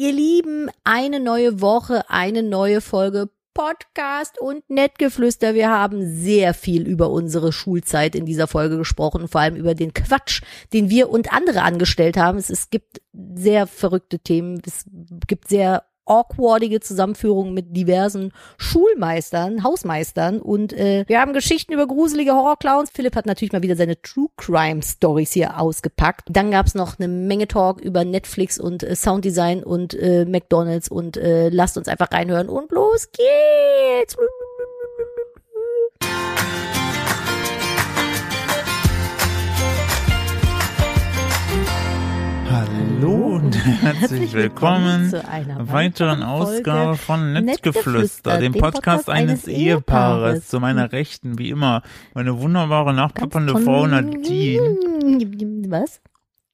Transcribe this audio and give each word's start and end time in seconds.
Ihr 0.00 0.12
Lieben, 0.12 0.70
eine 0.84 1.18
neue 1.18 1.60
Woche, 1.60 2.08
eine 2.08 2.44
neue 2.44 2.80
Folge 2.80 3.30
Podcast 3.52 4.40
und 4.40 4.70
Nettgeflüster. 4.70 5.54
Wir 5.54 5.70
haben 5.70 6.14
sehr 6.14 6.54
viel 6.54 6.86
über 6.86 7.10
unsere 7.10 7.52
Schulzeit 7.52 8.14
in 8.14 8.24
dieser 8.24 8.46
Folge 8.46 8.78
gesprochen, 8.78 9.26
vor 9.26 9.40
allem 9.40 9.56
über 9.56 9.74
den 9.74 9.92
Quatsch, 9.94 10.42
den 10.72 10.88
wir 10.88 11.10
und 11.10 11.32
andere 11.32 11.62
angestellt 11.62 12.16
haben. 12.16 12.38
Es, 12.38 12.48
es 12.48 12.70
gibt 12.70 13.00
sehr 13.12 13.66
verrückte 13.66 14.20
Themen, 14.20 14.62
es 14.64 14.84
gibt 15.26 15.48
sehr 15.48 15.82
awkwardige 16.08 16.80
Zusammenführung 16.80 17.54
mit 17.54 17.76
diversen 17.76 18.32
Schulmeistern, 18.56 19.62
Hausmeistern 19.64 20.40
und 20.40 20.72
äh, 20.72 21.04
wir 21.06 21.20
haben 21.20 21.32
Geschichten 21.32 21.72
über 21.72 21.86
gruselige 21.86 22.32
Horrorclowns. 22.32 22.90
Philipp 22.92 23.16
hat 23.16 23.26
natürlich 23.26 23.52
mal 23.52 23.62
wieder 23.62 23.76
seine 23.76 24.00
True 24.00 24.28
Crime 24.36 24.82
Stories 24.82 25.32
hier 25.32 25.58
ausgepackt. 25.60 26.28
Dann 26.30 26.50
gab's 26.50 26.74
noch 26.74 26.98
eine 26.98 27.08
Menge 27.08 27.48
Talk 27.48 27.80
über 27.80 28.04
Netflix 28.04 28.58
und 28.58 28.82
äh, 28.82 28.96
Sounddesign 28.96 29.62
und 29.62 29.94
äh, 29.94 30.24
McDonald's 30.24 30.88
und 30.88 31.16
äh, 31.16 31.48
lasst 31.48 31.76
uns 31.76 31.88
einfach 31.88 32.10
reinhören 32.12 32.48
und 32.48 32.70
los 32.72 33.08
geht's. 33.12 34.16
Herzlich 43.58 44.32
willkommen 44.34 45.10
zu 45.10 45.26
einer 45.28 45.70
weiteren 45.70 46.22
Ausgabe 46.22 46.96
von 46.96 47.32
Netzgeflüster, 47.32 48.38
dem 48.38 48.52
Podcast 48.52 49.10
eines 49.10 49.46
Ehepaares. 49.48 50.48
Zu 50.48 50.60
meiner 50.60 50.92
Rechten, 50.92 51.38
wie 51.38 51.50
immer, 51.50 51.82
meine 52.14 52.40
wunderbare 52.40 52.94
nachplappernde 52.94 53.54
Ganz 53.54 53.64
Frau 53.64 53.86
Nadine 53.86 54.76
Was? 55.68 56.00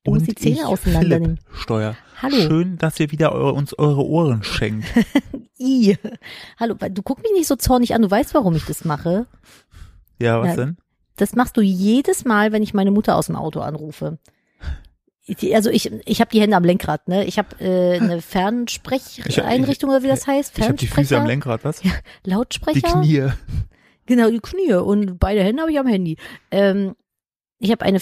Du 0.04 0.12
musst 0.12 0.26
die 0.26 0.34
Zähne 0.34 0.66
auseinandernehmen. 0.66 1.40
Steuer. 1.52 1.94
Hallo. 2.20 2.36
Schön, 2.36 2.78
dass 2.78 2.98
ihr 3.00 3.10
wieder 3.10 3.32
eure, 3.32 3.52
uns 3.52 3.78
eure 3.78 4.04
Ohren 4.04 4.42
schenkt. 4.42 4.86
I. 5.58 5.96
Hallo, 6.58 6.74
du 6.74 7.02
guck 7.02 7.22
mich 7.22 7.32
nicht 7.32 7.46
so 7.46 7.56
zornig 7.56 7.94
an, 7.94 8.02
du 8.02 8.10
weißt, 8.10 8.34
warum 8.34 8.54
ich 8.56 8.64
das 8.64 8.84
mache. 8.84 9.26
Ja, 10.20 10.40
was 10.40 10.48
Ja. 10.50 10.56
denn? 10.56 10.76
Das 11.16 11.34
machst 11.36 11.56
du 11.56 11.60
jedes 11.60 12.24
Mal, 12.24 12.50
wenn 12.52 12.62
ich 12.62 12.74
meine 12.74 12.90
Mutter 12.90 13.14
aus 13.16 13.26
dem 13.26 13.36
Auto 13.36 13.60
anrufe. 13.60 14.18
Also 15.54 15.70
ich, 15.70 15.90
ich 16.04 16.20
habe 16.20 16.30
die 16.30 16.40
Hände 16.40 16.56
am 16.56 16.64
Lenkrad, 16.64 17.08
ne? 17.08 17.24
Ich 17.24 17.38
habe 17.38 17.56
äh, 17.58 17.98
eine 17.98 18.20
Fernsprecheinrichtung 18.22 19.88
oder 19.88 20.02
wie 20.02 20.08
das 20.08 20.26
heißt. 20.26 20.58
Ich 20.58 20.64
habe 20.64 20.74
die 20.74 20.86
Füße 20.86 21.16
am 21.16 21.26
Lenkrad, 21.26 21.64
was? 21.64 21.80
Lautsprecher. 22.24 22.80
Die 22.80 22.82
Knie. 22.82 23.32
Genau, 24.06 24.30
die 24.30 24.40
Knie 24.40 24.74
und 24.74 25.18
beide 25.18 25.42
Hände 25.42 25.62
habe 25.62 25.72
ich 25.72 25.78
am 25.78 25.86
Handy. 25.86 26.18
Ähm, 26.50 26.94
ich 27.58 27.70
habe 27.70 27.84
eine 27.86 28.00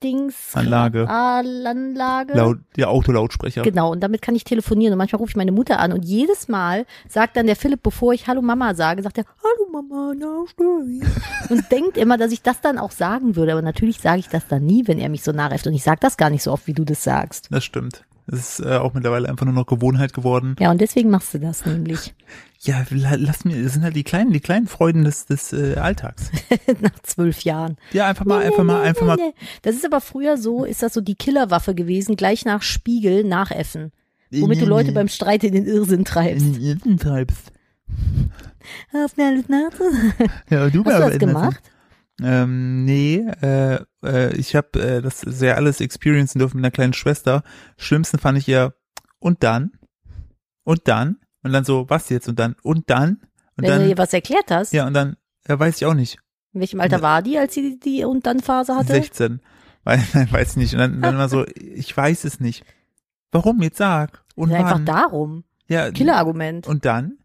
Fernsprechdings 0.00 0.54
Anlage. 0.54 1.08
Anlage. 1.08 2.34
Laut, 2.34 2.58
der 2.76 2.90
Autolautsprecher. 2.90 3.62
Genau, 3.62 3.92
und 3.92 4.00
damit 4.00 4.22
kann 4.22 4.34
ich 4.34 4.44
telefonieren. 4.44 4.92
Und 4.92 4.98
manchmal 4.98 5.18
rufe 5.20 5.30
ich 5.30 5.36
meine 5.36 5.52
Mutter 5.52 5.78
an 5.78 5.92
und 5.92 6.04
jedes 6.04 6.48
Mal 6.48 6.86
sagt 7.08 7.36
dann 7.36 7.46
der 7.46 7.56
Philipp, 7.56 7.82
bevor 7.82 8.12
ich 8.12 8.26
Hallo 8.26 8.42
Mama 8.42 8.74
sage, 8.74 9.02
sagt 9.02 9.18
er, 9.18 9.24
Hallo 9.42 9.70
Mama, 9.70 10.12
na, 10.16 10.44
störe 10.46 10.84
ich?" 10.88 11.50
Und 11.50 11.70
denkt 11.70 11.96
immer, 11.96 12.18
dass 12.18 12.32
ich 12.32 12.42
das 12.42 12.60
dann 12.60 12.78
auch 12.78 12.90
sagen 12.90 13.36
würde. 13.36 13.52
Aber 13.52 13.62
natürlich 13.62 14.00
sage 14.00 14.18
ich 14.18 14.28
das 14.28 14.48
dann 14.48 14.64
nie, 14.64 14.86
wenn 14.86 14.98
er 14.98 15.08
mich 15.08 15.22
so 15.22 15.32
nachäfft. 15.32 15.66
Und 15.66 15.74
ich 15.74 15.82
sage 15.82 15.98
das 16.00 16.16
gar 16.16 16.30
nicht 16.30 16.42
so 16.42 16.52
oft, 16.52 16.66
wie 16.66 16.72
du 16.72 16.84
das 16.84 17.04
sagst. 17.04 17.48
Das 17.50 17.64
stimmt. 17.64 18.04
Das 18.28 18.58
ist 18.58 18.66
äh, 18.66 18.76
auch 18.76 18.92
mittlerweile 18.94 19.28
einfach 19.28 19.44
nur 19.46 19.54
noch 19.54 19.66
Gewohnheit 19.66 20.12
geworden. 20.12 20.56
Ja, 20.58 20.70
und 20.72 20.80
deswegen 20.80 21.10
machst 21.10 21.32
du 21.34 21.38
das 21.38 21.64
nämlich. 21.66 22.14
Ja, 22.60 22.84
la- 22.90 23.16
lass 23.16 23.44
mir, 23.44 23.62
das 23.62 23.74
sind 23.74 23.82
halt 23.84 23.94
die 23.94 24.02
kleinen, 24.02 24.32
die 24.32 24.40
kleinen 24.40 24.66
Freuden 24.66 25.04
des, 25.04 25.26
des 25.26 25.52
äh, 25.52 25.74
Alltags. 25.76 26.32
Nach 26.80 26.98
zwölf 27.02 27.42
Jahren. 27.42 27.76
Ja, 27.92 28.06
einfach 28.08 28.24
mal, 28.24 28.42
einfach 28.42 28.64
mal, 28.64 28.82
einfach 28.82 29.06
mal. 29.06 29.16
Nee, 29.16 29.22
nee. 29.38 29.46
Das 29.62 29.76
ist 29.76 29.84
aber 29.84 30.00
früher 30.00 30.36
so, 30.38 30.64
ist 30.64 30.82
das 30.82 30.94
so 30.94 31.00
die 31.02 31.14
Killerwaffe 31.14 31.74
gewesen, 31.76 32.16
gleich 32.16 32.44
nach 32.44 32.62
Spiegel 32.62 33.22
nachäffen. 33.24 33.92
Womit 34.32 34.62
du 34.62 34.66
Leute 34.66 34.90
beim 34.92 35.06
Streit 35.06 35.44
in 35.44 35.52
den 35.52 35.66
Irrsinn 35.66 36.04
treibst. 36.04 36.46
treibst. 36.98 37.52
Auf 39.04 39.16
mir 39.16 39.26
alles 39.26 39.48
nach. 39.48 39.70
Ja, 40.50 40.68
du 40.70 40.84
Hast 40.84 40.98
du 40.98 41.10
das 41.10 41.18
gemacht? 41.18 41.60
Ähm, 42.22 42.84
nee, 42.84 43.16
äh, 43.42 43.80
äh, 44.02 44.34
ich 44.36 44.56
habe 44.56 44.80
äh, 44.80 45.02
das 45.02 45.20
sehr 45.20 45.56
alles 45.56 45.80
experiencen 45.80 46.38
dürfen 46.38 46.56
mit 46.56 46.64
einer 46.64 46.70
kleinen 46.70 46.94
Schwester. 46.94 47.42
Schlimmsten 47.76 48.18
fand 48.18 48.38
ich 48.38 48.46
ja 48.46 48.72
und 49.18 49.42
dann 49.42 49.72
und 50.64 50.88
dann 50.88 51.18
und 51.42 51.52
dann 51.52 51.64
so 51.64 51.88
was 51.90 52.08
jetzt 52.08 52.28
und 52.28 52.38
dann 52.38 52.56
und 52.62 52.88
dann 52.90 53.20
und 53.56 53.64
Wenn 53.64 53.64
du 53.64 53.78
dann 53.80 53.88
ihr 53.88 53.98
was 53.98 54.12
erklärt 54.14 54.50
hast, 54.50 54.72
ja 54.72 54.86
und 54.86 54.94
dann 54.94 55.16
ja, 55.48 55.58
weiß 55.58 55.76
ich 55.76 55.84
auch 55.86 55.94
nicht. 55.94 56.18
in 56.54 56.60
welchem 56.60 56.80
Alter 56.80 57.02
war 57.02 57.20
die, 57.22 57.38
als 57.38 57.54
sie 57.54 57.78
die 57.78 58.04
und 58.04 58.26
dann 58.26 58.40
Phase 58.40 58.74
hatte? 58.74 58.92
16. 58.94 59.40
Weil, 59.84 60.02
nein, 60.14 60.28
weiß 60.32 60.50
ich 60.52 60.56
nicht. 60.56 60.72
Und 60.72 60.80
dann, 60.80 61.00
dann 61.02 61.14
immer 61.14 61.28
so, 61.28 61.44
ich 61.54 61.94
weiß 61.96 62.24
es 62.24 62.40
nicht. 62.40 62.64
Warum? 63.30 63.62
Jetzt 63.62 63.76
sag. 63.78 64.24
Und 64.34 64.50
Ja, 64.50 64.58
einfach 64.58 64.72
wann? 64.76 64.86
darum. 64.86 65.44
Ja, 65.68 65.90
Killerargument. 65.90 66.66
Und 66.66 66.84
dann? 66.84 67.18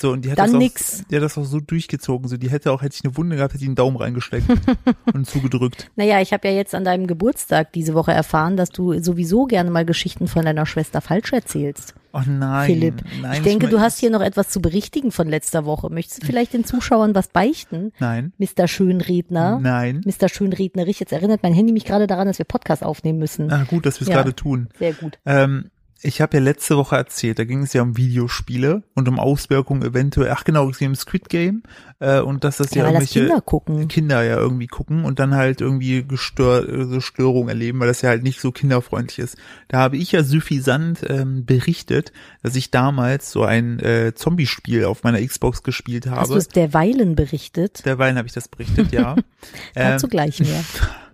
So, 0.00 0.12
und 0.12 0.24
die 0.24 0.30
hat 0.30 0.38
Dann 0.38 0.46
das 0.46 0.54
auch, 0.54 0.58
nix. 0.58 1.04
Die 1.10 1.16
hat 1.16 1.22
das 1.22 1.36
auch 1.36 1.44
so 1.44 1.60
durchgezogen. 1.60 2.26
So, 2.26 2.38
die 2.38 2.48
hätte 2.50 2.72
auch, 2.72 2.80
hätte 2.80 2.96
ich 2.98 3.04
eine 3.04 3.16
Wunde 3.18 3.36
gehabt, 3.36 3.52
hätte 3.52 3.62
ich 3.62 3.68
einen 3.68 3.74
Daumen 3.76 3.98
reingesteckt 3.98 4.46
und 5.12 5.26
zugedrückt. 5.26 5.90
Naja, 5.96 6.20
ich 6.22 6.32
habe 6.32 6.48
ja 6.48 6.54
jetzt 6.54 6.74
an 6.74 6.84
deinem 6.84 7.06
Geburtstag 7.06 7.72
diese 7.74 7.92
Woche 7.92 8.12
erfahren, 8.12 8.56
dass 8.56 8.70
du 8.70 8.98
sowieso 9.02 9.44
gerne 9.44 9.70
mal 9.70 9.84
Geschichten 9.84 10.26
von 10.26 10.44
deiner 10.44 10.64
Schwester 10.64 11.02
falsch 11.02 11.32
erzählst. 11.34 11.94
Oh 12.12 12.22
nein. 12.26 12.66
Philipp, 12.66 12.94
nein, 13.20 13.34
ich 13.34 13.40
denke, 13.42 13.66
mö- 13.66 13.70
du 13.70 13.80
hast 13.80 13.98
hier 14.00 14.10
noch 14.10 14.22
etwas 14.22 14.48
zu 14.48 14.60
berichtigen 14.60 15.12
von 15.12 15.28
letzter 15.28 15.64
Woche. 15.66 15.90
Möchtest 15.90 16.22
du 16.22 16.26
vielleicht 16.26 16.54
den 16.54 16.64
Zuschauern 16.64 17.14
was 17.14 17.28
beichten, 17.28 17.92
Nein. 18.00 18.32
Mr. 18.38 18.66
Schönredner? 18.68 19.60
Nein. 19.62 20.00
Mr. 20.04 20.28
Schönrednerich, 20.28 20.98
jetzt 20.98 21.12
erinnert 21.12 21.42
mein 21.42 21.52
Handy 21.54 21.72
mich 21.72 21.84
gerade 21.84 22.06
daran, 22.06 22.26
dass 22.26 22.38
wir 22.38 22.46
Podcast 22.46 22.82
aufnehmen 22.82 23.18
müssen. 23.18 23.52
Ah, 23.52 23.64
gut, 23.68 23.86
dass 23.86 24.00
wir 24.00 24.06
es 24.06 24.08
Ja. 24.08 24.16
gerade 24.16 24.34
tun. 24.34 24.68
Sehr 24.78 24.94
gut. 24.94 25.18
Ähm, 25.26 25.66
ich 26.02 26.20
habe 26.20 26.38
ja 26.38 26.42
letzte 26.42 26.76
Woche 26.76 26.96
erzählt, 26.96 27.38
da 27.38 27.44
ging 27.44 27.62
es 27.62 27.72
ja 27.72 27.82
um 27.82 27.96
Videospiele 27.96 28.82
und 28.94 29.08
um 29.08 29.18
Auswirkungen 29.18 29.82
eventuell, 29.82 30.30
ach 30.30 30.44
genau, 30.44 30.68
es 30.70 30.78
ging 30.78 30.88
um 30.88 30.94
Squid 30.94 31.28
Game 31.28 31.62
äh, 31.98 32.20
und 32.20 32.44
dass 32.44 32.56
das 32.56 32.74
ja, 32.74 32.82
Ja, 32.82 32.88
weil 32.88 33.00
das 33.00 33.02
irgendwelche 33.02 33.28
Kinder 33.28 33.40
gucken. 33.42 33.88
Kinder 33.88 34.22
ja 34.22 34.36
irgendwie 34.36 34.66
gucken 34.66 35.04
und 35.04 35.18
dann 35.18 35.34
halt 35.34 35.60
irgendwie 35.60 36.02
gestör 36.02 36.86
so 36.86 37.00
Störungen 37.00 37.50
erleben, 37.50 37.80
weil 37.80 37.88
das 37.88 38.00
ja 38.02 38.08
halt 38.08 38.22
nicht 38.22 38.40
so 38.40 38.50
kinderfreundlich 38.50 39.18
ist. 39.18 39.36
Da 39.68 39.78
habe 39.78 39.98
ich 39.98 40.12
ja 40.12 40.22
suffisant 40.22 41.04
ähm, 41.08 41.44
berichtet, 41.44 42.12
dass 42.42 42.56
ich 42.56 42.70
damals 42.70 43.30
so 43.30 43.44
ein 43.44 43.78
äh, 43.80 44.14
Zombie-Spiel 44.14 44.84
auf 44.84 45.02
meiner 45.02 45.20
Xbox 45.20 45.62
gespielt 45.62 46.06
Hast 46.06 46.28
du 46.28 46.34
habe. 46.34 46.38
es 46.38 46.48
derweilen 46.48 47.14
berichtet? 47.14 47.84
Derweil 47.84 48.16
habe 48.16 48.26
ich 48.26 48.34
das 48.34 48.48
berichtet, 48.48 48.92
ja. 48.92 49.16
Dazu 49.74 50.06
ähm, 50.06 50.10
gleich 50.10 50.40
mehr. 50.40 50.64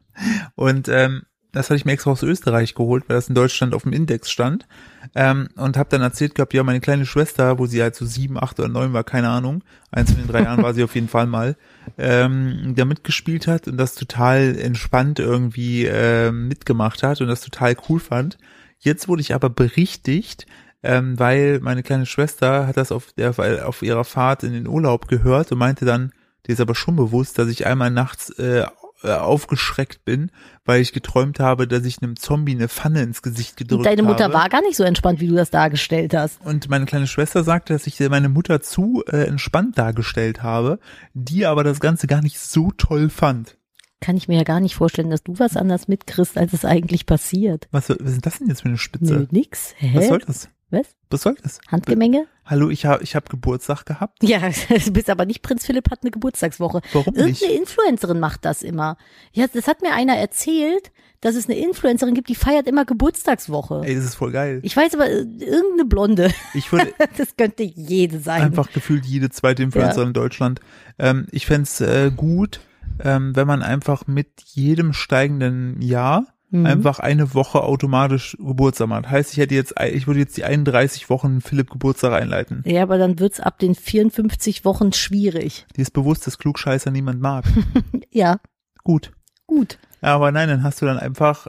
und 0.55 0.89
ähm, 0.89 1.23
das 1.57 1.67
hatte 1.67 1.77
ich 1.77 1.85
mir 1.85 1.93
extra 1.93 2.11
aus 2.11 2.23
Österreich 2.23 2.75
geholt, 2.75 3.05
weil 3.09 3.17
das 3.17 3.29
in 3.29 3.35
Deutschland 3.35 3.75
auf 3.75 3.83
dem 3.83 3.93
Index 3.93 4.31
stand. 4.31 4.67
Ähm, 5.15 5.49
und 5.57 5.77
habe 5.77 5.89
dann 5.91 6.03
erzählt 6.03 6.35
gehabt, 6.35 6.53
ja, 6.55 6.63
meine 6.63 6.81
kleine 6.81 7.07
Schwester, 7.07 7.59
wo 7.59 7.67
sie 7.67 7.83
halt 7.83 7.95
so 7.95 8.05
sieben, 8.05 8.43
acht 8.43 8.59
oder 8.59 8.69
neun 8.69 8.93
war, 8.93 9.05
keine 9.05 9.29
Ahnung, 9.29 9.63
eins 9.91 10.13
von 10.13 10.21
den 10.21 10.29
drei 10.29 10.43
Jahren 10.45 10.63
war 10.63 10.75
sie 10.75 10.85
auf 10.85 10.95
jeden 10.95 11.09
Fall 11.09 11.27
mal, 11.27 11.57
ähm, 11.97 12.75
da 12.77 12.85
mitgespielt 12.85 13.47
hat 13.47 13.69
und 13.69 13.77
das 13.77 13.95
total 13.95 14.59
entspannt 14.59 15.19
irgendwie 15.19 15.87
ähm, 15.87 16.49
mitgemacht 16.49 17.03
hat 17.03 17.21
und 17.21 17.29
das 17.29 17.41
total 17.41 17.77
cool 17.89 18.01
fand. 18.01 18.39
Jetzt 18.79 19.09
wurde 19.09 19.23
ich 19.23 19.35
aber 19.35 19.49
berichtigt, 19.49 20.47
ähm, 20.83 21.19
weil 21.19 21.61
meine 21.61 21.83
kleine 21.83 22.07
Schwester 22.07 22.67
hat 22.67 22.77
das 22.77 22.93
auf, 22.93 23.13
der, 23.13 23.35
auf 23.67 23.83
ihrer 23.83 24.05
Fahrt 24.05 24.43
in 24.43 24.53
den 24.53 24.69
Urlaub 24.69 25.09
gehört 25.09 25.51
und 25.53 25.59
meinte 25.59 25.85
dann, 25.85 26.13
die 26.47 26.53
ist 26.53 26.61
aber 26.61 26.75
schon 26.75 26.97
bewusst, 26.97 27.39
dass 27.39 27.49
ich 27.49 27.67
einmal 27.67 27.91
nachts 27.91 28.31
äh, 28.39 28.61
äh, 28.61 28.67
aufgeschreckt 29.03 30.05
bin, 30.05 30.31
weil 30.65 30.81
ich 30.81 30.93
geträumt 30.93 31.41
habe, 31.41 31.69
dass 31.69 31.85
ich 31.85 32.03
einem 32.03 32.17
Zombie 32.17 32.55
eine 32.55 32.69
Pfanne 32.69 33.03
ins 33.03 33.23
Gesicht 33.23 33.57
gedrückt 33.57 33.87
Deine 33.87 34.03
Mutter 34.03 34.25
habe. 34.25 34.35
war 34.35 34.49
gar 34.49 34.63
nicht 34.63 34.77
so 34.77 34.85
entspannt, 34.85 35.21
wie 35.21 35.29
du 35.29 35.35
das 35.35 35.51
dargestellt 35.51 36.15
hast. 36.15 36.41
Und 36.45 36.69
meine 36.71 36.87
kleine 36.87 37.07
Schwester 37.07 37.45
sagte, 37.45 37.73
dass 37.73 37.87
ich 37.87 38.01
meine 38.09 38.29
Mutter 38.29 38.61
zu 38.61 39.05
äh, 39.07 39.25
entspannt 39.25 39.79
dargestellt 39.79 40.43
habe, 40.43 40.79
die 41.15 41.47
aber 41.47 41.65
das 41.65 41.81
Ganze 41.81 42.07
gar 42.07 42.23
nicht 42.23 42.39
so 42.39 42.71
toll 42.77 43.11
fand. 43.11 43.57
Kann 44.01 44.17
ich 44.17 44.29
mir 44.29 44.37
ja 44.37 44.45
gar 44.45 44.61
nicht 44.61 44.75
vorstellen, 44.75 45.11
dass 45.11 45.23
du 45.23 45.39
was 45.39 45.57
anders 45.57 45.89
mitkriegst, 45.89 46.37
als 46.37 46.53
es 46.53 46.65
eigentlich 46.65 47.07
passiert. 47.07 47.67
Was, 47.71 47.89
was 47.89 48.13
ist 48.13 48.27
das 48.27 48.39
denn 48.39 48.49
jetzt 48.49 48.63
für 48.63 48.69
eine 48.69 48.79
Spitze? 48.79 49.15
Nö, 49.15 49.27
nix. 49.31 49.75
Hä? 49.79 49.93
Was 49.95 50.09
soll 50.09 50.19
das? 50.19 50.49
Was? 50.71 50.97
Was 51.11 51.23
soll 51.23 51.37
das? 51.41 51.61
Handgemenge? 51.69 52.27
Hallo, 52.45 52.71
ich 52.71 52.87
habe 52.87 53.03
ich 53.05 53.15
hab 53.15 53.29
Geburtstag 53.31 53.87
gehabt. 53.87 54.23
Ja, 54.23 54.41
du 54.69 54.93
bist 54.93 55.09
aber 55.09 55.25
nicht 55.25 55.43
Prinz 55.43 55.65
Philipp 55.65 55.91
hat 55.91 56.01
eine 56.03 56.11
Geburtstagswoche. 56.11 56.81
Warum 56.93 57.15
nicht? 57.15 57.43
Irgendeine 57.43 57.61
Influencerin 57.61 58.19
macht 58.21 58.45
das 58.45 58.63
immer. 58.63 58.97
Ja, 59.33 59.47
das 59.53 59.69
hat 59.69 59.83
mir 59.83 59.93
einer 59.93 60.17
erzählt, 60.17 60.91
dass 61.21 61.37
es 61.37 61.49
eine 61.49 61.57
Influencerin 61.57 62.15
gibt, 62.15 62.29
die 62.29 62.35
feiert 62.35 62.67
immer 62.67 62.85
Geburtstagswoche. 62.85 63.83
Ey, 63.85 63.95
das 63.95 64.05
ist 64.05 64.15
voll 64.17 64.33
geil. 64.33 64.59
Ich 64.63 64.77
weiß 64.77 64.95
aber, 64.95 65.07
äh, 65.09 65.21
irgendeine 65.21 65.85
Blonde. 65.85 66.33
Ich 66.55 66.73
würde 66.73 66.93
Das 67.17 67.37
könnte 67.37 67.63
jede 67.63 68.19
sein. 68.19 68.43
einfach 68.43 68.73
gefühlt 68.73 69.05
jede 69.07 69.31
zweite 69.31 69.63
Influencerin 69.63 70.09
in 70.09 70.15
Deutschland. 70.15 70.61
Ähm, 70.99 71.27
ich 71.31 71.47
fänd's 71.47 71.81
äh, 71.81 72.11
gut, 72.15 72.61
ähm, 73.05 73.37
wenn 73.37 73.47
man 73.47 73.63
einfach 73.63 74.09
mit 74.09 74.29
jedem 74.45 74.93
steigenden 74.93 75.81
Jahr 75.81 76.27
Mhm. 76.51 76.65
einfach 76.67 77.01
eine 77.01 77.35
Woche 77.35 77.63
automatisch 77.63 78.37
Geburtstag 78.39 78.89
macht. 78.89 79.11
Heißt, 79.11 79.33
ich 79.33 79.39
hätte 79.39 79.55
jetzt, 79.55 79.75
ich 79.93 80.07
würde 80.07 80.21
jetzt 80.21 80.37
die 80.37 80.45
31 80.45 81.11
Wochen 81.11 81.41
Philipp 81.41 81.71
Geburtstag 81.71 82.13
einleiten. 82.13 82.63
Ja, 82.65 82.83
aber 82.83 82.99
dann 82.99 83.19
wird's 83.19 83.41
ab 83.41 83.59
den 83.59 83.75
54 83.75 84.65
Wochen 84.65 84.93
schwierig. 84.93 85.67
Dir 85.77 85.83
ist 85.83 85.93
bewusst, 85.93 86.27
dass 86.27 86.39
Klugscheißer 86.39 86.91
niemand 86.91 87.21
mag. 87.21 87.45
Ja, 88.13 88.39
Gut. 88.85 89.11
gut. 89.47 89.79
Ja, 90.01 90.15
aber 90.15 90.31
nein, 90.33 90.49
dann 90.49 90.63
hast 90.63 90.81
du 90.81 90.87
dann 90.87 90.99
einfach, 90.99 91.49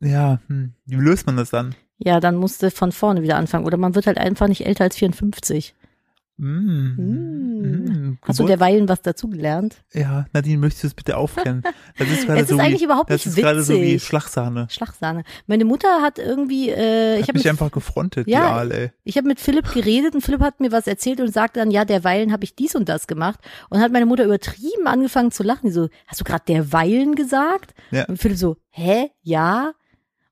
ja, 0.00 0.38
hm, 0.46 0.74
wie 0.86 0.94
löst 0.94 1.26
man 1.26 1.36
das 1.36 1.50
dann? 1.50 1.74
Ja, 1.98 2.20
dann 2.20 2.36
musste 2.36 2.70
von 2.70 2.92
vorne 2.92 3.22
wieder 3.22 3.36
anfangen. 3.36 3.66
Oder 3.66 3.76
man 3.76 3.94
wird 3.94 4.06
halt 4.06 4.16
einfach 4.16 4.46
nicht 4.48 4.64
älter 4.64 4.84
als 4.84 4.96
54. 4.96 5.74
Mm. 6.40 6.94
Mm. 6.96 7.60
Mm. 8.12 8.18
Hast 8.22 8.40
du 8.40 8.46
derweilen 8.46 8.88
was 8.88 9.02
dazugelernt? 9.02 9.82
Ja, 9.92 10.26
Nadine, 10.32 10.58
möchtest 10.58 10.84
du 10.84 10.86
es 10.88 10.94
bitte 10.94 11.16
aufklären? 11.16 11.62
Das 11.98 12.08
ist 12.08 12.26
gerade 12.26 12.44
so 12.46 12.54
ist 12.54 12.60
eigentlich 12.60 12.80
wie, 12.80 12.84
überhaupt 12.84 13.10
das 13.10 13.26
ist 13.26 13.36
gerade 13.36 13.62
so 13.62 13.74
wie. 13.74 13.98
Schlagsahne. 13.98 14.66
Schlagsahne. 14.70 15.24
Meine 15.46 15.66
Mutter 15.66 16.00
hat 16.00 16.18
irgendwie, 16.18 16.70
äh, 16.70 17.16
ich 17.16 17.22
Hat 17.22 17.28
habe 17.28 17.38
mich 17.38 17.44
mit, 17.44 17.50
einfach 17.50 17.70
gefrontet, 17.70 18.26
Ja. 18.26 18.40
die 18.40 18.46
Aal, 18.46 18.72
ey. 18.72 18.90
ich 19.04 19.18
hab 19.18 19.24
mit 19.26 19.38
Philipp 19.38 19.70
geredet 19.72 20.14
und 20.14 20.22
Philipp 20.22 20.40
hat 20.40 20.60
mir 20.60 20.72
was 20.72 20.86
erzählt 20.86 21.20
und 21.20 21.32
sagte 21.32 21.60
dann, 21.60 21.70
ja, 21.70 21.84
derweilen 21.84 22.32
habe 22.32 22.44
ich 22.44 22.54
dies 22.54 22.74
und 22.74 22.88
das 22.88 23.06
gemacht. 23.06 23.40
Und 23.68 23.80
hat 23.80 23.92
meine 23.92 24.06
Mutter 24.06 24.24
übertrieben 24.24 24.86
angefangen 24.86 25.30
zu 25.30 25.42
lachen. 25.42 25.66
Die 25.66 25.72
so, 25.72 25.88
hast 26.06 26.20
du 26.20 26.24
gerade 26.24 26.44
derweilen 26.48 27.14
gesagt? 27.14 27.74
Ja. 27.90 28.06
Und 28.06 28.18
Philipp 28.18 28.38
so, 28.38 28.56
hä? 28.70 29.10
Ja? 29.22 29.72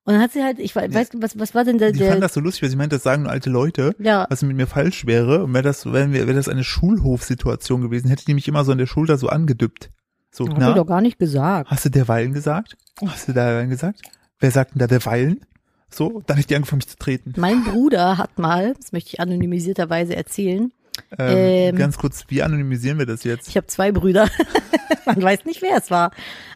Und 0.09 0.15
dann 0.15 0.23
hat 0.23 0.33
sie 0.33 0.43
halt, 0.43 0.59
ich 0.59 0.75
we- 0.75 0.89
weiß, 0.91 1.11
was, 1.17 1.39
was 1.39 1.55
war 1.55 1.65
denn 1.65 1.77
der, 1.77 1.93
Die 1.93 2.03
fand 2.03 2.23
das 2.23 2.33
so 2.33 2.41
lustig, 2.41 2.63
weil 2.63 2.71
sie 2.71 2.77
meinte, 2.77 2.97
das 2.97 3.03
sagen 3.03 3.25
nur 3.25 3.31
alte 3.33 3.51
Leute. 3.51 3.95
ja, 3.99 4.27
was 4.31 4.41
mit 4.41 4.57
mir 4.57 4.67
falsch 4.67 5.05
wäre. 5.05 5.45
Und 5.45 5.53
wäre 5.53 5.63
das, 5.63 5.85
wäre 5.85 6.11
wäre 6.13 6.33
das 6.33 6.49
eine 6.49 6.65
Schulhofsituation 6.65 7.83
gewesen, 7.83 8.09
hätte 8.09 8.25
die 8.25 8.33
mich 8.33 8.49
immer 8.49 8.65
so 8.65 8.73
an 8.73 8.79
der 8.79 8.87
Schulter 8.87 9.19
so 9.19 9.29
angedüppt. 9.29 9.91
So, 10.31 10.45
hab 10.47 10.53
ich 10.55 10.59
na, 10.61 10.73
doch 10.73 10.87
gar 10.87 11.03
nicht 11.03 11.19
gesagt. 11.19 11.71
hast 11.71 11.85
du 11.85 11.91
derweilen 11.91 12.33
gesagt? 12.33 12.77
Hast 13.05 13.29
du 13.29 13.33
derweilen 13.35 13.69
gesagt? 13.69 14.01
Wer 14.41 14.51
sagt 14.51 14.73
denn 14.75 14.79
da 14.79 14.87
derweilen? 14.87 15.41
So, 15.91 16.23
dann 16.27 16.39
hat 16.39 16.49
die 16.49 16.57
angefangen, 16.57 16.79
mich 16.79 16.89
zu 16.89 16.97
treten. 16.99 17.35
Mein 17.37 17.65
Bruder 17.65 18.17
hat 18.19 18.39
mal, 18.39 18.75
das 18.75 18.93
möchte 18.93 19.11
ich 19.13 19.21
anonymisierterweise 19.21 20.17
erzählen, 20.17 20.73
Ähm, 21.19 21.37
Ähm. 21.39 21.77
ganz 21.77 21.97
kurz, 21.99 22.25
wie 22.29 22.43
anonymisieren 22.43 22.99
wir 22.99 23.07
das 23.07 23.25
jetzt? 23.25 23.49
Ich 23.49 23.57
habe 23.57 23.67
zwei 23.69 23.93
Brüder. 23.93 24.29
Man 25.07 25.23
weiß 25.23 25.45
nicht, 25.45 25.63
wer 25.63 25.77
es 25.77 25.91
war. 25.91 26.11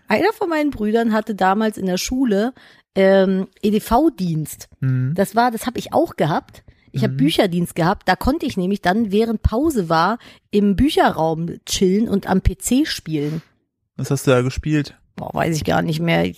Einer 0.08 0.32
von 0.32 0.48
meinen 0.48 0.70
Brüdern 0.70 1.12
hatte 1.12 1.34
damals 1.34 1.78
in 1.78 1.87
der 1.87 1.96
Schule 1.96 2.52
ähm, 2.94 3.48
EDV-Dienst. 3.62 4.68
Hm. 4.80 5.12
Das 5.14 5.34
war, 5.34 5.50
das 5.50 5.66
habe 5.66 5.78
ich 5.78 5.92
auch 5.92 6.16
gehabt. 6.16 6.64
Ich 6.92 7.02
habe 7.02 7.14
Bücherdienst 7.14 7.74
gehabt. 7.74 8.06
Da 8.06 8.16
konnte 8.16 8.44
ich 8.44 8.58
nämlich 8.58 8.82
dann, 8.82 9.10
während 9.10 9.42
Pause 9.42 9.88
war, 9.88 10.18
im 10.50 10.76
Bücherraum 10.76 11.56
chillen 11.64 12.08
und 12.08 12.28
am 12.28 12.42
PC 12.42 12.86
spielen. 12.86 13.40
Was 13.96 14.10
hast 14.10 14.26
du 14.26 14.30
da 14.30 14.42
gespielt? 14.42 14.94
Boah, 15.16 15.30
weiß 15.34 15.56
ich 15.56 15.64
gar 15.64 15.82
nicht 15.82 16.00
mehr. 16.00 16.30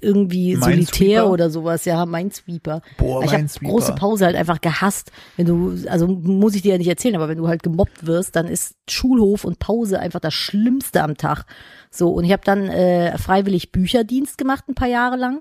Irgendwie? 0.00 0.56
Solitär 0.56 1.28
oder 1.28 1.50
sowas. 1.50 1.84
Ja, 1.84 2.04
Minesweeper. 2.04 2.82
Boah, 2.96 3.22
ich 3.22 3.32
habe 3.32 3.46
große 3.62 3.94
Pause 3.94 4.26
halt 4.26 4.36
einfach 4.36 4.60
gehasst. 4.60 5.12
Wenn 5.36 5.46
du, 5.46 5.88
also 5.88 6.06
muss 6.08 6.54
ich 6.54 6.62
dir 6.62 6.72
ja 6.72 6.78
nicht 6.78 6.88
erzählen, 6.88 7.14
aber 7.14 7.28
wenn 7.28 7.38
du 7.38 7.48
halt 7.48 7.62
gemobbt 7.62 8.06
wirst, 8.06 8.34
dann 8.34 8.46
ist 8.46 8.74
Schulhof 8.88 9.44
und 9.44 9.60
Pause 9.60 10.00
einfach 10.00 10.20
das 10.20 10.34
Schlimmste 10.34 11.02
am 11.02 11.16
Tag. 11.16 11.44
So, 11.90 12.10
und 12.10 12.24
ich 12.24 12.32
habe 12.32 12.42
dann 12.44 12.68
äh, 12.68 13.16
freiwillig 13.18 13.72
Bücherdienst 13.72 14.36
gemacht 14.36 14.64
ein 14.68 14.74
paar 14.74 14.88
Jahre 14.88 15.16
lang. 15.16 15.40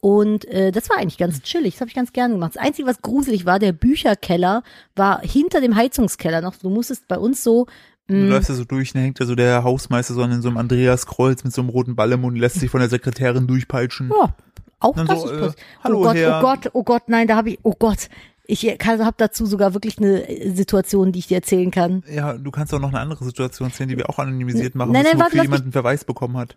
Und 0.00 0.44
äh, 0.46 0.72
das 0.72 0.88
war 0.90 0.98
eigentlich 0.98 1.18
ganz 1.18 1.42
chillig, 1.42 1.74
das 1.74 1.80
habe 1.80 1.88
ich 1.88 1.94
ganz 1.96 2.12
gerne 2.12 2.34
gemacht. 2.34 2.54
Das 2.54 2.62
Einzige, 2.62 2.86
was 2.86 3.02
gruselig 3.02 3.46
war, 3.46 3.58
der 3.58 3.72
Bücherkeller 3.72 4.62
war 4.94 5.20
hinter 5.22 5.60
dem 5.60 5.74
Heizungskeller 5.74 6.42
noch. 6.42 6.56
Du 6.56 6.70
musstest 6.70 7.08
bei 7.08 7.18
uns 7.18 7.42
so, 7.42 7.66
Du 8.08 8.14
mh, 8.14 8.28
läufst 8.28 8.50
da 8.50 8.54
so 8.54 8.64
durch, 8.64 8.92
dann 8.92 9.02
hängt 9.02 9.20
da 9.20 9.26
so 9.26 9.34
der 9.34 9.64
Hausmeister 9.64 10.14
so 10.14 10.22
in 10.22 10.40
so 10.42 10.48
einem 10.48 10.58
Andreas-Kreuz 10.58 11.42
mit 11.42 11.52
so 11.52 11.60
einem 11.62 11.70
roten 11.70 11.96
Ball 11.96 12.12
im 12.12 12.20
Mund, 12.20 12.38
lässt 12.38 12.60
sich 12.60 12.70
von 12.70 12.80
der 12.80 12.88
Sekretärin 12.88 13.46
durchpeitschen. 13.48 14.10
ja, 14.10 14.34
auch 14.78 14.94
das 14.94 15.08
so, 15.08 15.26
ist 15.26 15.32
äh, 15.32 15.38
passiert. 15.40 15.56
hallo, 15.82 15.98
oh 15.98 16.02
Gott, 16.02 16.16
Herr. 16.16 16.38
oh 16.38 16.42
Gott, 16.42 16.70
oh 16.72 16.82
Gott, 16.84 17.02
nein, 17.08 17.26
da 17.26 17.36
habe 17.36 17.50
ich, 17.50 17.58
oh 17.62 17.74
Gott. 17.78 18.08
Ich 18.48 18.62
habe 18.64 19.14
dazu 19.16 19.44
sogar 19.44 19.74
wirklich 19.74 19.98
eine 19.98 20.28
äh, 20.28 20.50
Situation, 20.50 21.10
die 21.10 21.18
ich 21.18 21.26
dir 21.26 21.38
erzählen 21.38 21.72
kann. 21.72 22.04
Ja, 22.08 22.34
du 22.34 22.52
kannst 22.52 22.72
auch 22.72 22.78
noch 22.78 22.90
eine 22.90 23.00
andere 23.00 23.24
Situation 23.24 23.70
erzählen, 23.70 23.88
die 23.88 23.96
wir 23.96 24.08
auch 24.08 24.20
anonymisiert 24.20 24.76
machen, 24.76 24.92
Nein, 24.92 25.04
warte, 25.16 25.42
jemand 25.42 25.62
einen 25.62 25.72
Verweis 25.72 26.04
bekommen 26.04 26.36
hat. 26.36 26.54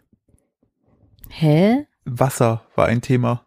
Hä? 1.30 1.88
Wasser 2.06 2.66
war 2.75 2.88
ein 2.88 3.01
Thema. 3.01 3.46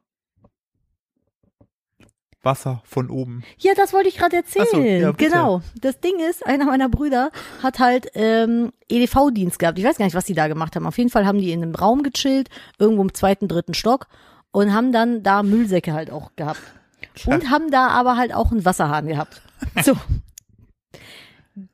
Wasser 2.43 2.83
von 2.85 3.09
oben. 3.09 3.45
Ja, 3.59 3.73
das 3.77 3.93
wollte 3.93 4.09
ich 4.09 4.17
gerade 4.17 4.37
erzählen. 4.37 4.67
So, 4.71 4.81
ja, 4.83 5.13
genau. 5.13 5.63
Das 5.81 6.01
Ding 6.01 6.19
ist, 6.19 6.45
einer 6.45 6.65
meiner 6.65 6.89
Brüder 6.89 7.31
hat 7.63 7.79
halt 7.79 8.09
ähm, 8.15 8.73
EDV-Dienst 8.89 9.59
gehabt. 9.59 9.79
Ich 9.79 9.85
weiß 9.85 9.97
gar 9.97 10.07
nicht, 10.07 10.17
was 10.17 10.25
die 10.25 10.35
da 10.35 10.49
gemacht 10.49 10.75
haben. 10.75 10.87
Auf 10.87 10.99
jeden 10.99 11.11
Fall 11.11 11.25
haben 11.25 11.39
die 11.39 11.53
in 11.53 11.63
einem 11.63 11.75
Raum 11.75 12.03
gechillt, 12.03 12.49
irgendwo 12.79 13.03
im 13.03 13.15
zweiten, 13.15 13.47
dritten 13.47 13.75
Stock 13.75 14.09
und 14.51 14.73
haben 14.73 14.93
dann 14.93 15.23
da 15.23 15.43
Müllsäcke 15.43 15.93
halt 15.93 16.11
auch 16.11 16.35
gehabt. 16.37 16.61
Und 17.27 17.51
haben 17.51 17.71
da 17.71 17.89
aber 17.89 18.17
halt 18.17 18.35
auch 18.35 18.51
einen 18.51 18.65
Wasserhahn 18.65 19.07
gehabt. 19.07 19.43
So. 19.85 19.97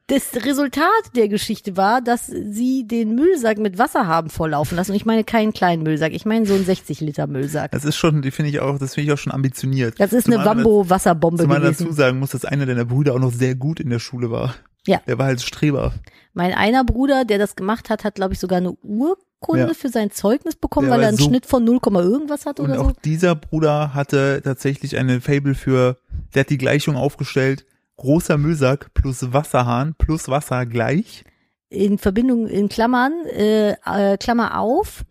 Das 0.09 0.35
Resultat 0.35 0.89
der 1.15 1.29
Geschichte 1.29 1.77
war, 1.77 2.01
dass 2.01 2.27
sie 2.27 2.87
den 2.89 3.15
Müllsack 3.15 3.59
mit 3.59 3.79
Wasser 3.79 4.09
haben 4.09 4.29
volllaufen 4.29 4.77
lassen. 4.77 4.91
Und 4.91 4.97
ich 4.97 5.07
meine 5.07 5.23
keinen 5.23 5.53
kleinen 5.53 5.85
Müllsack, 5.85 6.13
ich 6.13 6.25
meine 6.27 6.47
so 6.47 6.55
einen 6.55 6.65
60 6.65 7.01
Liter 7.01 7.27
Müllsack. 7.29 7.71
Das 7.71 7.85
ist 7.85 7.97
schon, 7.97 8.21
die 8.23 8.33
finde 8.33 8.51
ich 8.51 8.59
auch, 8.61 8.79
das 8.79 8.95
finde 8.95 9.07
ich 9.07 9.13
auch 9.13 9.19
schon 9.23 9.33
ambitioniert. 9.33 9.95
Das 10.01 10.13
ist 10.13 10.27
eine 10.27 10.37
Zumal 10.37 10.47
man 10.57 10.65
Wambo-Wasserbombe 10.65 11.47
gewesen. 11.47 11.63
dazu 11.87 11.93
sagen 11.93 12.19
muss, 12.19 12.31
dass 12.31 12.45
einer 12.45 12.67
deiner 12.67 12.87
Brüder 12.87 13.15
auch 13.15 13.21
noch 13.21 13.33
sehr 13.33 13.55
gut 13.55 13.79
in 13.79 13.91
der 13.91 14.01
Schule 14.01 14.31
war. 14.33 14.55
Ja. 14.87 15.01
Der 15.07 15.19
war 15.19 15.27
halt 15.27 15.43
Streber. 15.43 15.93
Mein 16.33 16.55
einer 16.55 16.83
Bruder, 16.85 17.25
der 17.25 17.39
das 17.39 17.55
gemacht 17.55 17.89
hat, 17.91 18.03
hat, 18.05 18.17
glaube 18.17 18.33
ich, 18.33 18.41
sogar 18.41 18.59
eine 18.59 18.73
Urkunde 18.73 19.69
Ja. 19.69 19.75
für 19.75 19.91
sein 19.91 20.11
Zeugnis 20.11 20.57
bekommen, 20.57 20.89
Der 20.89 20.97
weil 20.97 21.03
er 21.03 21.09
einen 21.09 21.19
so- 21.19 21.25
Schnitt 21.27 21.47
von 21.47 21.63
0, 21.65 21.79
irgendwas 21.85 22.47
hat 22.47 22.59
Und 22.59 22.71
oder 22.71 22.81
auch 22.81 22.89
so. 22.91 22.97
dieser 23.05 23.35
Bruder 23.37 23.95
hatte 23.95 24.41
tatsächlich 24.43 24.97
eine 24.97 25.21
Fable 25.21 25.55
für, 25.55 25.99
der 26.35 26.41
hat 26.41 26.51
die 26.51 26.59
Gleichung 26.59 26.97
aufgestellt, 26.97 27.65
großer 27.99 28.39
Müllsack 28.39 28.95
plus 28.95 29.33
Wasserhahn 29.33 29.95
plus 29.99 30.29
Wasser 30.29 30.65
gleich. 30.67 31.25
In 31.69 31.99
Verbindung, 31.99 32.47
in 32.47 32.69
Klammern, 32.71 33.13
äh, 33.27 33.73
äh, 33.85 34.17
Klammer 34.17 34.59
auf, 34.59 35.05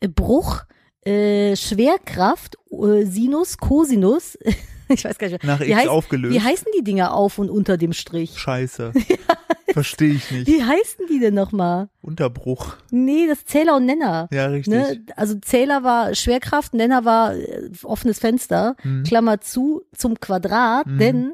äh, 0.00 0.06
Bruch, 0.08 0.62
äh, 1.04 1.56
Schwerkraft, 1.56 2.56
äh, 2.70 3.04
Sinus, 3.04 3.58
Cosinus. 3.58 4.38
ich 4.88 5.04
weiß 5.04 5.18
gar 5.18 5.28
nicht. 5.28 5.42
Nach 5.42 5.58
wie, 5.58 5.64
X 5.70 5.74
heißt, 5.76 5.88
aufgelöst. 5.88 6.34
wie 6.34 6.40
heißen 6.40 6.68
die 6.78 6.84
Dinger 6.84 7.12
auf 7.14 7.38
und 7.38 7.50
unter 7.50 7.76
dem 7.76 7.92
Strich? 7.92 8.38
Scheiße. 8.38 8.92
Verstehe 9.72 10.14
ich 10.14 10.30
nicht. 10.30 10.46
Wie 10.46 10.62
heißen 10.62 11.06
die 11.10 11.18
denn 11.18 11.34
nochmal? 11.34 11.88
Unterbruch. 12.00 12.76
Nee, 12.92 13.26
das 13.26 13.44
Zähler 13.44 13.74
und 13.76 13.86
Nenner. 13.86 14.28
Ja, 14.30 14.46
richtig. 14.46 14.72
Ne? 14.72 15.04
Also 15.16 15.34
Zähler 15.40 15.82
war 15.82 16.14
Schwerkraft, 16.14 16.74
Nenner 16.74 17.04
war 17.04 17.34
äh, 17.34 17.70
offenes 17.82 18.20
Fenster, 18.20 18.76
Hm. 18.82 19.02
Klammer 19.02 19.40
zu 19.40 19.82
zum 19.92 20.20
Quadrat, 20.20 20.86
denn 20.86 21.32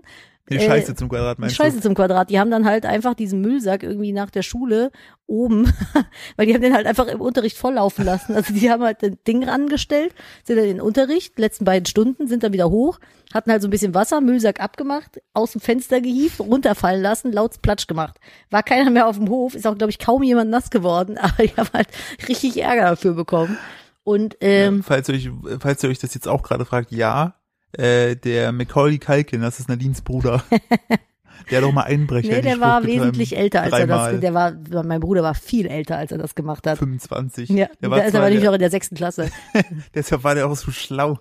Die 0.50 0.56
äh, 0.56 0.60
Scheiße 0.60 0.94
zum 0.96 1.08
Quadrat 1.08 1.38
die 1.38 1.42
meinst 1.42 1.56
Scheiße 1.56 1.80
zum 1.80 1.94
Quadrat. 1.94 2.28
Die 2.28 2.40
haben 2.40 2.50
dann 2.50 2.64
halt 2.64 2.84
einfach 2.84 3.14
diesen 3.14 3.40
Müllsack 3.40 3.84
irgendwie 3.84 4.12
nach 4.12 4.30
der 4.30 4.42
Schule 4.42 4.90
oben, 5.26 5.72
weil 6.36 6.46
die 6.46 6.54
haben 6.54 6.60
den 6.60 6.74
halt 6.74 6.86
einfach 6.86 7.06
im 7.06 7.20
Unterricht 7.20 7.56
volllaufen 7.56 8.04
lassen. 8.04 8.34
Also 8.34 8.52
die 8.52 8.68
haben 8.68 8.82
halt 8.82 9.02
das 9.02 9.12
Ding 9.26 9.44
rangestellt, 9.44 10.12
sind 10.44 10.56
dann 10.56 10.64
in 10.64 10.76
den 10.76 10.80
Unterricht, 10.80 11.38
letzten 11.38 11.64
beiden 11.64 11.86
Stunden, 11.86 12.26
sind 12.26 12.42
dann 12.42 12.52
wieder 12.52 12.68
hoch, 12.68 12.98
hatten 13.32 13.52
halt 13.52 13.62
so 13.62 13.68
ein 13.68 13.70
bisschen 13.70 13.94
Wasser, 13.94 14.20
Müllsack 14.20 14.60
abgemacht, 14.60 15.20
aus 15.32 15.52
dem 15.52 15.60
Fenster 15.60 16.00
gehievt, 16.00 16.40
runterfallen 16.40 17.00
lassen, 17.00 17.32
laut 17.32 17.62
Platsch 17.62 17.86
gemacht. 17.86 18.18
War 18.50 18.64
keiner 18.64 18.90
mehr 18.90 19.06
auf 19.06 19.18
dem 19.18 19.28
Hof, 19.28 19.54
ist 19.54 19.68
auch, 19.68 19.78
glaube 19.78 19.92
ich, 19.92 20.00
kaum 20.00 20.24
jemand 20.24 20.50
nass 20.50 20.70
geworden, 20.70 21.16
aber 21.20 21.44
die 21.44 21.56
haben 21.56 21.70
halt 21.72 21.88
richtig 22.26 22.60
Ärger 22.60 22.90
dafür 22.90 23.14
bekommen. 23.14 23.56
Und 24.02 24.32
du? 24.34 24.38
ähm, 24.40 24.82
falls, 24.82 25.08
ihr 25.08 25.14
euch, 25.14 25.30
falls 25.60 25.84
ihr 25.84 25.90
euch 25.90 26.00
das 26.00 26.14
jetzt 26.14 26.26
auch 26.26 26.42
gerade 26.42 26.64
fragt, 26.64 26.90
ja, 26.90 27.39
äh, 27.72 28.16
der 28.16 28.52
Macaulay 28.52 28.98
Culkin, 28.98 29.40
das 29.40 29.60
ist 29.60 29.68
Nadines 29.68 30.02
Bruder. 30.02 30.42
der 31.50 31.58
hat 31.58 31.64
auch 31.64 31.72
mal 31.72 31.84
Einbrecher 31.84 32.28
nee, 32.28 32.42
der 32.42 32.60
war 32.60 32.84
wesentlich 32.84 33.36
älter, 33.36 33.62
als 33.62 33.72
er 33.72 33.86
Dreimal. 33.86 34.12
das, 34.12 34.20
der 34.20 34.34
war, 34.34 34.84
mein 34.84 35.00
Bruder 35.00 35.22
war 35.22 35.34
viel 35.34 35.66
älter, 35.66 35.96
als 35.96 36.12
er 36.12 36.18
das 36.18 36.34
gemacht 36.34 36.66
hat. 36.66 36.78
25. 36.78 37.48
Ja, 37.50 37.68
der 37.80 37.90
war 37.90 38.04
ist 38.04 38.10
zwar 38.10 38.22
aber 38.22 38.30
nicht 38.30 38.44
noch 38.44 38.52
in 38.52 38.60
der 38.60 38.70
sechsten 38.70 38.96
Klasse. 38.96 39.30
deshalb 39.94 40.24
war 40.24 40.34
der 40.34 40.48
auch 40.48 40.56
so 40.56 40.70
schlau. 40.70 41.18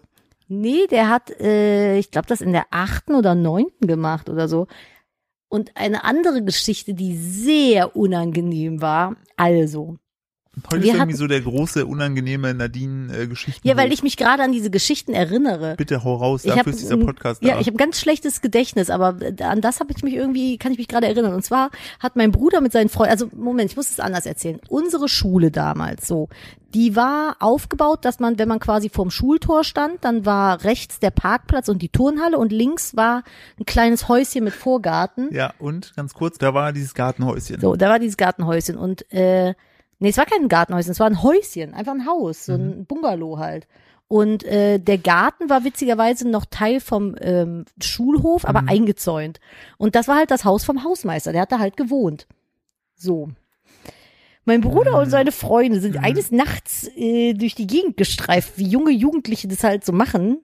Nee, 0.47 0.87
der 0.89 1.09
hat, 1.09 1.29
äh, 1.39 1.97
ich 1.97 2.09
glaube, 2.09 2.27
das 2.27 2.41
in 2.41 2.53
der 2.53 2.65
achten 2.71 3.13
oder 3.13 3.35
neunten 3.35 3.87
gemacht 3.87 4.29
oder 4.29 4.47
so. 4.47 4.67
Und 5.47 5.71
eine 5.75 6.03
andere 6.03 6.43
Geschichte, 6.43 6.93
die 6.93 7.15
sehr 7.15 7.95
unangenehm 7.95 8.81
war. 8.81 9.15
Also, 9.37 9.97
Heute 10.71 10.83
Wir 10.83 10.91
ist 10.93 10.97
irgendwie 10.99 11.15
so 11.17 11.27
der 11.27 11.41
große, 11.41 11.85
unangenehme 11.85 12.53
Nadine-Geschichten. 12.53 13.67
ja, 13.67 13.77
weil 13.77 13.91
ich 13.91 14.03
mich 14.03 14.17
gerade 14.17 14.43
an 14.43 14.51
diese 14.51 14.69
Geschichten 14.69 15.13
erinnere. 15.13 15.75
Bitte 15.77 16.03
hau 16.03 16.15
raus, 16.15 16.43
dafür 16.43 16.59
hab, 16.59 16.67
ist 16.67 16.81
dieser 16.81 16.97
Podcast 16.97 17.43
Ja, 17.43 17.55
da. 17.55 17.59
ich 17.61 17.67
habe 17.67 17.77
ganz 17.77 17.99
schlechtes 17.99 18.41
Gedächtnis, 18.41 18.89
aber 18.89 19.17
an 19.41 19.61
das 19.61 19.79
habe 19.79 19.93
ich 19.95 20.03
mich 20.03 20.13
irgendwie, 20.15 20.57
kann 20.57 20.71
ich 20.71 20.77
mich 20.77 20.87
gerade 20.87 21.07
erinnern. 21.07 21.33
Und 21.33 21.43
zwar 21.43 21.69
hat 21.99 22.15
mein 22.15 22.31
Bruder 22.31 22.61
mit 22.61 22.71
seinen 22.71 22.89
Freunden, 22.89 23.11
also 23.11 23.29
Moment, 23.35 23.71
ich 23.71 23.77
muss 23.77 23.89
es 23.91 23.99
anders 23.99 24.25
erzählen. 24.25 24.59
Unsere 24.69 25.07
Schule 25.09 25.51
damals, 25.51 26.07
so, 26.07 26.29
die 26.73 26.95
war 26.95 27.37
aufgebaut, 27.39 28.05
dass 28.05 28.19
man, 28.19 28.37
wenn 28.37 28.47
man 28.47 28.59
quasi 28.59 28.89
vorm 28.89 29.09
Schultor 29.09 29.63
stand, 29.63 30.05
dann 30.05 30.25
war 30.25 30.63
rechts 30.63 30.99
der 30.99 31.09
Parkplatz 31.09 31.67
und 31.67 31.81
die 31.81 31.89
Turnhalle 31.89 32.37
und 32.37 32.51
links 32.51 32.95
war 32.95 33.23
ein 33.59 33.65
kleines 33.65 34.07
Häuschen 34.07 34.43
mit 34.43 34.53
Vorgarten. 34.53 35.33
ja, 35.33 35.53
und 35.57 35.95
ganz 35.95 36.13
kurz, 36.13 36.37
da 36.37 36.53
war 36.53 36.71
dieses 36.71 36.93
Gartenhäuschen. 36.93 37.59
So, 37.59 37.75
da 37.75 37.89
war 37.89 37.97
dieses 37.97 38.17
Gartenhäuschen 38.17 38.77
und 38.77 39.11
äh, 39.11 39.55
nee, 39.99 40.09
es 40.09 40.17
war 40.17 40.25
kein 40.25 40.47
Gartenhäuschen, 40.47 40.91
es 40.91 40.99
war 40.99 41.07
ein 41.07 41.23
Häuschen, 41.23 41.73
einfach 41.73 41.93
ein 41.93 42.05
Haus, 42.05 42.45
so 42.45 42.53
ein 42.53 42.85
Bungalow 42.85 43.37
halt. 43.37 43.67
Und 44.07 44.43
äh, 44.43 44.79
der 44.79 44.97
Garten 44.97 45.51
war 45.51 45.63
witzigerweise 45.63 46.27
noch 46.27 46.45
Teil 46.45 46.79
vom 46.79 47.15
ähm, 47.21 47.65
Schulhof, 47.79 48.43
aber 48.43 48.63
eingezäunt. 48.67 49.39
Und 49.77 49.93
das 49.93 50.07
war 50.07 50.15
halt 50.15 50.31
das 50.31 50.45
Haus 50.45 50.63
vom 50.63 50.83
Hausmeister, 50.83 51.31
der 51.31 51.41
hat 51.41 51.51
da 51.51 51.59
halt 51.59 51.77
gewohnt. 51.77 52.27
So. 52.95 53.29
Mein 54.45 54.61
Bruder 54.61 54.99
und 54.99 55.11
seine 55.11 55.31
Freunde 55.31 55.79
sind 55.79 55.97
eines 55.97 56.31
Nachts 56.31 56.89
äh, 56.95 57.33
durch 57.33 57.53
die 57.53 57.67
Gegend 57.67 57.97
gestreift, 57.97 58.53
wie 58.57 58.67
junge 58.67 58.89
Jugendliche 58.89 59.47
das 59.47 59.63
halt 59.63 59.85
so 59.85 59.93
machen. 59.93 60.39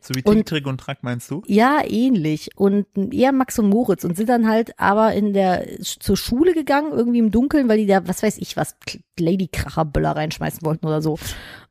So 0.00 0.14
wie 0.14 0.22
Und- 0.22 0.46
Tick, 0.46 0.66
und 0.66 0.78
Track 0.80 0.98
meinst 1.02 1.30
du? 1.30 1.42
Ja, 1.46 1.80
ähnlich. 1.84 2.50
Und 2.56 2.86
eher 3.12 3.32
Max 3.32 3.58
und 3.58 3.68
Moritz 3.68 4.04
und 4.04 4.16
sind 4.16 4.28
dann 4.28 4.48
halt 4.48 4.78
aber 4.78 5.12
in 5.12 5.32
der 5.32 5.66
zur 5.82 6.16
Schule 6.16 6.54
gegangen, 6.54 6.92
irgendwie 6.92 7.18
im 7.18 7.30
Dunkeln, 7.30 7.68
weil 7.68 7.78
die 7.78 7.86
da, 7.86 8.06
was 8.06 8.22
weiß 8.22 8.38
ich, 8.38 8.56
was 8.56 8.76
Ladykracherböller 9.18 10.12
reinschmeißen 10.16 10.62
wollten 10.62 10.86
oder 10.86 11.02
so. 11.02 11.18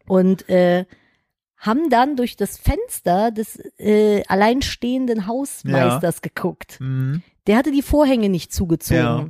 Und 0.08 0.48
äh, 0.50 0.86
haben 1.58 1.90
dann 1.90 2.16
durch 2.16 2.36
das 2.36 2.58
Fenster 2.58 3.32
des 3.32 3.60
äh, 3.80 4.24
alleinstehenden 4.28 5.26
Hausmeisters 5.26 6.22
geguckt. 6.22 6.78
Mhm. 6.80 7.24
Der 7.48 7.58
hatte 7.58 7.72
die 7.72 7.82
Vorhänge 7.82 8.30
nicht 8.30 8.54
zugezogen. 8.54 9.00
Ja. 9.02 9.30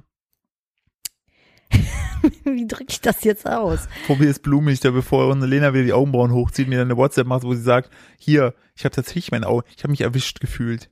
Wie 2.43 2.67
drücke 2.67 2.85
ich 2.89 3.01
das 3.01 3.23
jetzt 3.23 3.47
aus? 3.47 3.87
Probier 4.05 4.29
es 4.29 4.39
blumig, 4.39 4.79
da 4.79 4.91
bevor 4.91 5.35
Lena 5.35 5.73
wieder 5.73 5.83
die 5.83 5.93
Augenbrauen 5.93 6.31
hochzieht, 6.31 6.67
mir 6.67 6.77
dann 6.77 6.87
eine 6.87 6.97
WhatsApp 6.97 7.27
macht, 7.27 7.43
wo 7.43 7.53
sie 7.53 7.61
sagt, 7.61 7.89
hier, 8.17 8.53
ich 8.75 8.85
habe 8.85 8.95
tatsächlich 8.95 9.31
mein 9.31 9.43
Auge, 9.43 9.65
ich 9.75 9.83
habe 9.83 9.91
mich 9.91 10.01
erwischt 10.01 10.39
gefühlt. 10.39 10.89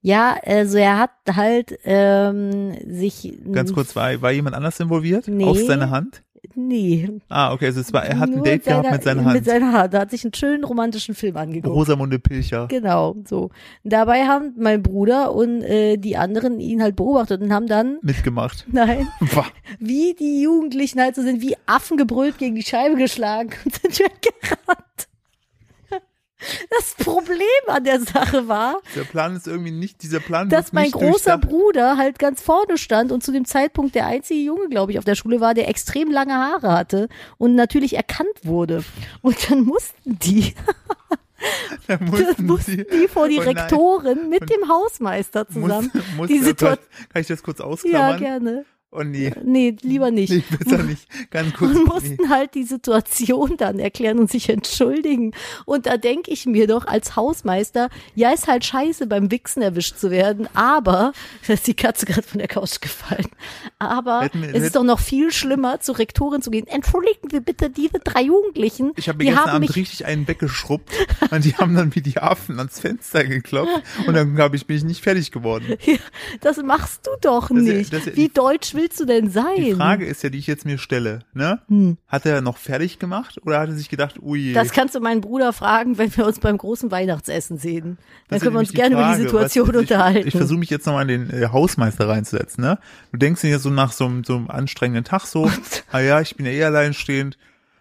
Ja, 0.00 0.38
also 0.44 0.78
er 0.78 0.98
hat 0.98 1.10
halt 1.30 1.78
ähm, 1.84 2.74
sich 2.86 3.36
Ganz 3.52 3.72
kurz, 3.72 3.94
war, 3.96 4.20
war 4.22 4.32
jemand 4.32 4.56
anders 4.56 4.80
involviert? 4.80 5.28
Nee. 5.28 5.44
Auf 5.44 5.58
seine 5.58 5.90
Hand? 5.90 6.22
Nee. 6.54 7.08
Ah, 7.28 7.52
okay, 7.52 7.66
also 7.66 7.80
es 7.80 7.92
war, 7.92 8.04
er 8.04 8.18
hat 8.18 8.30
ein 8.30 8.42
Date 8.42 8.64
gehabt 8.64 8.84
seiner- 8.84 8.92
mit 8.96 9.04
seiner 9.04 9.24
Hand. 9.24 9.34
Mit 9.34 9.44
seiner 9.44 9.72
Hand. 9.72 9.94
Da 9.94 10.00
hat 10.00 10.10
sich 10.10 10.24
einen 10.24 10.34
schönen 10.34 10.64
romantischen 10.64 11.14
Film 11.14 11.36
angeguckt. 11.36 11.74
Rosamunde 11.74 12.18
Pilcher. 12.18 12.66
Genau, 12.68 13.16
so. 13.26 13.50
Dabei 13.84 14.26
haben 14.26 14.54
mein 14.58 14.82
Bruder 14.82 15.34
und 15.34 15.62
äh, 15.62 15.96
die 15.96 16.16
anderen 16.16 16.60
ihn 16.60 16.82
halt 16.82 16.96
beobachtet 16.96 17.40
und 17.42 17.52
haben 17.52 17.66
dann, 17.66 17.98
Mitgemacht. 18.02 18.66
nein, 18.72 19.08
wie 19.78 20.14
die 20.18 20.42
Jugendlichen 20.42 21.00
halt 21.00 21.14
so 21.14 21.22
sind, 21.22 21.40
wie 21.42 21.56
Affen 21.66 21.96
gebrüllt 21.96 22.38
gegen 22.38 22.54
die 22.54 22.62
Scheibe 22.62 22.96
geschlagen 22.96 23.50
und 23.64 23.74
sind 23.74 23.98
weggerannt. 23.98 25.08
Das 26.70 26.94
Problem 27.04 27.46
an 27.66 27.84
der 27.84 28.00
Sache 28.00 28.48
war, 28.48 28.80
Der 28.96 29.04
Plan 29.04 29.36
ist 29.36 29.46
irgendwie 29.46 29.70
nicht, 29.70 30.02
dieser 30.02 30.20
Plan 30.20 30.48
dass 30.48 30.72
mein 30.72 30.90
großer. 30.90 31.38
Bruder 31.38 31.96
halt 31.96 32.18
ganz 32.18 32.40
vorne 32.42 32.78
stand 32.78 33.12
und 33.12 33.22
zu 33.22 33.32
dem 33.32 33.44
Zeitpunkt 33.44 33.94
der 33.94 34.06
einzige 34.06 34.40
Junge, 34.40 34.68
glaube 34.68 34.92
ich, 34.92 34.98
auf 34.98 35.04
der 35.04 35.14
Schule 35.14 35.40
war, 35.40 35.54
der 35.54 35.68
extrem 35.68 36.10
lange 36.10 36.34
Haare 36.34 36.72
hatte 36.72 37.08
und 37.38 37.54
natürlich 37.54 37.94
erkannt 37.96 38.28
wurde. 38.44 38.84
Und 39.22 39.50
dann 39.50 39.62
mussten 39.62 40.18
die, 40.18 40.54
Da 41.86 41.96
dann 41.98 42.08
mussten 42.08 42.46
mussten 42.46 42.70
sie, 42.72 42.84
die 42.84 43.08
vor 43.08 43.28
die 43.28 43.38
Oh. 43.38 43.42
Rektorin 43.42 44.28
mit 44.28 44.48
dem 44.50 44.68
Hausmeister 44.68 45.46
zusammen. 45.48 45.90
muss, 45.94 46.02
muss, 46.16 46.28
die 46.28 46.40
oh 46.40 46.44
Situation. 46.44 46.78
Gott, 46.98 47.08
kann 47.12 47.22
ich 47.22 47.28
das 47.28 47.42
kurz 47.42 47.58
Ja, 47.60 47.64
ausklammern? 47.66 48.18
gerne. 48.18 48.64
Oh 48.90 49.02
nee, 49.02 49.30
Nee, 49.44 49.76
lieber 49.82 50.10
nicht. 50.10 50.30
nee, 50.32 50.42
besser 50.58 50.82
nicht. 50.82 51.06
Ganz 51.30 51.52
kurz. 51.52 51.72
und 51.72 51.76
nee. 51.76 51.84
mussten 51.84 52.30
halt 52.30 52.54
die 52.54 52.62
Situation 52.64 53.58
dann 53.58 53.78
erklären 53.78 54.18
und 54.18 54.30
sich 54.30 54.48
entschuldigen. 54.48 55.32
Und 55.66 55.84
da 55.84 55.98
denke 55.98 56.30
ich 56.30 56.46
mir 56.46 56.66
doch 56.66 56.86
als 56.86 57.14
Hausmeister, 57.14 57.90
ja, 58.14 58.30
ist 58.30 58.46
halt 58.48 58.64
scheiße, 58.64 59.06
beim 59.06 59.30
Wichsen 59.30 59.60
erwischt 59.60 59.98
zu 59.98 60.10
werden, 60.10 60.48
aber, 60.54 61.12
da 61.46 61.52
ist 61.52 61.66
die 61.66 61.74
Katze 61.74 62.06
gerade 62.06 62.22
von 62.26 62.38
der 62.38 62.48
Couch 62.48 62.80
gefallen, 62.80 63.28
aber 63.78 64.22
Hätten 64.22 64.40
wir- 64.40 64.54
es 64.54 64.62
ist 64.62 64.74
doch 64.76 64.84
noch 64.84 65.00
viel 65.00 65.32
schlimmer, 65.32 65.80
zur 65.80 65.98
Rektorin 65.98 66.40
zu 66.40 66.50
gehen. 66.50 66.66
Entschuldigen 66.66 67.28
Sie 67.30 67.40
bitte 67.40 67.68
diese 67.68 67.98
drei 68.02 68.22
Jugendlichen, 68.22 68.92
Ich 68.96 69.10
habe 69.10 69.18
mir 69.18 69.32
gestern 69.32 69.50
Abend 69.50 69.76
richtig 69.76 70.06
einen 70.06 70.26
weggeschrubbt 70.26 70.90
und 71.30 71.44
die 71.44 71.54
haben 71.56 71.74
dann 71.74 71.94
wie 71.94 72.00
die 72.00 72.16
Affen 72.16 72.58
ans 72.58 72.80
Fenster 72.80 73.22
geklopft 73.24 73.82
und 74.06 74.14
dann 74.14 74.34
glaube 74.34 74.56
ich, 74.56 74.66
bin 74.66 74.78
ich 74.78 74.84
nicht 74.84 75.02
fertig 75.02 75.30
geworden. 75.30 75.76
Das 76.40 76.56
machst 76.62 77.06
du 77.06 77.10
doch 77.20 77.48
Das 77.48 77.58
ist 77.58 77.66
ja- 77.66 77.74
nicht. 77.74 77.92
ist 77.92 78.06
ja 78.06 78.16
Wie 78.16 78.28
die- 78.28 78.32
deutsch 78.32 78.74
willst 78.78 78.98
du 78.98 79.04
denn 79.04 79.28
sein? 79.30 79.56
Die 79.56 79.74
Frage 79.74 80.06
ist 80.06 80.22
ja, 80.22 80.30
die 80.30 80.38
ich 80.38 80.46
jetzt 80.46 80.64
mir 80.64 80.78
stelle, 80.78 81.18
ne? 81.34 81.60
Hm. 81.68 81.98
Hat 82.06 82.24
er 82.24 82.40
noch 82.40 82.56
fertig 82.56 82.98
gemacht 82.98 83.38
oder 83.44 83.60
hat 83.60 83.68
er 83.68 83.74
sich 83.74 83.90
gedacht, 83.90 84.16
ui, 84.22 84.54
Das 84.54 84.70
kannst 84.72 84.94
du 84.94 85.00
meinen 85.00 85.20
Bruder 85.20 85.52
fragen, 85.52 85.98
wenn 85.98 86.16
wir 86.16 86.26
uns 86.26 86.40
beim 86.40 86.56
großen 86.56 86.90
Weihnachtsessen 86.90 87.58
sehen. 87.58 87.98
Dann 88.28 88.38
Das 88.38 88.42
können 88.42 88.54
wir 88.54 88.60
uns 88.60 88.72
gerne 88.72 88.94
die 88.96 89.00
über 89.00 89.02
die 89.02 89.14
Frage, 89.14 89.22
Situation 89.24 89.68
was- 89.68 89.74
ich, 89.74 89.80
unterhalten. 89.80 90.28
Ich 90.28 90.36
versuche 90.36 90.58
mich 90.58 90.70
jetzt 90.70 90.86
nochmal 90.86 91.10
in 91.10 91.28
den 91.28 91.42
äh, 91.42 91.48
Hausmeister 91.48 92.08
reinzusetzen, 92.08 92.62
ne? 92.62 92.78
Du 93.12 93.18
denkst 93.18 93.42
dir 93.42 93.58
so 93.58 93.68
nach 93.68 93.92
so, 93.92 94.06
einem- 94.06 94.24
so 94.24 94.36
einem 94.36 94.48
anstrengenden 94.48 95.04
Tag 95.04 95.26
so, 95.26 95.50
ah 95.92 96.00
ja, 96.00 96.20
ich 96.22 96.36
bin 96.36 96.46
ja 96.46 96.52
eh 96.52 96.64
alleinstehend, 96.64 97.36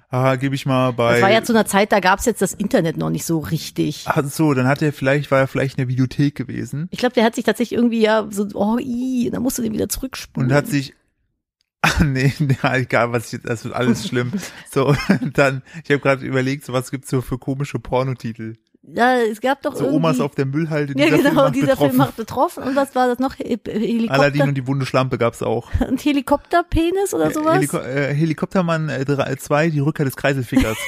ah, 0.10 0.36
gebe 0.36 0.56
ich 0.56 0.66
mal 0.66 0.92
bei. 0.92 1.14
das 1.14 1.22
war 1.22 1.32
ja 1.32 1.44
zu 1.44 1.54
einer 1.54 1.66
Zeit, 1.66 1.92
da 1.92 2.00
gab's 2.00 2.26
jetzt 2.26 2.42
das 2.42 2.54
Internet 2.54 2.98
noch 2.98 3.10
nicht 3.10 3.26
so 3.26 3.40
richtig. 3.40 4.06
Ach 4.08 4.24
so, 4.26 4.54
dann 4.54 4.68
hat 4.68 4.82
er 4.82 4.94
vielleicht, 4.94 5.32
war 5.32 5.40
er 5.40 5.48
vielleicht 5.48 5.78
in 5.78 5.84
der 5.84 5.88
Videothek 5.88 6.36
gewesen 6.36 6.88
Ich 6.92 7.00
glaube, 7.00 7.14
der 7.14 7.24
hat 7.24 7.36
sich 7.36 7.46
tatsächlich 7.46 7.78
irgendwie 7.78 8.02
ja 8.02 8.28
so, 8.30 8.48
oh, 8.54 8.78
i, 8.80 9.30
dann 9.32 9.42
musst 9.42 9.58
du 9.58 9.62
den 9.62 9.74
wieder 9.74 9.90
zurückspulen. 9.90 10.50
und 10.50 10.56
hat 10.56 10.68
sich, 10.68 10.94
ah 11.82 12.04
nee, 12.04 12.34
ja, 12.64 12.76
egal 12.76 13.12
was 13.12 13.28
ich 13.28 13.34
jetzt, 13.34 13.48
das 13.48 13.64
wird 13.64 13.76
alles 13.76 14.08
schlimm. 14.08 14.34
So, 14.70 14.88
und 14.88 14.98
dann, 15.38 15.62
ich 15.84 15.92
habe 15.92 16.00
gerade 16.00 16.26
überlegt, 16.26 16.66
so 16.66 16.74
was 16.74 16.92
gibt's 16.92 17.10
so 17.10 17.22
für 17.22 17.38
komische 17.38 17.80
Pornotitel. 17.80 18.56
Ja, 18.94 19.18
es 19.20 19.42
gab 19.42 19.62
doch 19.62 19.76
So 19.76 19.84
irgendwie. 19.84 19.98
Omas 19.98 20.20
auf 20.22 20.36
der 20.36 20.46
Müllhalde, 20.46 20.94
ja, 20.98 21.06
dieser 21.06 21.18
genau, 21.18 21.30
Film 21.30 21.36
macht 21.36 21.56
dieser 21.56 21.68
betroffen. 21.68 21.90
Film 21.90 21.98
macht 21.98 22.16
betroffen. 22.16 22.64
Und 22.64 22.76
was 22.76 22.96
war 22.96 23.08
das 23.08 23.20
noch? 23.20 23.36
He 23.36 23.60
Aladdin 23.66 23.82
Helikopter, 23.82 24.44
und 24.44 24.56
die 24.56 24.68
wunde 24.68 24.86
Schlampe 24.86 25.18
gab's 25.18 25.44
auch. 25.44 25.70
ein 25.80 25.98
Helikopterpenis 25.98 27.14
oder 27.14 27.32
sowas? 27.32 27.56
Heliko 27.56 27.78
äh, 27.80 28.14
Helikoptermann 28.14 28.90
2, 29.38 29.70
die 29.70 29.80
Rückkehr 29.80 30.06
des 30.06 30.16
Kreiselfickers. 30.16 30.78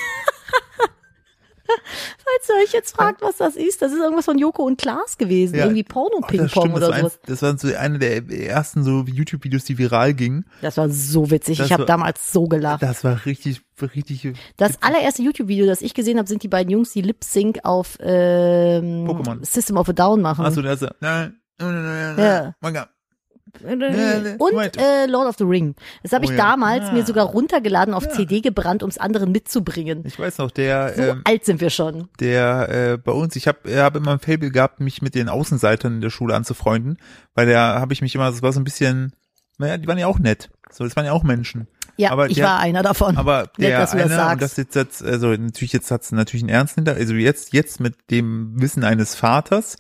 Falls 2.18 2.50
ihr 2.50 2.64
euch 2.64 2.74
jetzt 2.74 2.96
fragt, 2.96 3.22
was 3.22 3.38
das 3.38 3.56
ist, 3.56 3.82
das 3.82 3.92
ist 3.92 4.00
irgendwas 4.00 4.26
von 4.26 4.38
Joko 4.38 4.64
und 4.64 4.80
Klaas 4.80 5.18
gewesen. 5.18 5.56
Ja. 5.56 5.66
Irgendwie 5.66 5.84
das 5.84 5.94
Porno-Ping-Pong 5.94 6.74
das 6.74 6.78
oder 6.78 6.98
sowas. 6.98 7.20
das 7.26 7.42
war 7.42 7.58
so 7.58 7.76
eine 7.76 8.00
der 8.00 8.30
ersten 8.30 8.84
so 8.84 9.04
YouTube-Videos, 9.06 9.64
die 9.66 9.78
viral 9.78 10.14
gingen. 10.14 10.46
Das 10.62 10.78
war 10.78 10.90
so 10.90 11.32
witzig. 11.32 11.58
Das 11.58 11.68
ich 11.68 11.74
habe 11.74 11.86
damals 11.86 12.32
so 12.32 12.48
gelacht. 12.48 12.82
Das 12.82 13.04
war 13.04 13.26
richtig, 13.26 13.62
richtig 13.82 14.34
Das 14.58 14.82
allererste 14.82 15.22
YouTube-Video, 15.22 15.66
das 15.66 15.82
ich 15.82 15.94
gesehen 15.94 16.18
habe, 16.18 16.28
sind 16.28 16.44
die 16.44 16.48
beiden 16.48 16.72
Jungs, 16.72 16.92
die 16.92 17.02
Lip-Sync 17.02 17.60
auf 17.64 17.98
ähm, 18.02 19.08
Pokémon. 19.08 19.46
System 19.46 19.78
of 19.78 19.90
a 19.90 19.94
Down 19.94 20.22
machen. 20.22 20.46
Achso, 20.46 20.62
der 20.62 20.74
ist 20.74 20.82
so, 20.82 20.88
nein, 21.00 21.40
nein, 21.60 22.16
nein, 22.16 22.56
Ja. 22.64 22.90
Manga. 23.63 24.36
Und 24.38 24.77
äh, 24.77 25.06
Lord 25.08 25.27
of 25.27 25.36
the 25.38 25.44
Ring. 25.44 25.75
Das 26.03 26.12
habe 26.13 26.25
Oh 26.25 26.29
ich 26.32 26.38
ja. 26.38 26.44
damals 26.44 26.86
Ah. 26.89 26.91
mir 26.94 27.06
sogar 27.06 27.25
runtergeladen, 27.25 27.94
auf 27.94 28.03
Ja. 28.06 28.10
CD 28.12 28.41
gebrannt, 28.41 28.84
um 28.84 28.89
es 28.89 28.98
anderen 28.98 29.32
mitzubringen. 29.32 30.03
Ich 30.06 30.20
weiß 30.20 30.38
noch, 30.39 30.51
der, 30.51 30.94
So 30.96 31.01
ähm, 31.01 31.22
alt 31.25 31.46
sind 31.46 31.62
wir 31.62 31.70
schon. 31.70 32.10
der 32.20 32.70
äh, 32.94 32.98
bei 32.98 33.12
uns, 33.12 33.36
ich 33.36 33.48
habe 33.48 33.60
hab 33.82 33.96
immer 33.96 34.12
ein 34.13 34.20
Fable 34.20 34.51
gehabt, 34.51 34.79
mich 34.79 35.01
mit 35.01 35.15
den 35.15 35.29
Außenseitern 35.29 35.96
in 35.96 36.01
der 36.01 36.10
Schule 36.10 36.36
anzufreunden, 36.36 36.98
weil 37.36 37.48
da 37.48 37.79
habe 37.79 37.94
ich 37.94 38.01
mich 38.01 38.15
immer, 38.15 38.29
das 38.29 38.41
war 38.41 38.51
so 38.53 38.60
ein 38.60 38.63
bisschen, 38.63 39.13
naja, 39.58 39.77
die 39.77 39.88
waren 39.88 39.98
ja 39.98 40.08
auch 40.08 40.20
nett. 40.20 40.50
So, 40.72 40.84
das 40.84 40.96
waren 40.96 41.06
ja 41.06 41.12
auch 41.12 41.24
Menschen. 41.24 41.68
Ja, 41.98 42.12
aber 42.12 42.27
ich 42.29 42.36
der- 42.36 42.46
war 42.46 42.60
einer 42.60 42.82
davon. 42.82 43.18
Aber 43.18 43.39
Nett, 43.58 43.72
der 43.72 43.79
dass 43.79 43.91
du 43.91 43.98
das 43.98 44.06
eine, 44.06 44.15
sagst. 44.15 44.34
und 44.34 44.41
das 44.41 44.58
jetzt, 44.58 44.75
jetzt 44.75 45.03
also 45.03 45.27
natürlich 45.32 45.74
jetzt 45.74 45.91
hat's 45.91 46.12
natürlich 46.13 46.44
einen 46.44 46.50
Ernst 46.50 46.75
hinter, 46.75 46.94
also 46.96 47.13
jetzt 47.13 47.51
jetzt 47.53 47.79
mit 47.82 47.96
dem 48.10 48.53
Wissen 48.62 48.86
eines 48.86 49.15
Vaters 49.15 49.75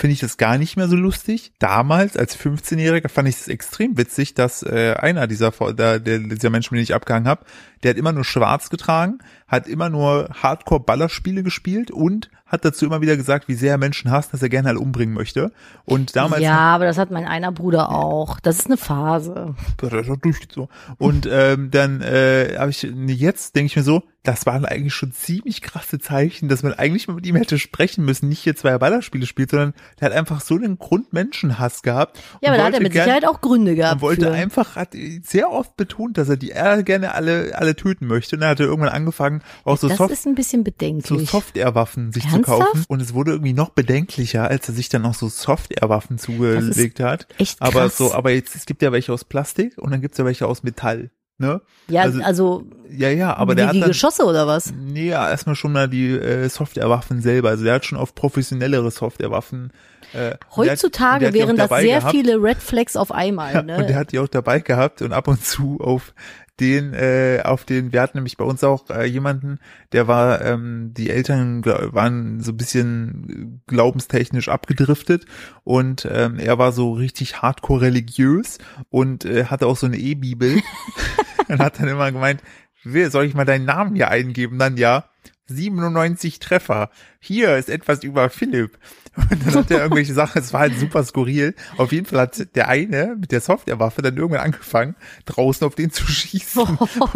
finde 0.00 0.14
ich 0.14 0.20
das 0.20 0.38
gar 0.38 0.56
nicht 0.56 0.78
mehr 0.78 0.88
so 0.88 0.96
lustig. 0.96 1.52
Damals 1.58 2.16
als 2.16 2.34
15-Jähriger 2.38 3.10
fand 3.10 3.28
ich 3.28 3.36
es 3.36 3.48
extrem 3.48 3.98
witzig, 3.98 4.32
dass 4.32 4.62
äh, 4.62 4.94
einer 4.98 5.26
dieser 5.26 5.50
der, 5.50 6.00
der, 6.00 6.18
dieser 6.20 6.48
Menschen, 6.48 6.74
denen 6.74 6.84
ich 6.84 6.94
abgehangen 6.94 7.28
habe, 7.28 7.44
der 7.82 7.90
hat 7.90 7.98
immer 7.98 8.12
nur 8.12 8.24
schwarz 8.24 8.70
getragen, 8.70 9.18
hat 9.50 9.66
immer 9.66 9.88
nur 9.90 10.28
Hardcore-Ballerspiele 10.42 11.42
gespielt 11.42 11.90
und 11.90 12.30
hat 12.46 12.64
dazu 12.64 12.84
immer 12.84 13.00
wieder 13.00 13.16
gesagt, 13.16 13.46
wie 13.46 13.54
sehr 13.54 13.72
er 13.72 13.78
Menschen 13.78 14.10
hasst, 14.10 14.32
dass 14.32 14.42
er 14.42 14.48
gerne 14.48 14.68
alle 14.70 14.80
umbringen 14.80 15.14
möchte. 15.14 15.52
Und 15.84 16.16
damals 16.16 16.42
ja, 16.42 16.58
aber 16.58 16.84
das 16.84 16.98
hat 16.98 17.10
mein 17.12 17.24
einer 17.24 17.52
Bruder 17.52 17.90
auch. 17.90 18.40
Das 18.40 18.58
ist 18.58 18.66
eine 18.66 18.76
Phase. 18.76 19.54
das 19.76 19.92
ist 19.92 20.08
doch 20.08 20.16
durchgezogen. 20.16 20.68
Und 20.98 21.28
ähm, 21.30 21.70
dann 21.70 22.00
äh, 22.00 22.56
habe 22.58 22.70
ich 22.70 22.82
jetzt 22.82 23.54
denke 23.54 23.66
ich 23.66 23.76
mir 23.76 23.84
so, 23.84 24.02
das 24.24 24.46
waren 24.46 24.64
eigentlich 24.64 24.94
schon 24.94 25.12
ziemlich 25.12 25.62
krasse 25.62 25.98
Zeichen, 26.00 26.48
dass 26.48 26.62
man 26.64 26.74
eigentlich 26.74 27.06
mal 27.08 27.14
mit 27.14 27.26
ihm 27.26 27.36
hätte 27.36 27.58
sprechen 27.58 28.04
müssen, 28.04 28.28
nicht 28.28 28.40
hier 28.42 28.54
zwei 28.56 28.76
Ballerspiele 28.76 29.26
spielt, 29.26 29.50
sondern 29.50 29.72
der 30.00 30.10
hat 30.10 30.16
einfach 30.16 30.40
so 30.40 30.56
einen 30.56 30.78
Grundmenschenhass 30.78 31.82
gehabt. 31.82 32.20
Ja, 32.42 32.50
aber 32.50 32.58
da 32.58 32.64
hat 32.64 32.74
er 32.74 32.80
mit 32.82 32.92
gern- 32.92 33.04
Sicherheit 33.04 33.26
auch 33.26 33.40
Gründe 33.40 33.76
gehabt. 33.76 33.94
und 33.96 34.00
wollte 34.02 34.26
für. 34.26 34.32
einfach, 34.32 34.76
hat 34.76 34.90
sehr 35.22 35.50
oft 35.50 35.76
betont, 35.76 36.18
dass 36.18 36.28
er 36.28 36.36
die 36.36 36.50
er 36.50 36.82
gerne 36.82 37.14
alle 37.14 37.52
alle 37.54 37.76
töten 37.76 38.06
möchte. 38.06 38.36
Und 38.36 38.40
dann 38.40 38.50
hat 38.50 38.60
er 38.60 38.66
irgendwann 38.66 38.92
angefangen, 38.92 39.39
auch 39.64 39.76
so 39.78 39.88
das 39.88 39.98
Soft 39.98 40.12
ist 40.12 40.26
ein 40.26 40.34
bisschen 40.34 40.60
so 40.60 40.64
bedenklich. 40.64 41.30
Software-Waffen 41.30 42.12
sich 42.12 42.24
Ernsthaft? 42.24 42.46
zu 42.60 42.64
kaufen. 42.64 42.84
Und 42.88 43.00
es 43.02 43.14
wurde 43.14 43.32
irgendwie 43.32 43.52
noch 43.52 43.70
bedenklicher, 43.70 44.48
als 44.48 44.68
er 44.68 44.74
sich 44.74 44.88
dann 44.88 45.02
noch 45.02 45.14
so 45.14 45.28
Software-Waffen 45.28 46.18
zugelegt 46.18 47.00
hat. 47.00 47.26
echt 47.38 47.60
Aber 47.60 47.82
krass. 47.82 47.96
so, 47.98 48.12
aber 48.14 48.30
jetzt, 48.30 48.54
es 48.56 48.66
gibt 48.66 48.82
ja 48.82 48.92
welche 48.92 49.12
aus 49.12 49.24
Plastik 49.24 49.76
und 49.78 49.90
dann 49.90 50.00
gibt's 50.00 50.18
ja 50.18 50.24
welche 50.24 50.46
aus 50.46 50.62
Metall. 50.62 51.10
Ne? 51.38 51.62
ja, 51.88 52.02
also- 52.02 52.20
also, 52.22 52.64
Ja, 52.90 53.08
ja, 53.08 53.34
aber 53.34 53.54
der 53.54 53.68
hat 53.68 53.74
die 53.74 53.80
dann, 53.80 53.88
Geschosse 53.88 54.24
oder 54.26 54.46
was? 54.46 54.74
nee, 54.76 55.08
ja, 55.08 55.30
erstmal 55.30 55.54
schon 55.54 55.72
mal 55.72 55.88
die 55.88 56.10
äh, 56.10 56.48
Softwarewaffen 56.50 57.22
selber. 57.22 57.48
Also 57.48 57.64
der 57.64 57.72
hat 57.74 57.86
schon 57.86 57.96
auf 57.96 58.14
professionellere 58.14 58.90
Softwarewaffen. 58.90 59.72
Äh, 60.12 60.34
Heutzutage 60.54 61.26
hat 61.28 61.32
auch 61.32 61.38
wären 61.38 61.56
das 61.56 61.70
sehr 61.70 62.00
gehabt. 62.00 62.14
viele 62.14 62.42
Red 62.42 62.58
Flags 62.58 62.94
auf 62.94 63.10
einmal. 63.10 63.64
Ne? 63.64 63.78
Und 63.78 63.88
der 63.88 63.96
hat 63.96 64.12
die 64.12 64.18
auch 64.18 64.28
dabei 64.28 64.60
gehabt 64.60 65.00
und 65.00 65.14
ab 65.14 65.28
und 65.28 65.42
zu 65.42 65.78
auf 65.80 66.12
den, 66.60 66.92
äh, 66.94 67.40
auf 67.44 67.64
den, 67.64 67.92
wir 67.92 68.02
hatten 68.02 68.18
nämlich 68.18 68.36
bei 68.36 68.44
uns 68.44 68.62
auch 68.62 68.90
äh, 68.90 69.04
jemanden, 69.04 69.58
der 69.92 70.06
war, 70.06 70.44
ähm, 70.44 70.92
die 70.94 71.10
Eltern 71.10 71.64
waren 71.64 72.40
so 72.40 72.52
ein 72.52 72.56
bisschen 72.56 73.62
glaubenstechnisch 73.66 74.48
abgedriftet 74.48 75.24
und 75.64 76.06
ähm, 76.10 76.38
er 76.38 76.58
war 76.58 76.72
so 76.72 76.92
richtig 76.92 77.40
hardcore 77.40 77.80
religiös 77.80 78.58
und 78.90 79.24
äh, 79.24 79.46
hatte 79.46 79.66
auch 79.66 79.76
so 79.76 79.86
eine 79.86 79.96
E-Bibel 79.96 80.60
und 81.48 81.58
hat 81.58 81.80
dann 81.80 81.88
immer 81.88 82.12
gemeint, 82.12 82.42
wer 82.84 83.10
soll 83.10 83.24
ich 83.24 83.34
mal 83.34 83.46
deinen 83.46 83.64
Namen 83.64 83.96
hier 83.96 84.08
eingeben? 84.08 84.58
Dann 84.58 84.76
ja, 84.76 85.04
97 85.46 86.38
Treffer. 86.38 86.90
Hier 87.18 87.56
ist 87.56 87.68
etwas 87.68 88.04
über 88.04 88.30
Philipp. 88.30 88.78
Und 89.16 89.44
dann 89.44 89.54
hat 89.54 89.70
er 89.70 89.78
irgendwelche 89.82 90.14
Sachen, 90.14 90.40
es 90.40 90.52
war 90.52 90.60
halt 90.60 90.78
super 90.78 91.02
skurril. 91.04 91.54
Auf 91.76 91.90
jeden 91.92 92.06
Fall 92.06 92.20
hat 92.20 92.54
der 92.54 92.68
eine 92.68 93.16
mit 93.20 93.32
der 93.32 93.40
Softwarewaffe 93.40 94.02
dann 94.02 94.16
irgendwann 94.16 94.40
angefangen, 94.44 94.94
draußen 95.26 95.66
auf 95.66 95.74
den 95.74 95.90
zu 95.90 96.06
schießen. 96.06 96.62
Oh, 97.00 97.08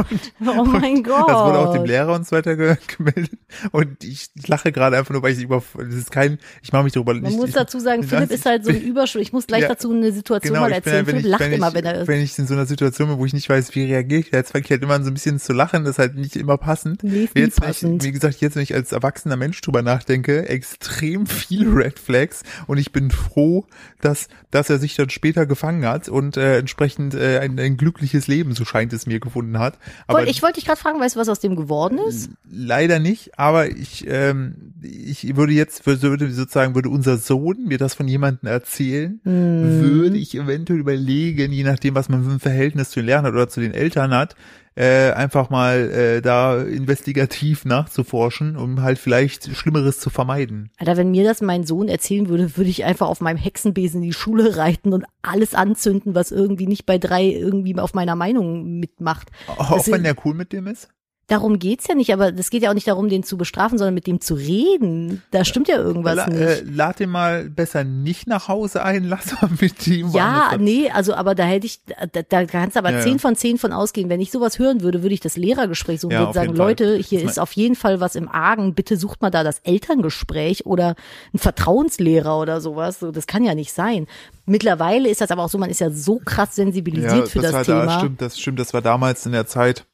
oh 0.46 0.64
mein 0.64 1.02
Gott. 1.02 1.28
Das 1.28 1.44
wurde 1.44 1.58
auch 1.58 1.72
dem 1.72 1.84
Lehrer 1.84 2.12
und 2.14 2.26
so 2.26 2.36
weiter 2.36 2.56
ge 2.56 2.76
gemeldet. 2.96 3.38
Und 3.70 4.02
ich 4.04 4.30
lache 4.46 4.72
gerade 4.72 4.96
einfach 4.98 5.12
nur, 5.12 5.22
weil 5.22 5.32
ich 5.32 5.42
über, 5.42 5.62
das 5.76 5.94
ist 5.94 6.10
kein, 6.10 6.38
ich 6.62 6.72
mache 6.72 6.84
mich 6.84 6.92
darüber 6.92 7.14
Man 7.14 7.22
nicht. 7.24 7.36
muss 7.36 7.48
ich, 7.48 7.54
dazu 7.54 7.78
sagen, 7.78 8.02
Philipp 8.08 8.30
ist 8.30 8.44
halt 8.46 8.64
so 8.64 8.70
ein 8.70 8.80
Überschul. 8.82 9.22
Ich 9.22 9.32
muss 9.32 9.46
gleich 9.46 9.62
Ja. 9.62 9.68
dazu 9.68 9.90
eine 9.92 10.12
Situation 10.12 10.52
Genau, 10.54 10.66
mal 10.68 10.72
ich 10.72 10.82
bin 10.82 10.92
erzählen. 10.92 10.96
halt, 11.06 11.06
Philipp 11.06 11.24
ich, 11.24 11.30
lacht 11.30 11.52
immer, 11.52 11.68
ich, 11.68 11.74
wenn 11.74 11.84
er 11.84 12.06
wenn 12.08 12.20
ich 12.20 12.38
in 12.38 12.46
so 12.46 12.54
einer 12.54 12.66
Situation 12.66 13.08
bin, 13.08 13.18
wo 13.18 13.24
ich 13.26 13.32
nicht 13.32 13.48
weiß, 13.48 13.74
wie 13.74 13.84
reagiere 13.84 14.20
ich, 14.20 14.32
jetzt 14.32 14.52
fange 14.52 14.64
ich 14.64 14.70
halt 14.70 14.82
immer 14.82 15.00
so 15.02 15.10
ein 15.10 15.14
bisschen 15.14 15.38
zu 15.38 15.52
lachen, 15.52 15.84
das 15.84 15.92
ist 15.92 15.98
halt 15.98 16.14
nicht 16.16 16.36
immer 16.36 16.58
passend. 16.58 17.02
Nee, 17.04 17.24
ist 17.24 17.36
jetzt, 17.36 17.60
wenn 17.60 17.70
ich, 17.70 17.76
passend. 17.80 18.04
wie 18.04 18.12
gesagt, 18.12 18.40
jetzt, 18.40 18.56
wenn 18.56 18.62
ich 18.62 18.74
als 18.74 18.92
erwachsener 18.92 19.36
Mensch 19.36 19.60
drüber 19.60 19.82
nachdenke, 19.82 20.48
extrem 20.48 21.26
viele 21.26 21.83
Red 21.84 21.98
Flags 21.98 22.42
und 22.66 22.78
ich 22.78 22.92
bin 22.92 23.10
froh, 23.10 23.66
dass, 24.00 24.28
dass 24.50 24.70
er 24.70 24.78
sich 24.78 24.96
dann 24.96 25.10
später 25.10 25.46
gefangen 25.46 25.86
hat 25.86 26.08
und 26.08 26.36
äh, 26.36 26.58
entsprechend 26.58 27.14
äh, 27.14 27.38
ein, 27.38 27.58
ein 27.58 27.76
glückliches 27.76 28.26
Leben, 28.26 28.54
so 28.54 28.64
scheint 28.64 28.92
es 28.92 29.06
mir, 29.06 29.20
gefunden 29.20 29.58
hat. 29.58 29.78
Aber 30.06 30.26
ich 30.26 30.42
wollte 30.42 30.54
dich 30.56 30.64
gerade 30.64 30.80
fragen, 30.80 31.00
weißt 31.00 31.16
du, 31.16 31.20
was 31.20 31.28
aus 31.28 31.40
dem 31.40 31.56
geworden 31.56 31.98
ist? 31.98 32.30
Leider 32.50 32.98
nicht, 32.98 33.38
aber 33.38 33.68
ich, 33.68 34.06
ähm, 34.08 34.74
ich 34.82 35.36
würde 35.36 35.52
jetzt, 35.52 35.86
würde 35.86 36.30
sozusagen, 36.32 36.74
würde 36.74 36.88
unser 36.88 37.18
Sohn 37.18 37.64
mir 37.66 37.78
das 37.78 37.94
von 37.94 38.08
jemandem 38.08 38.48
erzählen, 38.48 39.20
Hm. 39.24 39.80
würde 39.82 40.16
ich 40.16 40.34
eventuell 40.34 40.80
überlegen, 40.80 41.52
je 41.52 41.64
nachdem, 41.64 41.94
was 41.94 42.08
man 42.08 42.24
für 42.24 42.30
ein 42.30 42.40
Verhältnis 42.40 42.90
zu 42.90 43.00
den 43.00 43.06
Lehrern 43.06 43.26
hat 43.26 43.34
oder 43.34 43.48
zu 43.48 43.60
den 43.60 43.74
Eltern 43.74 44.12
hat, 44.14 44.34
äh, 44.76 45.12
einfach 45.12 45.50
mal 45.50 45.90
äh, 45.90 46.21
da 46.23 46.61
investigativ 46.62 47.64
nachzuforschen, 47.64 48.57
um 48.57 48.83
halt 48.83 48.99
vielleicht 48.99 49.54
Schlimmeres 49.57 50.00
zu 50.00 50.11
vermeiden. 50.11 50.71
Alter, 50.78 50.97
wenn 50.97 51.11
mir 51.11 51.25
das 51.25 51.40
mein 51.40 51.64
Sohn 51.64 51.88
erzählen 51.88 52.28
würde, 52.28 52.57
würde 52.57 52.71
ich 52.71 52.85
einfach 52.85 53.07
auf 53.09 53.21
meinem 53.21 53.37
Hexenbesen 53.37 54.02
in 54.02 54.09
die 54.09 54.12
Schule 54.12 54.57
reiten 54.57 54.93
und 54.93 55.04
alles 55.23 55.54
anzünden, 55.54 56.14
was 56.14 56.33
irgendwie 56.33 56.66
nicht 56.66 56.87
bei 56.87 56.99
drei 56.99 57.25
irgendwie 57.26 57.78
auf 57.78 57.95
meiner 57.95 58.16
Meinung 58.16 58.78
mitmacht. 58.81 59.31
Auch 59.47 59.76
Das 59.76 59.87
wenn 59.88 59.97
ist- 59.97 60.04
der 60.07 60.16
cool 60.25 60.35
mit 60.35 60.52
dem 60.52 60.66
ist? 60.66 60.88
Darum 61.26 61.59
geht's 61.59 61.87
ja 61.88 61.95
nicht, 61.95 62.12
aber 62.12 62.33
das 62.33 62.50
geht 62.50 62.62
ja 62.62 62.71
auch 62.71 62.75
nicht 62.75 62.87
darum, 62.87 63.09
den 63.09 63.23
zu 63.23 63.38
bestrafen, 63.38 63.78
sondern 63.78 63.95
mit 63.95 64.07
dem 64.07 64.21
zu 64.21 64.35
reden. 64.35 65.23
Da 65.31 65.45
stimmt 65.45 65.69
ja 65.69 65.76
irgendwas 65.76 66.16
La, 66.16 66.26
nicht. 66.28 66.38
äh, 66.40 66.61
lad 66.64 67.00
den 67.00 67.09
mal 67.09 67.49
besser 67.49 67.83
nicht 67.83 68.26
nach 68.26 68.49
Hause 68.49 68.83
ein, 68.83 69.04
lass 69.09 69.40
mal 69.40 69.50
mit 69.61 69.87
ihm 69.87 70.11
Ja, 70.11 70.49
woanders- 70.50 70.61
nee, 70.61 70.90
also 70.90 71.14
aber 71.14 71.35
da 71.35 71.45
hätte 71.45 71.64
ich, 71.66 71.81
da, 72.12 72.21
da 72.23 72.45
kannst 72.45 72.76
du 72.76 72.81
aber 72.81 73.00
zehn 73.00 73.12
ja. 73.14 73.19
von 73.19 73.37
zehn 73.37 73.57
von 73.57 73.73
ausgehen. 73.73 74.09
Wenn 74.11 74.21
ich 74.21 74.31
sowas 74.31 74.59
hören 74.59 74.83
würde, 74.83 75.02
würde 75.02 75.14
ich 75.14 75.21
das 75.21 75.37
Lehrergespräch 75.37 76.00
suchen 76.00 76.12
Ja, 76.12 76.25
und 76.25 76.35
sagen. 76.35 76.54
Leute, 76.54 76.97
hier 76.97 77.23
Das 77.23 77.33
ist 77.33 77.38
auf 77.38 77.52
jeden 77.52 77.75
Fall 77.75 78.00
was 78.00 78.16
im 78.16 78.28
Argen, 78.28 78.75
bitte 78.75 78.97
sucht 78.99 79.23
mal 79.23 79.31
da 79.31 79.43
das 79.43 79.61
Elterngespräch 79.61 80.66
oder 80.66 80.95
ein 81.33 81.38
Vertrauenslehrer 81.38 82.38
oder 82.38 82.61
sowas. 82.61 83.00
So, 83.00 83.11
das 83.12 83.26
kann 83.26 83.45
ja 83.45 83.54
nicht 83.54 83.73
sein. 83.73 84.07
Mittlerweile 84.47 85.09
ist 85.09 85.21
das 85.23 85.31
aber 85.31 85.45
auch 85.45 85.49
so, 85.49 85.57
man 85.57 85.71
ist 85.71 85.81
ja 85.81 85.90
so 85.90 86.21
krass 86.23 86.54
sensibilisiert 86.54 87.28
für 87.31 87.40
das, 87.40 87.52
war 87.54 87.64
Thema. 87.64 87.87
Da, 87.87 87.99
stimmt, 87.99 88.21
das 88.21 88.38
stimmt, 88.38 88.59
das 88.61 88.75
war 88.75 88.83
damals 88.83 89.25
in 89.25 89.33
der 89.33 89.47
Zeit, 89.47 89.87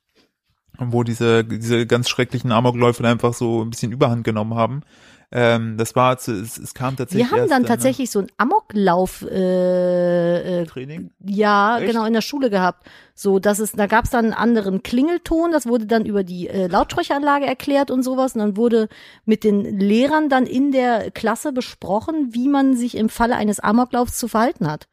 wo 0.88 1.02
diese, 1.02 1.44
diese 1.44 1.86
ganz 1.86 2.08
schrecklichen 2.08 2.52
Amokläufe 2.52 3.06
einfach 3.06 3.34
so 3.34 3.62
ein 3.62 3.70
bisschen 3.70 3.92
Überhand 3.92 4.24
genommen 4.24 4.54
haben. 4.54 4.82
Ähm, 5.32 5.76
das 5.76 5.94
war, 5.94 6.16
es, 6.16 6.26
es 6.26 6.74
kam 6.74 6.96
tatsächlich. 6.96 7.30
Wir 7.30 7.38
haben 7.38 7.48
dann 7.48 7.64
tatsächlich 7.64 8.10
so 8.10 8.18
einen 8.18 8.28
Amoklauf 8.36 9.22
äh, 9.22 10.62
äh, 10.62 10.66
Training. 10.66 11.12
Ja, 11.24 11.78
Echt? 11.78 11.86
genau, 11.86 12.04
in 12.04 12.14
der 12.14 12.20
Schule 12.20 12.50
gehabt. 12.50 12.88
So, 13.14 13.38
dass 13.38 13.60
es, 13.60 13.72
da 13.72 13.86
gab 13.86 14.06
es 14.06 14.10
dann 14.10 14.24
einen 14.24 14.34
anderen 14.34 14.82
Klingelton, 14.82 15.52
das 15.52 15.66
wurde 15.66 15.86
dann 15.86 16.04
über 16.04 16.24
die 16.24 16.48
äh, 16.48 16.66
Lautsprecheranlage 16.66 17.46
erklärt 17.46 17.92
und 17.92 18.02
sowas. 18.02 18.34
Und 18.34 18.40
dann 18.40 18.56
wurde 18.56 18.88
mit 19.24 19.44
den 19.44 19.78
Lehrern 19.78 20.28
dann 20.28 20.46
in 20.46 20.72
der 20.72 21.12
Klasse 21.12 21.52
besprochen, 21.52 22.30
wie 22.32 22.48
man 22.48 22.76
sich 22.76 22.96
im 22.96 23.08
Falle 23.08 23.36
eines 23.36 23.60
Amoklaufs 23.60 24.18
zu 24.18 24.26
verhalten 24.26 24.66
hat. 24.66 24.88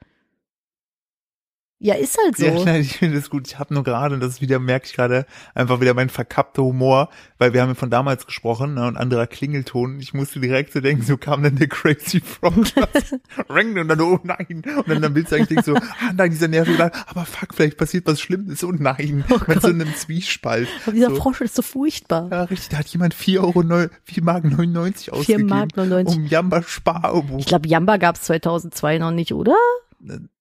Ja, 1.79 1.93
ist 1.93 2.17
halt 2.23 2.38
so. 2.38 2.45
Ja, 2.45 2.65
nein, 2.65 2.82
ich 2.82 2.97
finde 2.97 3.17
das 3.17 3.30
gut. 3.30 3.47
Ich 3.47 3.60
habe 3.60 3.71
nur 3.71 3.84
gerade, 3.84 4.15
und 4.15 4.19
das 4.19 4.32
ist 4.32 4.41
wieder, 4.41 4.58
merke 4.58 4.88
ich 4.88 4.93
gerade, 4.93 5.28
einfach 5.54 5.80
wieder 5.80 5.93
mein 5.93 6.10
verkappter 6.10 6.63
Humor, 6.63 7.10
weil 7.38 7.54
wir 7.54 7.62
haben 7.62 7.69
ja 7.69 7.75
von 7.75 7.91
damals 7.91 8.25
gesprochen 8.25 8.73
ne, 8.73 8.88
und 8.88 8.97
anderer 8.97 9.28
Klingelton. 9.28 9.99
Ich 9.99 10.12
musste 10.15 10.39
direkt 10.39 10.73
so 10.73 10.80
denken, 10.80 11.04
so 11.04 11.17
kam 11.17 11.43
dann 11.43 11.56
der 11.58 11.67
Crazy 11.67 12.19
Frog. 12.19 12.56
Ring 13.49 13.78
und 13.78 13.89
dann, 13.89 14.01
oh 14.01 14.19
nein. 14.23 14.63
Und 14.75 14.89
dann, 14.89 15.04
dann 15.04 15.13
willst 15.13 15.32
du 15.32 15.36
eigentlich 15.36 15.63
so, 15.63 15.75
ah 15.75 16.13
nein, 16.15 16.32
dieser 16.32 16.47
nervige, 16.47 16.91
aber 17.06 17.25
fuck, 17.25 17.54
vielleicht 17.54 17.78
passiert 17.78 18.08
was 18.08 18.19
Schlimmes. 18.21 18.63
Oh 18.63 18.71
nein. 18.71 19.23
Mit 19.45 19.62
so 19.62 19.67
einem 19.67 19.93
Zwiespalt. 19.93 20.67
Aber 20.84 20.93
dieser 20.93 21.12
so. 21.12 21.15
Frosch 21.17 21.41
ist 21.41 21.54
so 21.54 21.62
furchtbar. 21.62 22.28
Ja, 22.32 22.43
richtig, 22.45 22.69
da 22.69 22.78
hat 22.78 22.88
jemand 22.88 23.13
4 23.13 23.43
Euro, 23.43 23.62
neu- 23.62 23.89
4 24.06 24.23
Mark 24.23 24.45
99 24.45 25.13
ausgegeben. 25.13 25.47
Mark 25.47 25.78
99. 25.78 26.17
Um 26.17 26.25
Jamba 26.25 26.63
Sparabo. 26.63 27.38
Ich 27.38 27.45
glaube, 27.45 27.67
Jamba 27.67 27.97
gab 27.97 28.15
es 28.15 28.23
2002 28.23 28.97
noch 28.97 29.12
nicht, 29.12 29.34
oder? 29.34 29.56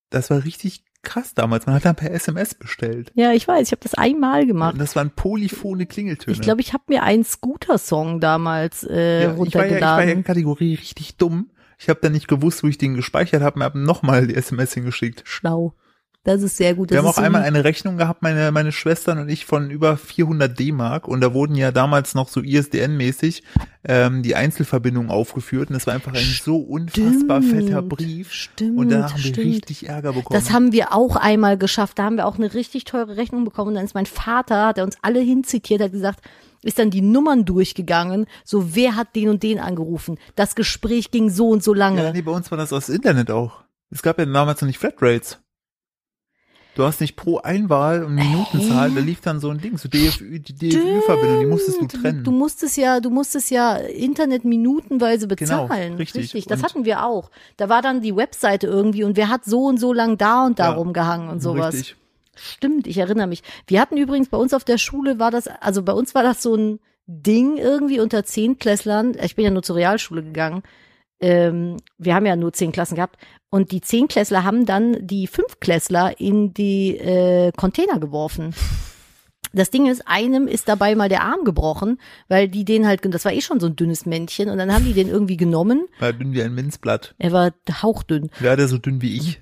Das 0.09 0.31
war 0.31 0.43
richtig 0.43 0.83
krass 1.03 1.35
damals. 1.35 1.67
Man 1.67 1.75
hat 1.75 1.85
dann 1.85 1.97
per 1.97 2.11
SMS 2.11 2.55
bestellt. 2.55 3.13
Ja, 3.15 3.33
ich 3.33 3.47
weiß, 3.47 3.69
ich 3.69 3.73
habe 3.73 3.83
das 3.83 3.95
einmal 3.95 4.47
gemacht. 4.47 4.75
Und 4.75 4.81
das 4.81 4.97
waren 4.97 5.11
polyphone 5.11 5.87
Klingeltöne. 5.87 6.35
Ich 6.35 6.43
glaube, 6.43 6.61
ich 6.61 6.73
habe 6.73 6.85
mir 6.89 7.03
einen 7.03 7.25
Scooter-Song 7.25 8.21
damals 8.21 8.85
äh, 8.85 9.25
ja, 9.25 9.33
ich, 9.33 9.37
war 9.37 9.37
ja, 9.37 9.47
ich 9.47 9.55
war 9.55 9.63
ja 9.63 9.69
runtergeladen. 9.69 10.09
in 10.11 10.25
Kategorie 10.25 10.75
richtig 10.75 11.17
dumm. 11.17 11.51
Ich 11.79 11.89
habe 11.89 12.01
dann 12.03 12.13
nicht 12.13 12.29
gewusst, 12.29 12.63
wo 12.63 12.69
ich 12.69 12.79
den 12.79 12.95
gespeichert 12.95 13.43
habe, 13.43 13.57
und 13.57 13.63
habe 13.63 13.79
nochmal 13.79 14.27
die 14.27 14.35
SMS 14.35 14.73
hingeschickt. 14.73 15.23
Schlau. 15.27 15.75
Das 16.27 16.43
ist 16.43 16.57
sehr 16.57 16.75
gut. 16.75 16.91
Das 16.91 16.97
Wir 16.97 16.99
haben 16.99 17.07
auch 17.07 17.15
so 17.15 17.23
einmal 17.23 17.43
eine 17.43 17.63
Rechnung 17.63 17.99
gehabt, 17.99 18.21
meine, 18.21 18.51
meine 18.51 18.73
Schwestern 18.73 19.19
und 19.19 19.29
ich, 19.29 19.47
von 19.47 19.71
über 19.71 19.97
400 19.97 20.59
D-Mark. 20.59 21.07
Und 21.07 21.21
da 21.21 21.33
wurden 21.33 21.55
ja 21.55 21.71
damals 21.71 22.17
noch 22.17 22.29
so 22.29 22.41
ISDN-mäßig 22.41 23.45
ähm, 23.85 24.25
die 24.25 24.35
Einzelverbindungen 24.35 25.09
aufgeführt. 25.09 25.71
Und 25.71 25.75
das 25.75 25.87
war 25.87 25.95
einfach 25.95 26.13
ein 26.15 26.25
so 26.43 26.57
unfassbar 26.57 27.43
Stimmt. 27.43 27.69
fetter 27.69 27.81
Brief. 27.81 28.33
Stimmt, 28.33 28.77
und 28.77 28.91
danach 28.91 29.13
haben 29.13 29.23
wir 29.23 29.35
stimmt. 29.35 29.47
richtig 29.47 29.89
Ärger 29.89 30.15
bekommen. 30.15 30.39
Das 30.39 30.51
haben 30.51 30.73
wir 30.73 30.93
auch 30.93 31.15
einmal 31.15 31.57
geschafft. 31.57 32.01
Da 32.01 32.03
haben 32.03 32.17
wir 32.17 32.27
auch 32.27 32.39
eine 32.39 32.53
richtig 32.55 32.83
teure 32.83 33.17
Rechnung 33.17 33.45
bekommen. 33.45 33.69
Und 33.69 33.75
dann 33.77 33.85
ist 33.85 33.95
mein 33.95 34.07
Vater, 34.07 34.73
der 34.73 34.83
uns 34.83 34.97
alle 35.03 35.21
hinzitiert, 35.21 35.81
hat 35.81 35.93
gesagt, 35.93 36.25
ist 36.65 36.81
dann 36.81 36.91
die 36.91 37.03
Nummern 37.03 37.45
durchgegangen. 37.45 38.27
So, 38.45 38.75
wer 38.75 38.97
hat 38.97 39.15
den 39.15 39.29
und 39.29 39.45
den 39.45 39.61
angerufen? 39.61 40.19
Das 40.35 40.57
Gespräch 40.57 41.13
ging 41.13 41.31
so 41.31 41.51
und 41.51 41.63
so 41.63 41.73
lange. 41.73 42.03
ja, 42.03 42.13
nee, 42.13 42.23
bei 42.23 42.33
uns 42.33 42.51
war 42.51 42.59
das 42.59 42.73
aus 42.73 42.89
Internet 42.89 43.31
auch. 43.31 43.63
Es 43.91 44.03
gab 44.03 44.19
ja 44.19 44.27
damals 44.27 44.61
noch 44.61 44.67
nicht 44.67 44.79
Flatrates. 44.79 45.39
Du 46.77 46.85
hast 46.85 47.01
nicht 47.01 47.17
pro 47.17 47.39
Einwahl 47.39 48.05
und 48.05 48.15
Minutenzahl, 48.15 48.91
da 48.91 49.01
lief 49.01 49.23
dann 49.23 49.41
so 49.41 49.49
ein 49.49 49.57
Ding, 49.59 49.79
so 49.79 49.89
DFÜ, 49.89 50.39
die 50.41 50.53
DFÜ-Verbindung, 50.55 51.41
die 51.41 51.47
musstest 51.47 51.81
du 51.81 51.87
trennen. 51.87 52.23
Du 52.23 52.31
musstest 52.31 52.77
ja, 52.77 53.01
du 53.01 53.09
musstest 53.09 53.51
ja 53.51 53.77
Internet 53.77 54.45
minutenweise 54.45 55.27
Genau, 55.27 55.63
bezahlen. 55.65 55.95
richtig. 55.95 56.33
Das 56.45 56.59
Und- 56.61 56.65
hatten 56.65 56.85
wir 56.85 57.05
auch. 57.05 57.31
Da 57.57 57.71
war 57.71 57.81
dann 57.81 58.03
die 58.03 58.15
Webseite 58.15 58.67
irgendwie 58.67 59.05
und 59.05 59.17
wer 59.17 59.31
hat 59.31 59.47
so 59.47 59.65
und 59.65 59.81
so 59.81 59.95
lang 59.95 60.19
da 60.19 60.45
und 60.45 60.59
da 60.59 60.67
Ja, 60.71 60.75
rumgehangen 60.75 61.31
und 61.31 61.41
sowas. 61.43 61.75
Richtig. 61.75 61.97
Stimmt, 62.35 62.87
ich 62.87 62.99
erinnere 62.99 63.27
mich. 63.27 63.43
Wir 63.67 63.81
hatten 63.81 63.97
übrigens 63.97 64.29
bei 64.29 64.37
uns 64.37 64.53
auf 64.53 64.63
der 64.65 64.77
Schule 64.77 65.19
war 65.19 65.31
das, 65.31 65.47
also 65.49 65.83
bei 65.83 65.95
uns 65.95 66.15
war 66.15 66.23
das 66.23 66.43
so 66.43 66.55
ein 66.55 66.79
Ding 67.07 67.57
irgendwie 67.57 68.01
unter 68.01 68.25
Zehntklässlern. 68.25 69.17
Ich 69.23 69.35
bin 69.35 69.47
ja 69.47 69.51
nur 69.51 69.63
zur 69.63 69.77
Realschule 69.77 70.23
gegangen. 70.23 70.63
Ähm, 71.21 71.77
wir 71.99 72.15
haben 72.15 72.27
ja 72.27 72.37
nur 72.37 72.53
zehn 72.53 72.73
Klassen 72.73 72.97
gehabt. 72.97 73.17
Und 73.51 73.73
die 73.73 73.81
Zehnklässler 73.81 74.45
haben 74.45 74.67
dann 74.67 75.07
die 75.07 75.27
Fünftklässler 75.27 76.21
in 76.21 76.53
die 76.53 76.97
äh, 76.99 77.53
Container 77.57 77.99
geworfen. 77.99 78.55
Das 79.53 79.71
Ding 79.71 79.87
ist, 79.87 80.03
einem 80.07 80.49
ist 80.49 80.69
dabei 80.69 80.95
mal 80.95 81.09
der 81.09 81.23
Arm 81.23 81.45
gebrochen, 81.45 81.99
weil 82.29 82.49
die 82.49 82.65
den 82.67 82.87
halt, 82.87 83.01
das 83.15 83.25
war 83.25 83.33
eh 83.33 83.41
schon 83.41 83.61
so 83.61 83.69
ein 83.69 83.77
dünnes 83.77 84.05
Männchen, 84.05 84.51
und 84.51 84.59
dann 84.59 84.71
haben 84.75 84.85
die 84.85 84.93
den 84.93 85.09
irgendwie 85.09 85.39
genommen. 85.39 85.87
War 85.99 86.13
dünn 86.13 86.35
wie 86.35 86.43
ein 86.43 86.55
Minzblatt. 86.55 87.15
Er 87.19 87.33
war 87.33 87.53
hauchdünn. 87.83 88.29
Wäre 88.39 88.57
der 88.57 88.69
so 88.69 88.77
dünn 88.77 89.01
wie 89.01 89.17
ich? 89.17 89.41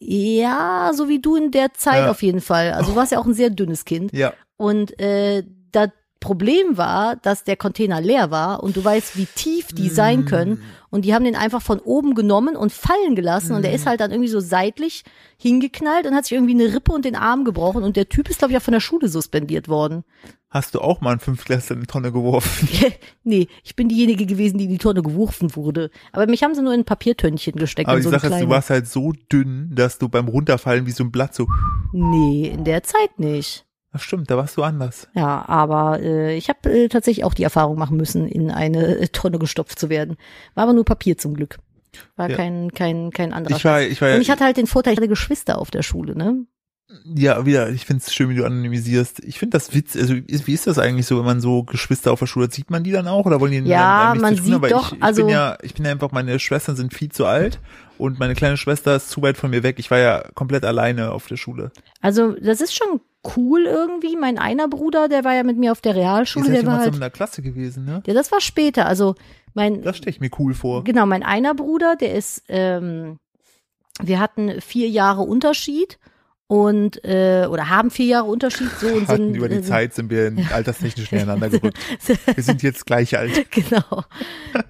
Ja, 0.00 0.90
so 0.94 1.08
wie 1.08 1.20
du 1.20 1.36
in 1.36 1.50
der 1.50 1.72
Zeit 1.72 2.02
Ja. 2.04 2.10
auf 2.10 2.22
jeden 2.22 2.42
Fall. 2.42 2.72
Also 2.72 2.90
du 2.90 2.96
warst 2.96 3.12
ja 3.12 3.18
auch 3.18 3.24
ein 3.26 3.32
sehr 3.32 3.48
dünnes 3.48 3.86
Kind. 3.86 4.12
Ja. 4.12 4.34
Und 4.56 4.98
äh, 5.00 5.44
das 5.72 5.88
Problem 6.24 6.78
war, 6.78 7.16
dass 7.16 7.44
der 7.44 7.56
Container 7.56 8.00
leer 8.00 8.30
war 8.30 8.62
und 8.62 8.76
du 8.76 8.82
weißt, 8.84 9.16
wie 9.18 9.26
tief 9.26 9.68
die 9.74 9.90
Mm. 9.90 9.94
sein 9.94 10.24
können. 10.24 10.62
Und 10.90 11.04
die 11.04 11.12
haben 11.12 11.24
den 11.24 11.36
einfach 11.36 11.60
von 11.60 11.80
oben 11.80 12.14
genommen 12.14 12.56
und 12.56 12.72
fallen 12.72 13.14
gelassen. 13.14 13.54
Und 13.54 13.62
der 13.62 13.72
Mm. 13.72 13.74
ist 13.74 13.86
halt 13.86 14.00
dann 14.00 14.10
irgendwie 14.10 14.30
so 14.30 14.40
seitlich 14.40 15.04
hingeknallt 15.36 16.06
und 16.06 16.14
hat 16.14 16.24
sich 16.24 16.32
irgendwie 16.32 16.54
eine 16.54 16.72
Rippe 16.74 16.92
und 16.92 17.04
den 17.04 17.14
Arm 17.16 17.44
gebrochen. 17.44 17.82
Und 17.82 17.96
der 17.96 18.08
Typ 18.08 18.30
ist, 18.30 18.38
glaube 18.38 18.52
ich, 18.52 18.58
auch 18.58 18.62
von 18.62 18.72
der 18.72 18.80
Schule 18.80 19.08
suspendiert 19.08 19.68
worden. 19.68 20.04
Hast 20.48 20.74
du 20.74 20.80
auch 20.80 21.00
mal 21.00 21.10
einen 21.10 21.20
Fünftklässler 21.20 21.74
in 21.76 21.82
die 21.82 21.86
Tonne 21.88 22.10
geworfen? 22.12 22.68
nee, 23.24 23.48
ich 23.64 23.76
bin 23.76 23.88
diejenige 23.88 24.24
gewesen, 24.24 24.56
die 24.56 24.64
in 24.64 24.70
die 24.70 24.78
Tonne 24.78 25.02
geworfen 25.02 25.54
wurde. 25.56 25.90
Aber 26.12 26.26
mich 26.26 26.42
haben 26.42 26.54
sie 26.54 26.62
nur 26.62 26.72
in 26.72 26.80
ein 26.80 26.84
Papiertönnchen 26.84 27.56
gesteckt. 27.56 27.88
Aber 27.88 27.98
die 27.98 28.04
so 28.04 28.10
Sache 28.10 28.28
ist, 28.28 28.40
du 28.40 28.48
warst 28.48 28.70
halt 28.70 28.86
so 28.88 29.12
dünn, 29.30 29.72
dass 29.74 29.98
du 29.98 30.08
beim 30.08 30.28
Runterfallen 30.28 30.86
wie 30.86 30.92
so 30.92 31.04
ein 31.04 31.10
Blatt 31.12 31.34
so, 31.34 31.46
Nee, 31.92 32.48
in 32.48 32.64
der 32.64 32.82
Zeit 32.82 33.18
nicht. 33.18 33.66
Das 33.94 34.02
stimmt, 34.02 34.30
da 34.30 34.36
warst 34.36 34.56
du 34.58 34.62
anders. 34.62 35.08
Ja, 35.14 35.48
aber 35.48 36.00
äh, 36.02 36.36
ich 36.36 36.50
habe 36.50 36.70
äh, 36.70 36.88
tatsächlich 36.88 37.24
auch 37.24 37.32
die 37.32 37.44
Erfahrung 37.44 37.78
machen 37.78 37.96
müssen, 37.96 38.28
in 38.28 38.50
eine 38.50 38.98
äh, 38.98 39.08
Tonne 39.08 39.38
gestopft 39.38 39.78
zu 39.78 39.88
werden. 39.88 40.16
War 40.54 40.64
aber 40.64 40.74
nur 40.74 40.84
Papier 40.84 41.16
zum 41.16 41.32
Glück. 41.34 41.58
War 42.16 42.28
Ja. 42.28 42.36
kein 42.36 42.72
kein 42.72 43.10
kein 43.12 43.32
anderer. 43.32 43.56
Ich 43.56 43.64
war, 43.64 43.80
ich 43.80 44.02
war, 44.02 44.14
Und 44.14 44.20
ich 44.20 44.30
hatte 44.30 44.44
halt 44.44 44.56
den 44.58 44.66
Vorteil, 44.66 44.92
ich 44.92 44.98
hatte 44.98 45.08
Geschwister 45.08 45.58
auf 45.58 45.70
der 45.70 45.82
Schule, 45.82 46.14
ne? 46.14 46.44
Ja, 47.16 47.44
wieder, 47.46 47.70
ich 47.70 47.86
finde 47.86 48.02
es 48.06 48.12
schön, 48.12 48.28
wie 48.28 48.34
du 48.36 48.44
anonymisierst. 48.44 49.20
Ich 49.24 49.38
finde 49.38 49.56
das 49.56 49.74
Witz, 49.74 49.96
also 49.96 50.14
ist, 50.14 50.46
wie 50.46 50.52
ist 50.52 50.66
das 50.66 50.78
eigentlich 50.78 51.06
so, 51.06 51.18
wenn 51.18 51.24
man 51.24 51.40
so 51.40 51.64
Geschwister 51.64 52.12
auf 52.12 52.18
der 52.20 52.26
Schule 52.26 52.44
hat? 52.46 52.52
Sieht 52.52 52.70
man 52.70 52.84
die 52.84 52.92
dann 52.92 53.08
auch 53.08 53.24
oder 53.26 53.40
wollen 53.40 53.52
die 53.52 53.70
Ja, 53.70 54.12
dann 54.12 54.20
man 54.20 54.32
nichts 54.32 54.44
zu 54.46 54.52
tun 54.52 54.60
sieht 54.60 54.62
Weil 54.62 54.70
doch, 54.70 54.92
ich, 54.92 54.98
ich 54.98 55.02
also- 55.02 55.22
bin 55.22 55.30
ja, 55.32 55.56
ich 55.62 55.74
bin 55.74 55.84
ja 55.86 55.92
einfach, 55.92 56.12
meine 56.12 56.38
Schwestern 56.38 56.76
sind 56.76 56.92
viel 56.94 57.10
zu 57.10 57.26
alt 57.26 57.58
und 57.96 58.18
meine 58.18 58.34
kleine 58.34 58.56
Schwester 58.56 58.94
ist 58.96 59.08
zu 59.08 59.22
weit 59.22 59.36
von 59.36 59.50
mir 59.50 59.62
weg. 59.62 59.76
Ich 59.78 59.90
war 59.90 59.98
ja 59.98 60.24
komplett 60.34 60.64
alleine 60.64 61.10
auf 61.12 61.26
der 61.26 61.36
Schule. 61.36 61.72
Also, 62.00 62.32
das 62.32 62.60
ist 62.60 62.74
schon 62.76 63.00
cool 63.36 63.66
irgendwie. 63.66 64.16
Mein 64.16 64.38
einer 64.38 64.68
Bruder, 64.68 65.08
der 65.08 65.24
war 65.24 65.34
ja 65.34 65.42
mit 65.42 65.58
mir 65.58 65.72
auf 65.72 65.80
der 65.80 65.94
Realschule, 65.94 66.50
der 66.50 66.66
war 66.66 66.78
halt, 66.78 66.94
in 66.94 67.00
der 67.00 67.10
Klasse 67.10 67.42
gewesen, 67.42 67.84
ne? 67.84 68.02
ja, 68.06 68.14
das 68.14 68.32
war 68.32 68.40
später. 68.40 68.86
Also, 68.86 69.14
mein, 69.54 69.82
Das 69.82 69.96
stelle 69.96 70.10
ich 70.10 70.20
mir 70.20 70.30
cool 70.38 70.54
vor. 70.54 70.84
Genau, 70.84 71.06
mein 71.06 71.22
einer 71.22 71.54
Bruder, 71.54 71.96
der 71.96 72.14
ist, 72.14 72.42
ähm, 72.48 73.18
wir 74.02 74.18
hatten 74.18 74.60
vier 74.60 74.88
Jahre 74.88 75.22
Unterschied 75.22 75.98
und 76.54 77.04
äh, 77.04 77.48
oder 77.50 77.68
haben 77.68 77.90
vier 77.90 78.06
Jahre 78.06 78.26
Unterschied 78.26 78.70
so 78.78 78.86
und 78.86 79.08
sind 79.08 79.34
über 79.34 79.48
die 79.48 79.56
äh, 79.56 79.62
Zeit 79.62 79.92
sind 79.92 80.08
wir 80.08 80.28
in 80.28 80.46
alterstechnisch 80.52 81.10
nebeneinander 81.12 81.48
gerückt. 81.48 81.76
Wir 82.32 82.44
sind 82.44 82.62
jetzt 82.62 82.86
gleich 82.86 83.18
alt. 83.18 83.50
genau. 83.50 84.04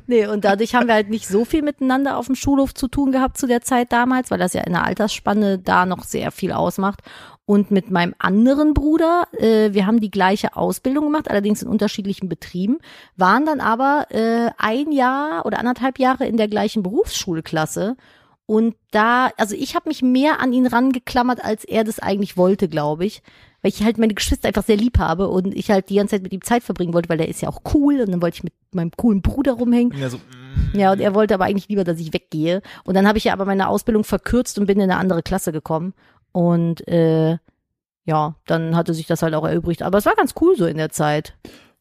Nee, 0.07 0.27
und 0.27 0.47
dadurch 0.47 0.75
haben 0.75 0.87
wir 0.87 0.95
halt 0.95 1.11
nicht 1.11 1.29
so 1.29 1.45
viel 1.45 1.61
miteinander 1.61 2.17
auf 2.17 2.27
dem 2.27 2.37
Schulhof 2.37 2.73
zu 2.73 2.89
tun 2.89 3.13
gehabt 3.13 3.37
zu 3.37 3.47
der 3.47 3.61
Zeit 3.61 3.93
damals, 3.93 4.31
weil 4.31 4.39
das 4.39 4.55
ja 4.55 4.63
in 4.63 4.73
der 4.73 4.85
Altersspanne 4.85 5.59
da 5.59 5.85
noch 5.85 6.05
sehr 6.05 6.31
viel 6.31 6.53
ausmacht. 6.53 7.01
Und 7.45 7.71
mit 7.71 7.91
meinem 7.91 8.15
anderen 8.19 8.73
Bruder, 8.73 9.29
äh, 9.39 9.75
wir 9.75 9.87
haben 9.87 10.01
die 10.01 10.11
gleiche 10.11 10.57
Ausbildung 10.57 11.05
gemacht, 11.05 11.31
allerdings 11.31 11.63
in 11.63 11.69
unterschiedlichen 11.69 12.31
Betrieben, 12.31 12.79
waren 13.17 13.45
dann 13.45 13.61
aber 13.61 14.07
äh, 14.09 14.51
ein 14.57 14.91
Jahr 14.91 15.45
oder 15.45 15.59
anderthalb 15.59 15.99
Jahre 15.99 16.27
in 16.27 16.39
der 16.39 16.49
gleichen 16.49 16.83
Berufsschulklasse. 16.83 17.97
Und 18.47 18.75
da, 18.91 19.31
also 19.39 19.55
ich 19.57 19.75
habe 19.75 19.89
mich 19.89 20.03
mehr 20.03 20.41
an 20.41 20.53
ihn 20.53 20.67
rangeklammert, 20.67 21.43
als 21.43 21.65
er 21.65 21.83
das 21.85 21.99
eigentlich 21.99 22.37
wollte, 22.37 22.69
glaube 22.69 23.07
ich. 23.07 23.23
Weil 23.63 23.71
ich 23.71 23.83
halt 23.83 23.97
meine 23.97 24.13
Geschwister 24.13 24.49
einfach 24.49 24.65
sehr 24.65 24.77
lieb 24.77 24.99
habe 24.99 25.29
und 25.29 25.55
ich 25.55 25.71
halt 25.71 25.89
die 25.89 25.97
ganze 25.97 26.17
Zeit 26.17 26.23
mit 26.23 26.35
ihm 26.35 26.43
Zeit 26.43 26.63
verbringen 26.63 26.93
wollte, 26.93 27.09
weil 27.09 27.17
der 27.17 27.29
ist 27.29 27.41
ja 27.41 27.49
auch 27.49 27.63
cool 27.73 28.01
und 28.01 28.11
dann 28.11 28.21
wollte 28.21 28.37
ich 28.37 28.45
mit 28.45 28.53
meinem 28.73 28.91
coolen 28.91 29.23
Bruder 29.23 29.53
rumhängen. 29.53 29.99
Ja, 29.99 30.11
so, 30.11 30.19
mm, 30.19 30.79
Ja, 30.79 30.93
und 30.93 31.01
er 31.01 31.15
wollte 31.15 31.33
aber 31.33 31.45
eigentlich 31.45 31.69
lieber, 31.69 31.85
dass 31.85 31.99
ich 31.99 32.13
weggehe. 32.13 32.61
Und 32.85 32.95
dann 32.95 33.09
habe 33.09 33.17
ich 33.17 33.25
ja 33.25 33.33
aber 33.33 33.47
meine 33.47 33.69
Ausbildung 33.69 34.05
verkürzt 34.05 34.59
und 34.59 34.67
bin 34.67 34.79
in 34.79 34.91
eine 34.91 34.99
andere 34.99 35.23
Klasse 35.23 35.51
gekommen. 35.51 35.95
Und 36.33 36.87
äh, 36.87 37.39
ja, 38.05 38.35
dann 38.47 38.77
hatte 38.77 38.93
sich 38.93 39.07
das 39.07 39.23
halt 39.23 39.35
auch 39.35 39.47
erübrigt. 39.47 39.83
Aber 39.83 39.97
es 39.97 40.05
war 40.05 40.15
ganz 40.15 40.35
cool 40.43 40.55
so 40.57 40.67
in 40.67 40.77
der 40.77 40.91
Zeit. 40.91 41.35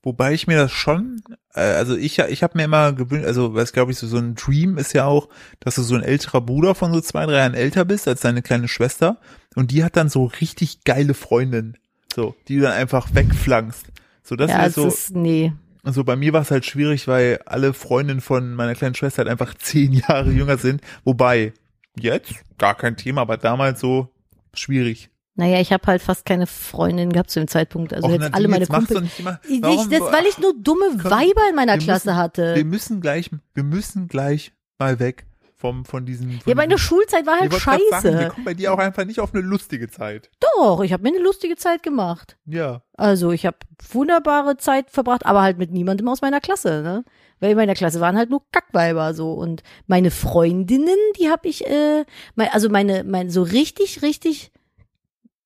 Wobei 0.03 0.33
ich 0.33 0.47
mir 0.47 0.57
das 0.57 0.73
schon, 0.73 1.21
äh, 1.55 1.61
also 1.61 1.95
ich, 1.95 2.19
ich 2.19 2.43
habe 2.43 2.57
mir 2.57 2.65
immer 2.65 2.91
gewünscht, 2.91 3.25
also 3.25 3.53
was 3.55 3.71
glaube 3.71 3.93
ich 3.93 3.97
so, 3.97 4.05
so 4.05 4.17
ein 4.17 4.35
Dream 4.35 4.77
ist 4.77 4.93
ja 4.93 5.05
auch, 5.05 5.29
dass 5.61 5.75
du 5.75 5.81
so 5.81 5.95
ein 5.95 6.03
älterer 6.03 6.41
Bruder 6.41 6.75
von 6.75 6.93
so 6.93 6.99
zwei, 6.99 7.25
drei 7.25 7.37
Jahren 7.37 7.53
älter 7.53 7.85
bist 7.85 8.07
als 8.09 8.19
deine 8.19 8.41
kleine 8.41 8.67
Schwester 8.67 9.17
und 9.55 9.71
die 9.71 9.83
hat 9.83 9.95
dann 9.95 10.09
so 10.09 10.25
richtig 10.25 10.83
geile 10.83 11.13
Freundin, 11.13 11.77
so, 12.13 12.35
die 12.49 12.57
du 12.57 12.63
dann 12.63 12.73
einfach 12.73 13.13
wegflankst. 13.13 13.85
So, 14.23 14.35
das 14.35 14.51
ja, 14.51 14.65
es 14.65 14.75
so, 14.75 14.87
ist, 14.87 15.15
nee. 15.15 15.53
also 15.83 16.03
bei 16.03 16.17
mir 16.17 16.33
war 16.33 16.41
es 16.41 16.51
halt 16.51 16.65
schwierig, 16.65 17.07
weil 17.07 17.39
alle 17.45 17.73
Freundinnen 17.73 18.21
von 18.21 18.55
meiner 18.55 18.75
kleinen 18.75 18.95
Schwester 18.95 19.19
halt 19.19 19.29
einfach 19.29 19.53
zehn 19.57 19.93
Jahre 19.93 20.31
jünger 20.31 20.57
sind, 20.57 20.81
wobei 21.05 21.53
jetzt 21.97 22.33
gar 22.57 22.75
kein 22.75 22.97
Thema, 22.97 23.21
aber 23.21 23.37
damals 23.37 23.79
so 23.79 24.09
schwierig. 24.53 25.12
Naja, 25.35 25.59
ich 25.59 25.73
habe 25.73 25.87
halt 25.87 26.01
fast 26.01 26.25
keine 26.25 26.45
Freundin 26.45 27.11
gehabt 27.11 27.31
zu 27.31 27.39
dem 27.39 27.47
Zeitpunkt. 27.47 27.91
Also 27.93 28.07
Och, 28.07 28.11
jetzt 28.11 28.21
Nadine, 28.21 28.35
alle 28.37 28.47
meine 28.49 28.63
jetzt 28.65 28.71
Kumpel. 28.73 29.01
nicht 29.01 29.19
immer, 29.19 29.39
Ich, 29.47 29.61
das, 29.61 30.01
weil 30.11 30.25
ich 30.27 30.37
nur 30.37 30.53
dumme 30.55 30.85
Komm, 31.01 31.05
Weiber 31.11 31.41
in 31.49 31.55
meiner 31.55 31.77
Klasse 31.79 32.09
müssen- 32.09 32.17
hatte. 32.17 32.55
Wir 32.55 32.65
müssen 32.65 33.01
gleich, 33.01 33.31
wir 33.55 33.63
müssen 33.63 34.07
gleich 34.07 34.51
mal 34.77 34.99
weg 34.99 35.25
vom, 35.55 35.85
von 35.85 36.05
diesen. 36.05 36.29
Von 36.41 36.41
Ja, 36.49 36.55
meine 36.55 36.75
diesen, 36.75 36.85
Schulzeit 36.87 37.25
war 37.25 37.39
halt 37.39 37.51
scheiße. 37.53 37.81
Sagen, 37.89 38.19
wir 38.19 38.27
kommen 38.29 38.45
bei 38.45 38.53
dir 38.53 38.73
auch 38.73 38.77
einfach 38.77 39.05
nicht 39.05 39.19
auf 39.19 39.33
eine 39.33 39.41
lustige 39.41 39.89
Zeit. 39.89 40.29
Doch, 40.39 40.81
ich 40.83 40.93
habe 40.93 41.01
mir 41.03 41.09
eine 41.15 41.23
lustige 41.23 41.55
Zeit 41.55 41.81
gemacht. 41.81 42.37
Ja. 42.45 42.83
Also 42.95 43.31
ich 43.31 43.45
habe 43.47 43.57
wunderbare 43.91 44.57
Zeit 44.57 44.91
verbracht, 44.91 45.25
aber 45.25 45.41
halt 45.41 45.57
mit 45.57 45.71
niemandem 45.71 46.07
aus 46.09 46.21
meiner 46.21 46.41
Klasse, 46.41 46.81
ne? 46.83 47.03
Weil 47.39 47.51
in 47.51 47.57
meiner 47.57 47.73
Klasse 47.73 47.99
waren 47.99 48.15
halt 48.17 48.29
nur 48.29 48.43
Kackweiber 48.51 49.13
so 49.13 49.33
und 49.33 49.63
meine 49.87 50.11
Freundinnen, 50.11 50.95
die 51.19 51.29
habe 51.29 51.47
ich, 51.49 51.65
äh, 51.67 52.05
mein, 52.35 52.49
also 52.51 52.69
meine, 52.69 53.03
mein 53.03 53.29
so 53.29 53.41
richtig, 53.43 54.01
richtig 54.01 54.51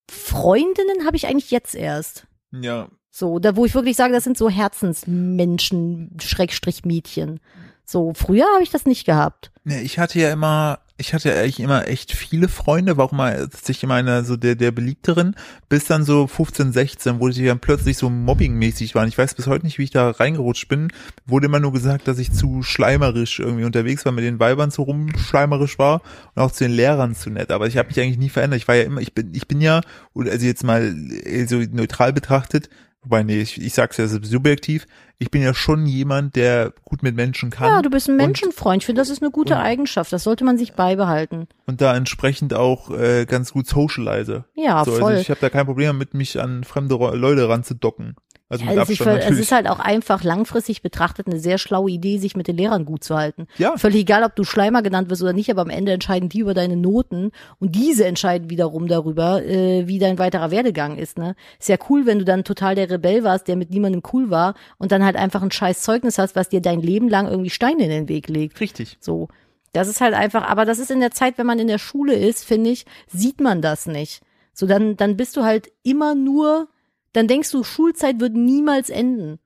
Freundinnen 0.09 1.05
habe 1.05 1.17
ich 1.17 1.27
eigentlich 1.27 1.51
jetzt 1.51 1.75
erst. 1.75 2.27
Ja. 2.51 2.89
So, 3.09 3.39
da 3.39 3.55
wo 3.55 3.65
ich 3.65 3.73
wirklich 3.73 3.95
sage, 3.95 4.13
das 4.13 4.23
sind 4.23 4.37
so 4.37 4.49
Herzensmenschen, 4.49 6.17
Schrägstrich 6.21 6.85
Mädchen. 6.85 7.39
So, 7.83 8.13
früher 8.13 8.45
habe 8.53 8.63
ich 8.63 8.69
das 8.69 8.85
nicht 8.85 9.05
gehabt. 9.05 9.51
Ne, 9.63 9.81
ich 9.81 9.97
hatte 9.97 10.19
ja 10.19 10.31
immer, 10.31 10.79
ich 10.99 11.13
hatte 11.13 11.33
eigentlich 11.35 11.59
immer 11.59 11.87
echt 11.87 12.11
viele 12.11 12.47
Freunde, 12.47 12.97
war 12.97 13.05
auch 13.05 13.11
mal 13.11 13.47
sich 13.51 13.83
immer 13.83 13.93
einer 13.93 14.23
so 14.23 14.35
der, 14.35 14.55
der 14.55 14.71
beliebteren, 14.71 15.35
bis 15.69 15.85
dann 15.85 16.03
so 16.03 16.25
15, 16.25 16.73
16, 16.73 17.19
wo 17.19 17.29
die 17.29 17.45
dann 17.45 17.59
plötzlich 17.59 17.97
so 17.97 18.09
mobbingmäßig 18.09 18.95
waren. 18.95 19.07
Ich 19.07 19.17
weiß 19.17 19.35
bis 19.35 19.45
heute 19.45 19.65
nicht, 19.65 19.77
wie 19.77 19.83
ich 19.83 19.91
da 19.91 20.09
reingerutscht 20.09 20.67
bin. 20.67 20.91
Wurde 21.27 21.45
immer 21.45 21.59
nur 21.59 21.71
gesagt, 21.71 22.07
dass 22.07 22.17
ich 22.17 22.31
zu 22.31 22.63
schleimerisch 22.63 23.39
irgendwie 23.39 23.65
unterwegs 23.65 24.05
war, 24.05 24.11
mit 24.11 24.23
den 24.23 24.39
Weibern 24.39 24.71
zu 24.71 24.81
rumschleimerisch 24.81 25.77
war 25.77 26.01
und 26.33 26.41
auch 26.41 26.51
zu 26.51 26.63
den 26.63 26.73
Lehrern 26.73 27.13
zu 27.13 27.29
nett. 27.29 27.51
Aber 27.51 27.67
ich 27.67 27.77
habe 27.77 27.89
mich 27.89 27.99
eigentlich 27.99 28.17
nie 28.17 28.29
verändert. 28.29 28.59
Ich 28.59 28.67
war 28.67 28.75
ja 28.75 28.83
immer, 28.83 29.01
ich 29.01 29.13
bin, 29.13 29.33
ich 29.35 29.47
bin 29.47 29.61
ja, 29.61 29.81
also 30.15 30.45
jetzt 30.45 30.63
mal 30.63 30.95
äh, 31.23 31.45
so 31.45 31.57
neutral 31.57 32.11
betrachtet, 32.11 32.69
wobei, 33.07 33.23
nee, 33.23 33.39
ich, 33.41 33.61
ich 33.61 33.73
sag's 33.73 33.97
ja 33.97 34.07
subjektiv, 34.07 34.85
ich 35.17 35.31
bin 35.31 35.41
ja 35.41 35.53
schon 35.53 35.85
jemand, 35.85 36.35
der 36.35 36.73
gut 36.83 37.01
mit 37.01 37.15
Menschen 37.15 37.49
kann. 37.49 37.69
Ja, 37.69 37.81
du 37.81 37.89
bist 37.89 38.07
ein 38.07 38.11
und- 38.11 38.17
Menschenfreund. 38.17 38.83
Ich 38.83 38.85
finde, 38.85 39.01
das 39.01 39.09
ist 39.09 39.21
eine 39.21 39.31
gute 39.31 39.57
Eigenschaft. 39.57 40.13
Das 40.13 40.23
sollte 40.23 40.43
man 40.43 40.57
sich 40.57 40.73
beibehalten. 40.73 41.47
und 41.65 41.81
da 41.81 41.95
entsprechend 41.95 42.53
auch 42.53 42.91
äh, 42.91 43.25
ganz 43.25 43.51
gut 43.53 43.67
socialize. 43.67 44.45
Ja, 44.55 44.83
so, 44.85 44.91
voll. 44.91 45.11
Also 45.11 45.21
ich 45.21 45.29
habe 45.29 45.39
da 45.39 45.49
kein 45.49 45.65
Problem 45.65 45.87
damit, 45.87 46.13
mich 46.13 46.39
an 46.39 46.63
fremde 46.63 46.95
Leute 46.95 47.49
ranzudocken. 47.49 48.15
Also 48.49 48.63
mit 48.63 48.75
Ja, 48.75 48.81
es, 48.83 48.89
ist, 48.89 49.01
Abstand 49.01 49.17
es 49.17 49.23
natürlich. 49.25 49.41
ist 49.41 49.51
halt 49.51 49.67
auch 49.67 49.79
einfach 49.79 50.23
langfristig 50.23 50.81
betrachtet 50.81 51.27
eine 51.27 51.39
sehr 51.39 51.57
schlaue 51.57 51.91
Idee, 51.91 52.17
sich 52.17 52.35
mit 52.35 52.47
den 52.47 52.55
Lehrern 52.55 52.85
gut 52.85 53.03
zu 53.03 53.17
halten. 53.17 53.47
Ja. 53.57 53.75
Völlig 53.77 54.01
egal, 54.01 54.23
ob 54.23 54.35
du 54.35 54.45
Schleimer 54.45 54.81
genannt 54.81 55.09
wirst 55.09 55.21
oder 55.21 55.33
nicht, 55.33 55.51
aber 55.51 55.61
am 55.61 55.69
Ende 55.69 55.91
entscheiden 55.91 56.29
die 56.29 56.39
über 56.39 56.53
deine 56.53 56.77
Noten 56.77 57.31
und 57.59 57.75
diese 57.75 58.05
entscheiden 58.05 58.49
wiederum 58.49 58.87
darüber, 58.87 59.43
äh, 59.43 59.87
wie 59.87 59.99
dein 59.99 60.17
weiterer 60.17 60.49
Werdegang 60.49 60.97
ist. 60.97 61.17
Ne? 61.17 61.35
Ist 61.59 61.67
ja 61.67 61.77
cool, 61.89 62.05
wenn 62.05 62.19
du 62.19 62.25
dann 62.25 62.45
total 62.45 62.75
der 62.75 62.89
Rebell 62.89 63.23
warst, 63.23 63.47
der 63.49 63.57
mit 63.57 63.69
niemandem 63.69 64.01
cool 64.13 64.29
war 64.29 64.53
und 64.77 64.91
dann 64.93 65.03
halt 65.03 65.17
einfach 65.17 65.41
ein 65.41 65.51
scheiß 65.51 65.81
Zeugnis 65.81 66.17
hast, 66.17 66.35
was 66.35 66.47
dir 66.47 66.61
dein 66.61 66.81
Leben 66.81 67.09
lang 67.09 67.27
irgendwie 67.27 67.49
Steine 67.49 67.83
in 67.83 67.89
den 67.89 68.09
Weg 68.09 68.29
legt. 68.29 68.61
Richtig. 68.61 68.97
So. 69.01 69.27
Das 69.73 69.89
ist 69.89 69.99
halt 69.99 70.13
einfach, 70.13 70.47
aber 70.47 70.63
das 70.63 70.79
ist 70.79 70.89
in 70.89 71.01
der 71.01 71.11
Zeit, 71.11 71.37
wenn 71.37 71.45
man 71.45 71.59
in 71.59 71.67
der 71.67 71.77
Schule 71.77 72.15
ist, 72.15 72.45
finde 72.45 72.69
ich, 72.69 72.85
sieht 73.07 73.41
man 73.41 73.61
das 73.61 73.85
nicht. 73.85 74.21
So, 74.53 74.65
dann, 74.65 74.95
dann 74.95 75.17
bist 75.17 75.35
du 75.37 75.43
halt 75.43 75.71
immer 75.83 76.15
nur, 76.15 76.67
dann 77.13 77.27
denkst 77.27 77.51
du, 77.51 77.63
Schulzeit 77.63 78.19
wird 78.19 78.33
niemals 78.35 78.89
enden. 78.89 79.39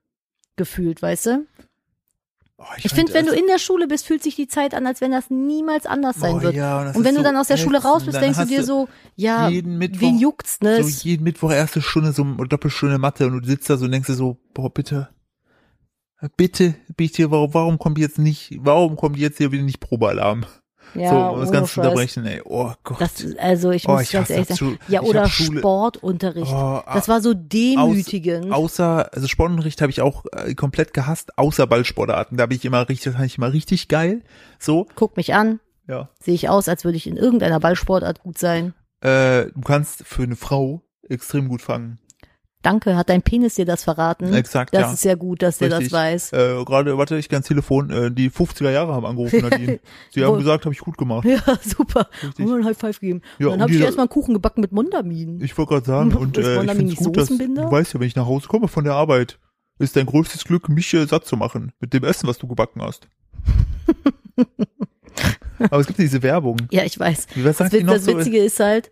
Gefühlt, 0.56 1.00
weißt 1.02 1.26
du? 1.26 1.46
Oh, 2.58 2.64
Ich 2.76 2.82
fand 2.84 2.94
finde, 2.94 3.14
wenn 3.14 3.24
du 3.26 3.32
das- 3.32 3.40
in 3.40 3.46
der 3.48 3.58
Schule 3.58 3.88
bist, 3.88 4.06
fühlt 4.06 4.22
sich 4.22 4.36
die 4.36 4.46
Zeit 4.46 4.74
an, 4.74 4.86
als 4.86 5.00
wenn 5.00 5.10
das 5.10 5.30
niemals 5.30 5.84
anders 5.86 6.16
sein 6.16 6.36
Oh 6.36 6.42
wird. 6.42 6.54
ja, 6.54 6.80
und 6.80 6.94
und 6.96 7.04
wenn 7.04 7.14
du 7.14 7.20
so 7.20 7.24
dann 7.24 7.36
aus 7.36 7.48
der 7.48 7.56
Schule 7.56 7.82
raus 7.82 8.04
bist, 8.04 8.20
denkst 8.20 8.38
du 8.38 8.44
dir 8.46 8.62
so, 8.62 8.88
ja, 9.16 9.48
jeden 9.48 9.78
Mittwoch, 9.78 10.00
wen 10.02 10.18
juckt's, 10.18 10.60
ne? 10.60 10.82
so 10.84 10.88
jeden 11.08 11.24
Mittwoch 11.24 11.50
erste 11.50 11.80
Stunde 11.82 12.12
so 12.12 12.22
Doppelstunde 12.24 12.98
Mathe 12.98 13.26
und 13.26 13.40
du 13.42 13.46
sitzt 13.48 13.68
da 13.68 13.76
so 13.76 13.86
und 13.86 13.90
denkst 13.92 14.06
dir 14.06 14.14
so, 14.14 14.36
boah, 14.54 14.72
bitte, 14.72 15.08
bitte, 16.36 16.74
bitte, 16.96 17.30
warum, 17.30 17.52
warum 17.54 17.78
kommt 17.78 17.98
jetzt 17.98 18.18
nicht, 18.18 18.56
warum 18.60 18.96
kommt 18.96 19.16
jetzt 19.16 19.38
hier 19.38 19.50
wieder 19.50 19.64
nicht 19.64 19.80
Probealarm? 19.80 20.44
Ja, 20.94 21.10
so, 21.10 21.34
um 21.34 21.40
das 21.40 21.52
Ganze 21.52 21.72
zu 21.74 21.80
unterbrechen, 21.80 22.26
ey, 22.26 22.42
oh 22.44 22.72
Gott. 22.84 23.00
Das, 23.00 23.24
also 23.38 23.70
ich 23.70 23.88
Oh, 23.88 23.92
muss 23.92 24.02
ich 24.02 24.12
ganz 24.12 24.30
ehrlich 24.30 24.48
sagen. 24.48 24.78
Ja, 24.88 25.02
ich 25.02 25.08
oder 25.08 25.26
Sportunterricht. 25.28 26.52
Oh, 26.52 26.80
das 26.92 27.08
war 27.08 27.20
so 27.20 27.34
demütigend. 27.34 28.52
außer, 28.52 29.12
also 29.12 29.26
Sportunterricht 29.28 29.80
habe 29.80 29.90
ich 29.90 30.00
auch 30.00 30.24
äh, 30.32 30.54
komplett 30.54 30.94
gehasst, 30.94 31.38
außer 31.38 31.66
Ballsportarten. 31.66 32.36
Da 32.38 32.46
bin 32.46 32.56
ich 32.56 32.64
immer 32.64 32.88
richtig, 32.88 33.04
das 33.04 33.14
fand 33.14 33.26
ich 33.26 33.38
immer 33.38 33.52
richtig 33.52 33.88
geil. 33.88 34.22
So, 34.58 34.86
Guck 34.94 35.16
mich 35.16 35.34
an, 35.34 35.60
ja. 35.88 36.08
sehe 36.20 36.34
ich 36.34 36.48
aus, 36.48 36.68
als 36.68 36.84
würde 36.84 36.96
ich 36.96 37.06
in 37.06 37.16
irgendeiner 37.16 37.60
Ballsportart 37.60 38.22
gut 38.22 38.38
sein. 38.38 38.74
Äh, 39.00 39.46
du 39.46 39.60
kannst 39.64 40.04
für 40.06 40.22
eine 40.22 40.36
Frau 40.36 40.82
extrem 41.08 41.48
gut 41.48 41.62
fangen. 41.62 41.98
Danke, 42.62 42.96
hat 42.96 43.08
dein 43.08 43.22
Penis 43.22 43.56
dir 43.56 43.64
das 43.64 43.82
verraten? 43.84 44.32
Exakt, 44.32 44.72
das 44.72 44.80
ja. 44.82 44.92
ist 44.92 45.04
ja 45.04 45.14
gut, 45.16 45.42
dass 45.42 45.58
der 45.58 45.68
das 45.68 45.80
Richtig. 45.80 45.92
weiß. 45.92 46.32
Äh, 46.32 46.64
gerade, 46.64 46.96
warte, 46.96 47.16
ich 47.16 47.28
ganz 47.28 47.48
Telefon, 47.48 47.90
äh, 47.90 48.10
die 48.12 48.30
50er 48.30 48.70
Jahre 48.70 48.94
haben 48.94 49.04
angerufen, 49.04 49.40
Nadine. 49.42 49.80
Sie 50.10 50.24
haben 50.24 50.38
gesagt, 50.38 50.64
habe 50.64 50.72
ich 50.72 50.80
gut 50.80 50.96
gemacht. 50.96 51.24
Ja, 51.26 51.40
super. 51.62 52.08
Richtig. 52.22 52.46
Wir 52.46 52.54
ein 52.54 52.64
High 52.64 52.78
Five 52.78 53.00
geben. 53.00 53.22
Ja, 53.38 53.46
und 53.46 53.50
dann 53.50 53.52
und 53.54 53.60
habe 53.62 53.72
ich 53.72 53.78
die- 53.78 53.84
erstmal 53.84 54.04
einen 54.04 54.10
Kuchen 54.10 54.34
gebacken 54.34 54.60
mit 54.60 54.72
Mondamin. 54.72 55.40
Ich 55.42 55.58
wollte 55.58 55.70
gerade 55.70 55.86
sagen, 55.86 56.14
und 56.16 56.38
äh, 56.38 56.62
ich 56.84 56.96
gut, 56.96 57.16
dass, 57.16 57.28
du 57.28 57.38
weißt 57.38 57.94
ja, 57.94 58.00
wenn 58.00 58.06
ich 58.06 58.16
nach 58.16 58.26
Hause 58.26 58.46
komme 58.46 58.68
von 58.68 58.84
der 58.84 58.94
Arbeit, 58.94 59.38
ist 59.78 59.96
dein 59.96 60.06
größtes 60.06 60.44
Glück, 60.44 60.68
mich 60.68 60.94
äh, 60.94 61.04
satt 61.06 61.26
zu 61.26 61.36
machen 61.36 61.72
mit 61.80 61.92
dem 61.92 62.04
Essen, 62.04 62.28
was 62.28 62.38
du 62.38 62.46
gebacken 62.46 62.80
hast. 62.82 63.08
Aber 65.58 65.78
es 65.80 65.86
gibt 65.86 65.98
diese 65.98 66.22
Werbung. 66.22 66.56
Ja, 66.70 66.84
ich 66.84 66.98
weiß. 66.98 67.26
Wie 67.34 67.44
was 67.44 67.56
Das, 67.56 67.58
sagt 67.58 67.72
die 67.72 67.78
Witz, 67.78 67.86
noch 67.86 67.94
das 67.94 68.04
so? 68.04 68.18
Witzige 68.18 68.38
ist 68.38 68.60
halt, 68.60 68.90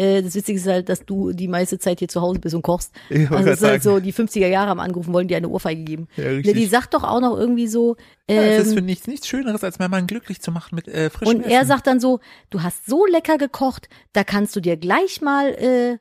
Äh, 0.00 0.22
das 0.22 0.34
Witzige 0.34 0.58
ist 0.58 0.66
halt, 0.66 0.88
dass 0.88 1.04
du 1.04 1.32
die 1.32 1.46
meiste 1.48 1.78
Zeit 1.78 1.98
hier 1.98 2.08
zu 2.08 2.22
Hause 2.22 2.38
bist 2.40 2.54
und 2.54 2.62
kochst. 2.62 2.92
Ich 3.10 3.30
Also 3.30 3.50
es 3.50 3.60
ist 3.60 3.68
halt 3.68 3.82
so, 3.82 4.00
die 4.00 4.14
50er 4.14 4.46
Jahre 4.46 4.70
haben 4.70 4.80
angerufen, 4.80 5.12
wollen 5.12 5.28
dir 5.28 5.36
eine 5.36 5.48
Ohrfeige 5.48 5.82
geben. 5.82 6.08
Ja, 6.16 6.24
Ja, 6.24 6.30
richtig. 6.30 6.54
die 6.56 6.66
sagt 6.66 6.94
doch 6.94 7.02
auch 7.04 7.20
noch 7.20 7.36
irgendwie 7.36 7.66
so, 7.66 7.96
ja, 8.28 8.42
es 8.42 8.62
ist 8.66 8.72
ähm, 8.72 8.78
für 8.78 8.82
nichts, 8.82 9.06
nichts 9.06 9.28
Schöneres, 9.28 9.62
als 9.62 9.78
meinen 9.78 9.90
Mann 9.90 10.06
glücklich 10.06 10.40
zu 10.40 10.52
machen 10.52 10.74
mit 10.76 10.88
äh, 10.88 11.10
frischem 11.10 11.36
und 11.36 11.44
er 11.44 11.58
Essen. 11.60 11.68
sagt 11.68 11.86
dann 11.86 12.00
so, 12.00 12.20
du 12.48 12.62
hast 12.62 12.86
so 12.86 13.04
lecker 13.04 13.36
gekocht, 13.36 13.88
da 14.14 14.24
kannst 14.24 14.56
du 14.56 14.60
dir 14.60 14.76
gleich 14.78 15.20
mal 15.20 15.48
äh, 15.50 15.98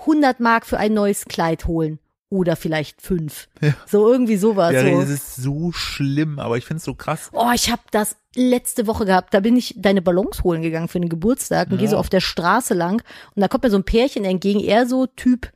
100 0.00 0.40
Mark 0.40 0.66
für 0.66 0.78
ein 0.78 0.92
neues 0.92 1.24
Kleid 1.24 1.66
holen. 1.66 1.98
Oder 2.28 2.56
vielleicht 2.56 3.02
fünf. 3.02 3.48
Ja. 3.60 3.74
So 3.86 4.10
irgendwie 4.10 4.38
sowas. 4.38 4.72
ja, 4.72 4.82
so. 4.90 5.00
das 5.02 5.10
ist 5.10 5.36
so 5.36 5.70
schlimm, 5.72 6.38
aber 6.38 6.56
ich 6.56 6.64
finde 6.64 6.78
es 6.78 6.84
so 6.84 6.94
krass. 6.94 7.28
Oh, 7.32 7.50
ich 7.54 7.70
habe 7.70 7.82
das 7.90 8.16
letzte 8.34 8.86
Woche 8.86 9.04
gehabt. 9.04 9.34
Da 9.34 9.40
bin 9.40 9.56
ich 9.56 9.74
deine 9.76 10.02
Ballons 10.02 10.42
holen 10.42 10.62
gegangen 10.62 10.88
für 10.88 11.00
den 11.00 11.08
Geburtstag 11.08 11.68
und 11.68 11.74
Ja. 11.74 11.80
gehe 11.80 11.88
so 11.88 11.96
auf 11.96 12.08
der 12.08 12.20
Straße 12.20 12.74
lang 12.74 13.02
und 13.34 13.40
da 13.42 13.48
kommt 13.48 13.64
mir 13.64 13.70
so 13.70 13.76
ein 13.76 13.84
Pärchen 13.84 14.24
entgegen, 14.24 14.60
eher 14.60 14.86
so 14.86 15.06
Typ, 15.06 15.52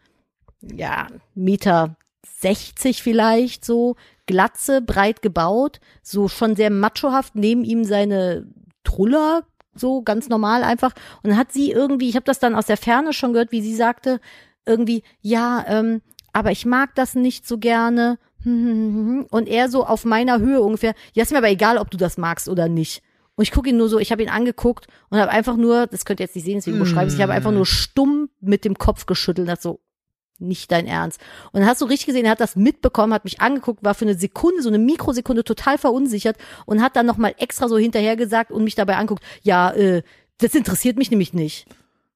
ja, 0.62 1.07
Meter 1.35 1.97
60 2.41 3.03
vielleicht, 3.03 3.65
so 3.65 3.97
Glatze, 4.27 4.83
breit 4.83 5.23
gebaut, 5.23 5.81
so 6.03 6.29
schon 6.29 6.57
sehr 6.57 6.71
machohaft, 6.71 7.35
neben 7.37 7.65
ihm 7.65 7.85
seine 7.85 8.47
Truller, 8.85 9.45
so 9.75 10.03
ganz 10.03 10.29
normal 10.29 10.65
einfach. 10.65 10.93
Und 11.23 11.31
dann 11.31 11.39
hat 11.39 11.53
sie 11.53 11.71
irgendwie, 11.71 12.09
ich 12.09 12.17
habe 12.17 12.25
das 12.25 12.39
dann 12.39 12.55
aus 12.55 12.67
der 12.67 12.77
Ferne 12.77 13.12
schon 13.12 13.33
gehört, 13.33 13.53
wie 13.53 13.62
sie 13.62 13.75
sagte, 13.75 14.21
irgendwie, 14.67 15.03
ja, 15.21 15.65
ähm, 15.69 16.03
aber 16.33 16.51
ich 16.51 16.67
mag 16.67 16.95
das 16.95 17.15
nicht 17.15 17.47
so 17.47 17.59
gerne. 17.59 18.19
Und 18.47 19.49
er 19.49 19.69
so 19.69 19.85
auf 19.85 20.05
meiner 20.05 20.39
Höhe 20.39 20.61
ungefähr, 20.61 20.95
ja, 21.15 21.23
ist 21.23 21.33
mir 21.33 21.39
aber 21.39 21.51
egal, 21.51 21.79
ob 21.79 21.91
du 21.91 21.97
das 21.97 22.17
magst 22.17 22.49
oder 22.49 22.69
nicht. 22.69 23.03
Und 23.35 23.43
ich 23.43 23.51
gucke 23.51 23.69
ihn 23.69 23.77
nur 23.77 23.89
so, 23.89 23.99
ich 23.99 24.13
habe 24.13 24.23
ihn 24.23 24.29
angeguckt 24.29 24.87
und 25.11 25.19
habe 25.19 25.31
einfach 25.31 25.57
nur, 25.57 25.87
das 25.89 26.05
könnt 26.05 26.21
ihr 26.21 26.25
jetzt 26.25 26.37
nicht 26.37 26.45
sehen, 26.45 26.57
deswegen 26.57 26.79
beschreibe 26.79 27.09
ich 27.09 27.15
ich 27.15 27.21
habe 27.21 27.33
einfach 27.33 27.53
nur 27.53 27.67
stumm 27.67 28.31
mit 28.41 28.65
dem 28.65 28.79
Kopf 28.79 29.07
geschüttelt 29.07 29.47
und 29.47 29.53
hat 29.53 29.61
so, 29.61 29.81
nicht 30.39 30.71
dein 30.71 30.87
Ernst. 30.87 31.21
Und 31.53 31.61
dann 31.61 31.69
hast 31.69 31.81
du 31.81 31.87
richtig 31.87 32.07
gesehen, 32.07 32.25
er 32.25 32.33
hat 32.33 32.41
das 32.41 32.57
mitbekommen, 32.57 33.13
hat 33.13 33.25
mich 33.25 33.41
angeguckt, 33.41 33.83
war 33.83 33.95
für 33.95 34.05
eine 34.05 34.15
Sekunde, 34.15 34.63
so 34.63 34.69
eine 34.69 34.79
Mikrosekunde 34.79 35.45
total 35.45 35.77
verunsichert 35.77 36.37
und 36.67 36.83
hat 36.83 36.97
dann 36.97 37.07
nochmal 37.07 37.35
extra 37.39 37.69
so 37.69 37.79
hinterher 37.79 38.17
gesagt 38.17 38.53
und 38.53 38.65
mich 38.65 38.75
dabei 38.75 38.97
anguckt, 38.97 39.23
ja, 39.43 39.73
äh, 39.73 40.03
das 40.39 40.55
interessiert 40.55 40.99
mich 40.99 41.11
nämlich 41.11 41.33
nicht. 41.33 41.67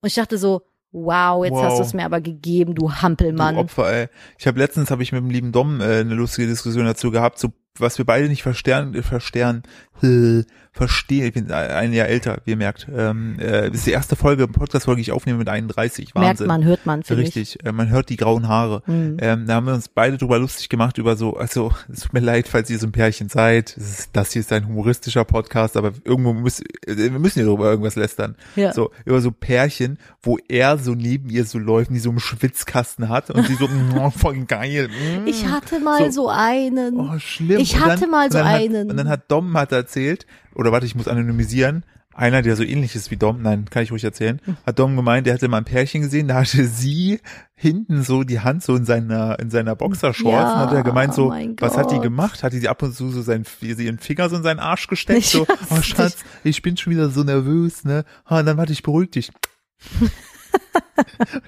Und 0.01 0.07
ich 0.07 0.15
dachte 0.15 0.39
so, 0.39 0.63
wow, 0.93 1.45
jetzt 1.45 1.55
Wow. 1.55 1.65
hast 1.65 1.79
du 1.79 1.83
es 1.83 1.95
mir 1.95 2.05
aber 2.05 2.21
gegeben, 2.21 2.75
du 2.75 2.93
Hampelmann. 2.93 3.55
Du 3.55 3.61
Opfer, 3.63 3.93
ey. 3.93 4.09
Ich 4.39 4.47
habe 4.47 4.59
letztens 4.59 4.91
habe 4.91 5.03
ich 5.03 5.13
mit 5.13 5.21
dem 5.23 5.31
lieben 5.31 5.53
Dom 5.53 5.81
äh, 5.81 6.01
eine 6.01 6.15
lustige 6.15 6.49
Diskussion 6.49 6.85
dazu 6.85 7.11
gehabt, 7.11 7.39
so 7.39 7.49
was 7.79 7.99
wir 7.99 8.05
beide 8.05 8.29
nicht 8.29 8.43
verstehen, 8.43 8.95
äh, 8.95 9.03
verstehen, 9.03 9.63
äh, 10.03 10.43
verstehen. 10.73 11.27
Ich 11.27 11.35
bin 11.35 11.51
ein 11.51 11.93
Jahr 11.93 12.07
älter, 12.07 12.39
wie 12.45 12.53
ihr 12.53 12.57
merkt. 12.57 12.87
Ähm, 12.95 13.39
äh, 13.39 13.69
das 13.69 13.79
ist 13.81 13.87
die 13.87 13.91
erste 13.91 14.17
Folge, 14.17 14.47
Podcast-Folge, 14.49 14.99
die 15.01 15.03
ich 15.03 15.13
aufnehme 15.13 15.39
mit 15.39 15.49
31. 15.49 16.15
Wahnsinn. 16.15 16.25
Merkt 16.25 16.41
man, 16.47 16.65
hört 16.65 16.87
man, 16.87 17.03
finde 17.03 17.23
ich. 17.25 17.37
Richtig, 17.37 17.65
äh, 17.67 17.73
man 17.73 17.91
hört 17.91 18.09
die 18.09 18.17
grauen 18.17 18.49
Haare. 18.49 18.83
Mhm. 18.87 19.17
Ähm, 19.21 19.47
da 19.47 19.55
haben 19.55 19.67
wir 19.67 19.75
uns 19.75 19.89
beide 19.89 20.17
drüber 20.17 20.39
lustig 20.39 20.69
gemacht 20.69 20.97
über 20.99 21.17
so, 21.17 21.37
also 21.37 21.73
es 21.93 22.01
tut 22.01 22.13
mir 22.13 22.21
leid, 22.21 22.49
falls 22.49 22.71
ihr 22.71 22.79
so 22.79 22.87
ein 22.87 22.93
Pärchen 22.93 23.29
seid. 23.29 23.77
Das, 23.77 23.99
ist, 23.99 24.11
das 24.13 24.33
hier 24.33 24.41
ist 24.41 24.53
ein 24.53 24.67
humoristischer 24.69 25.25
Podcast, 25.25 25.77
aber 25.77 25.93
irgendwo 26.05 26.33
müssen 26.33 26.65
wir 26.87 27.11
müssen 27.11 27.41
ja 27.41 27.45
darüber 27.47 27.71
irgendwas 27.71 27.97
lästern. 27.97 28.37
Ja. 28.57 28.73
So 28.73 28.91
über 29.05 29.21
so 29.21 29.33
Pärchen, 29.33 29.99
wo 30.23 30.39
er 30.49 30.79
so 30.79 30.95
neben 30.95 31.29
ihr 31.31 31.45
so 31.45 31.59
läuft, 31.59 31.91
die 31.91 31.99
so 31.99 32.11
einen 32.11 32.21
Schwitzkasten 32.21 33.09
hat 33.09 33.31
und 33.31 33.47
sie 33.47 33.55
so 33.55 33.69
oh, 33.99 34.11
voll 34.17 34.45
geil. 34.45 34.89
mm. 34.89 35.27
Ich 35.27 35.47
hatte 35.47 35.81
mal 35.81 36.11
So. 36.11 36.23
so, 36.23 36.29
einen. 36.31 36.99
Oh, 36.99 37.19
schlimm. 37.19 37.60
Ich 37.61 37.75
Und 37.75 37.85
hatte 37.85 38.07
mal 38.07 38.27
und 38.27 38.33
so 38.33 38.39
dann 38.39 38.47
einen. 38.47 38.85
Hat, 38.85 38.91
und 38.91 38.97
dann 38.97 39.09
hat 39.09 39.31
Dom 39.31 39.57
hat 39.57 39.73
erzählt, 39.73 40.27
oder 40.55 40.73
warte, 40.73 40.87
ich 40.87 40.95
muss 40.95 41.09
anonymisieren, 41.09 41.85
einer, 42.13 42.43
der 42.43 42.57
so 42.57 42.65
ähnlich 42.65 42.97
ist 42.97 43.11
wie 43.11 43.17
Dom, 43.17 43.41
nein, 43.41 43.67
kann 43.71 43.83
ich 43.83 43.93
ruhig 43.93 44.05
erzählen, 44.05 44.41
hat 44.67 44.79
Dom 44.79 44.97
gemeint, 44.97 45.27
der 45.27 45.35
hatte 45.35 45.49
mal 45.49 45.59
ein 45.59 45.65
Pärchen 45.65 46.03
gesehen, 46.03 46.29
da 46.29 46.35
hatte 46.35 46.67
sie 46.67 47.21
hinten 47.55 48.03
so 48.03 48.25
die 48.25 48.41
Hand 48.41 48.63
so 48.63 48.75
in 48.75 48.85
seiner, 48.85 49.39
in 49.39 49.51
seiner 49.51 49.77
Boxershorts 49.77 50.25
Ja, 50.27 50.55
und 50.55 50.71
hat 50.71 50.73
er 50.73 50.83
gemeint 50.83 51.15
so, 51.15 51.33
oh 51.33 51.55
was 51.61 51.77
hat 51.77 51.93
die 51.93 52.01
gemacht? 52.01 52.43
Hat 52.43 52.53
die 52.53 52.59
sie 52.59 52.69
ab 52.69 52.83
und 52.83 52.95
zu 52.95 53.11
so 53.11 53.23
seinen, 53.23 53.45
sie 53.61 53.87
ihren 53.87 53.99
Finger 53.99 54.29
so 54.29 54.37
in 54.37 54.43
seinen 54.43 54.61
Arsch 54.61 54.89
gesteckt, 54.89 55.25
so, 55.25 55.47
Ja, 55.49 55.55
oh 55.71 55.83
Schatz, 55.83 56.19
ich 56.43 56.63
bin 56.63 56.77
schon 56.77 56.93
wieder 56.93 57.11
so 57.11 57.23
nervös, 57.23 57.85
ne, 57.85 58.05
ah, 58.25 58.43
dann 58.43 58.57
warte, 58.57 58.73
ich 58.73 58.83
beruhig 58.83 59.11
dich. 59.13 59.31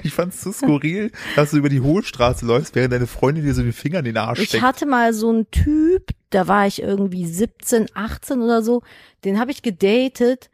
Ich 0.03 0.13
fand's 0.13 0.41
so 0.43 0.53
skurril, 0.53 1.11
dass 1.37 1.51
du 1.51 1.59
über 1.59 1.69
die 1.69 1.81
Hohlstraße 1.81 2.45
läufst, 2.47 2.75
während 2.75 2.93
deine 2.93 3.07
Freundin 3.07 3.45
dir 3.45 3.55
so 3.55 3.63
den 3.63 3.73
Finger 3.73 4.01
in 4.01 4.07
den 4.07 4.17
Arsch 4.17 4.41
Ich 4.41 4.49
steckt. 4.49 4.63
hatte 4.63 4.87
mal 4.87 5.13
so 5.15 5.31
einen 5.31 5.51
Typ, 5.51 6.11
da 6.31 6.49
war 6.49 6.67
ich 6.67 6.83
irgendwie 6.83 7.27
17, 7.27 7.87
18 7.95 8.41
oder 8.43 8.63
so, 8.63 8.83
den 9.25 9.39
habe 9.39 9.51
ich 9.51 9.63
gedatet. 9.63 10.49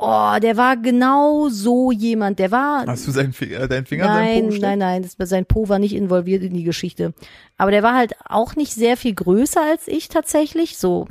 Oh, 0.00 0.36
der 0.40 0.56
war 0.56 0.76
genau 0.76 1.48
so 1.48 1.90
jemand, 1.90 2.38
der 2.38 2.52
war 2.52 2.86
Hast 2.86 3.08
du 3.08 3.10
seinen 3.10 3.32
Finger, 3.32 3.66
deinen 3.66 3.84
Finger 3.84 4.04
in 4.04 4.10
seinen 4.12 4.26
Po 4.26 4.32
Nein, 4.34 4.46
gesteckt? 4.46 4.62
nein, 4.62 4.78
nein, 4.78 5.10
sein 5.26 5.46
Po 5.46 5.68
war 5.68 5.80
nicht 5.80 5.94
involviert 5.94 6.44
in 6.44 6.54
die 6.54 6.62
Geschichte. 6.62 7.14
Aber 7.56 7.72
der 7.72 7.82
war 7.82 7.96
halt 7.96 8.12
auch 8.24 8.54
nicht 8.54 8.72
sehr 8.72 8.96
viel 8.96 9.14
größer 9.14 9.60
als 9.60 9.88
ich 9.88 10.08
tatsächlich. 10.08 10.78
So, 10.78 11.08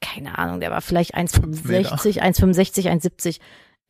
keine 0.00 0.38
Ahnung, 0.38 0.60
der 0.60 0.70
war 0.70 0.80
vielleicht 0.80 1.14
1,65, 1.14 2.22
1,65, 2.22 2.88
1,70. 2.90 3.38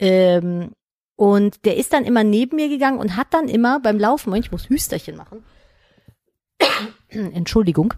Ähm, 0.01 0.73
und 1.17 1.65
der 1.65 1.77
ist 1.77 1.93
dann 1.93 2.05
immer 2.05 2.25
neben 2.25 2.57
mir 2.57 2.69
gegangen 2.69 2.99
und 2.99 3.17
hat 3.17 3.29
dann 3.33 3.49
immer 3.49 3.81
beim 3.81 3.99
Laufen, 3.99 4.35
ich 4.35 4.51
muss 4.53 4.69
Hüsterchen 4.69 5.17
machen. 5.17 5.45
Entschuldigung. 7.09 7.95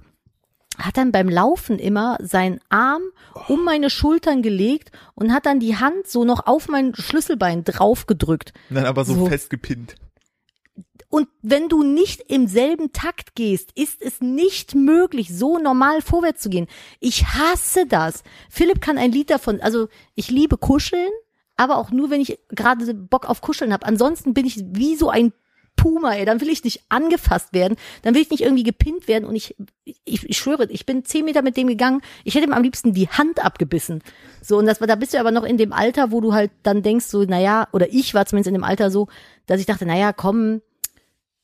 Hat 0.78 0.98
dann 0.98 1.10
beim 1.10 1.30
Laufen 1.30 1.78
immer 1.78 2.18
seinen 2.20 2.60
Arm 2.68 3.02
um 3.48 3.64
meine 3.64 3.88
Schultern 3.88 4.42
gelegt 4.42 4.92
und 5.14 5.32
hat 5.32 5.46
dann 5.46 5.58
die 5.58 5.76
Hand 5.76 6.06
so 6.06 6.24
noch 6.24 6.46
auf 6.46 6.68
mein 6.68 6.94
Schlüsselbein 6.94 7.64
draufgedrückt. 7.64 8.52
Nein, 8.68 8.84
aber 8.84 9.06
so, 9.06 9.14
So. 9.14 9.26
festgepinnt. 9.26 9.94
Und 11.08 11.28
wenn 11.40 11.70
du 11.70 11.82
nicht 11.82 12.20
im 12.30 12.46
selben 12.46 12.92
Takt 12.92 13.34
gehst, 13.34 13.70
ist 13.74 14.02
es 14.02 14.20
nicht 14.20 14.74
möglich, 14.74 15.34
so 15.34 15.56
normal 15.56 16.02
vorwärts 16.02 16.42
zu 16.42 16.50
gehen. 16.50 16.66
Ich 17.00 17.24
hasse 17.26 17.86
das. 17.86 18.22
Philipp 18.50 18.82
kann 18.82 18.98
ein 18.98 19.12
Lied 19.12 19.30
davon, 19.30 19.62
also 19.62 19.88
ich 20.14 20.30
liebe 20.30 20.58
Kuscheln, 20.58 21.10
aber 21.56 21.76
auch 21.76 21.90
nur, 21.90 22.10
wenn 22.10 22.20
ich 22.20 22.38
gerade 22.50 22.94
Bock 22.94 23.28
auf 23.28 23.40
Kuscheln 23.40 23.72
habe. 23.72 23.86
Ansonsten 23.86 24.34
bin 24.34 24.46
ich 24.46 24.62
wie 24.72 24.96
so 24.96 25.10
ein 25.10 25.32
Puma, 25.76 26.14
ey. 26.14 26.24
Dann 26.24 26.40
will 26.40 26.48
ich 26.48 26.64
nicht 26.64 26.82
angefasst 26.88 27.52
werden, 27.52 27.76
dann 28.02 28.14
will 28.14 28.22
ich 28.22 28.30
nicht 28.30 28.42
irgendwie 28.42 28.62
gepinnt 28.62 29.08
werden 29.08 29.24
und 29.24 29.36
ich, 29.36 29.54
ich, 30.04 30.28
ich 30.28 30.38
schwöre, 30.38 30.66
ich 30.70 30.86
bin 30.86 31.04
zehn 31.04 31.24
Meter 31.24 31.42
mit 31.42 31.56
dem 31.56 31.68
gegangen. 31.68 32.00
Ich 32.24 32.34
hätte 32.34 32.46
ihm 32.46 32.52
am 32.52 32.62
liebsten 32.62 32.92
die 32.92 33.08
Hand 33.08 33.44
abgebissen. 33.44 34.02
So, 34.42 34.58
und 34.58 34.66
das 34.66 34.80
war, 34.80 34.86
da 34.86 34.96
bist 34.96 35.14
du 35.14 35.20
aber 35.20 35.30
noch 35.30 35.44
in 35.44 35.58
dem 35.58 35.72
Alter, 35.72 36.10
wo 36.10 36.20
du 36.20 36.32
halt 36.32 36.50
dann 36.62 36.82
denkst, 36.82 37.06
so, 37.06 37.22
naja, 37.22 37.68
oder 37.72 37.92
ich 37.92 38.14
war 38.14 38.26
zumindest 38.26 38.48
in 38.48 38.54
dem 38.54 38.64
Alter 38.64 38.90
so, 38.90 39.08
dass 39.46 39.60
ich 39.60 39.66
dachte, 39.66 39.86
naja, 39.86 40.12
komm, 40.12 40.62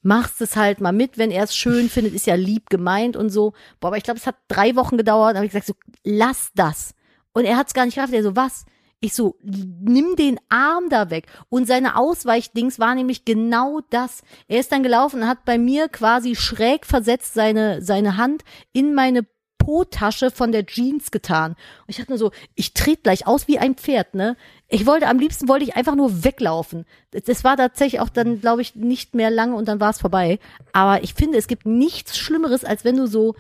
machst 0.03 0.41
es 0.41 0.57
halt 0.57 0.81
mal 0.81 0.93
mit, 0.93 1.17
wenn 1.17 1.31
er 1.31 1.45
es 1.45 1.55
schön 1.55 1.89
findet, 1.89 2.15
ist 2.15 2.27
ja 2.27 2.35
lieb 2.35 2.71
gemeint 2.71 3.17
und 3.17 3.31
so. 3.31 3.53
Boah, 3.81 3.89
aber 3.89 3.97
ich 3.97 4.03
glaube, 4.03 4.19
es 4.19 4.27
hat 4.27 4.37
drei 4.49 4.75
Wochen 4.75 4.97
gedauert. 4.97 5.35
Da 5.35 5.37
habe 5.37 5.47
ich 5.47 5.53
gesagt, 5.53 5.67
so, 5.67 5.75
lass 6.03 6.51
das. 6.55 6.95
Und 7.33 7.45
er 7.45 7.57
hat 7.57 7.69
es 7.69 7.75
gar 7.75 7.85
nicht 7.85 7.95
geschafft. 7.95 8.13
Er 8.13 8.23
so, 8.23 8.35
was? 8.35 8.65
Ich 9.05 9.15
so, 9.15 9.37
nimm 9.43 10.15
den 10.15 10.39
Arm 10.49 10.89
da 10.89 11.11
weg. 11.11 11.27
Und 11.49 11.67
seine 11.67 11.97
Ausweichdings 11.97 12.79
war 12.79 12.95
nämlich 12.95 13.25
genau 13.25 13.81
das. 13.91 14.23
Er 14.47 14.61
ist 14.61 14.71
dann 14.71 14.85
gelaufen 14.85 15.23
und 15.23 15.29
hat 15.29 15.45
bei 15.45 15.59
mir 15.59 15.89
quasi 15.89 16.37
schräg 16.37 16.87
versetzt 16.87 17.35
seine, 17.35 17.83
seine 17.83 18.17
Hand 18.17 18.45
in 18.73 18.95
meine 18.95 19.27
Po-Tasche 19.59 20.31
von 20.31 20.53
der 20.53 20.67
Jeans 20.67 21.11
getan. 21.11 21.53
Und 21.53 21.89
ich 21.89 21.97
dachte 21.97 22.13
nur 22.13 22.19
so, 22.19 22.31
ich 22.55 22.75
trete 22.75 23.03
gleich 23.03 23.27
aus 23.27 23.49
wie 23.49 23.59
ein 23.59 23.75
Pferd, 23.75 24.15
ne? 24.15 24.37
Ich 24.69 24.87
wollte, 24.87 25.09
am 25.09 25.19
liebsten 25.19 25.49
wollte 25.49 25.65
ich 25.65 25.75
einfach 25.75 25.97
nur 25.97 26.23
weglaufen. 26.25 26.85
Das- 27.11 27.43
war 27.43 27.57
tatsächlich 27.57 28.01
auch 28.01 28.09
dann, 28.09 28.41
glaube 28.41 28.63
ich, 28.63 28.77
nicht 28.77 29.17
mehr 29.17 29.31
lange 29.31 29.57
und 29.57 29.67
dann 29.67 29.81
war 29.81 29.91
es 29.91 30.01
vorbei. 30.01 30.39
Aber 30.73 31.03
ich 31.03 31.15
finde, 31.15 31.39
es 31.39 31.49
gibt 31.49 31.67
nichts 31.67 32.17
Schlimmeres, 32.17 32.65
als 32.65 32.85
wenn 32.85 32.97
du 32.97 33.07
so, 33.09 33.35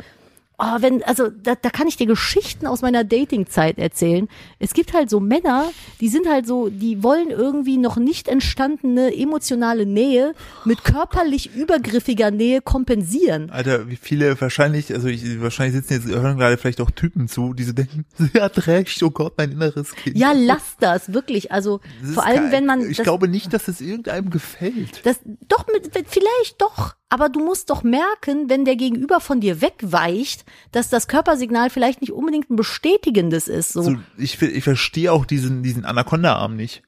oh, 0.62 0.76
wenn, 0.80 1.02
also 1.02 1.28
da, 1.28 1.54
da 1.54 1.70
kann 1.70 1.88
ich 1.88 1.96
dir 1.96 2.06
Geschichten 2.06 2.66
aus 2.66 2.82
meiner 2.82 3.04
Datingzeit 3.04 3.78
erzählen. 3.78 4.28
Es 4.58 4.74
gibt 4.74 4.94
halt 4.94 5.10
so 5.10 5.18
Männer, 5.20 5.70
die 6.00 6.08
sind 6.08 6.28
halt 6.28 6.46
so, 6.46 6.68
die 6.68 7.02
wollen 7.02 7.30
irgendwie 7.30 7.76
noch 7.76 7.96
nicht 7.96 8.28
entstandene 8.28 9.14
emotionale 9.16 9.86
Nähe 9.86 10.34
mit 10.64 10.84
körperlich 10.84 11.54
übergriffiger 11.54 12.30
Nähe 12.30 12.60
kompensieren. 12.62 13.50
Alter, 13.50 13.88
wie 13.88 13.96
viele 13.96 14.40
wahrscheinlich, 14.40 14.94
also 14.94 15.08
ich, 15.08 15.40
wahrscheinlich 15.40 15.74
sitzen 15.74 15.94
jetzt, 15.94 16.06
hören 16.06 16.38
gerade 16.38 16.56
vielleicht 16.56 16.80
auch 16.80 16.90
Typen 16.90 17.28
zu, 17.28 17.54
die 17.54 17.64
so 17.64 17.72
denken, 17.72 18.06
sie 18.16 18.40
hat 18.40 18.66
recht, 18.66 19.02
oh 19.02 19.10
Gott, 19.10 19.34
mein 19.36 19.52
inneres 19.52 19.94
Kind. 19.94 20.16
Ja, 20.16 20.32
lass 20.32 20.76
das, 20.78 21.12
wirklich. 21.12 21.50
Also 21.50 21.80
Das 22.02 22.12
vor 22.12 22.24
allem, 22.24 22.44
geil. 22.44 22.52
wenn 22.52 22.66
man 22.66 22.88
Ich 22.88 22.98
das, 22.98 23.04
glaube 23.04 23.26
nicht, 23.26 23.52
dass 23.52 23.66
es 23.68 23.80
irgendeinem 23.80 24.30
gefällt. 24.30 25.04
das 25.04 25.18
doch 25.48 25.66
mit, 25.66 25.90
vielleicht 26.08 26.60
doch, 26.60 26.94
aber 27.12 27.28
du 27.28 27.40
musst 27.44 27.68
doch 27.68 27.82
merken, 27.82 28.48
wenn 28.48 28.64
der 28.64 28.74
Gegenüber 28.74 29.20
von 29.20 29.38
dir 29.38 29.60
wegweicht, 29.60 30.46
dass 30.70 30.88
das 30.88 31.08
Körpersignal 31.08 31.68
vielleicht 31.68 32.00
nicht 32.00 32.10
unbedingt 32.10 32.48
ein 32.48 32.56
bestätigendes 32.56 33.48
ist, 33.48 33.74
so, 33.74 33.82
So, 33.82 33.96
ich, 34.16 34.40
ich 34.40 34.64
verstehe 34.64 35.12
auch 35.12 35.26
diesen, 35.26 35.62
diesen 35.62 35.84
Anaconda-Arm 35.84 36.56
nicht. 36.56 36.82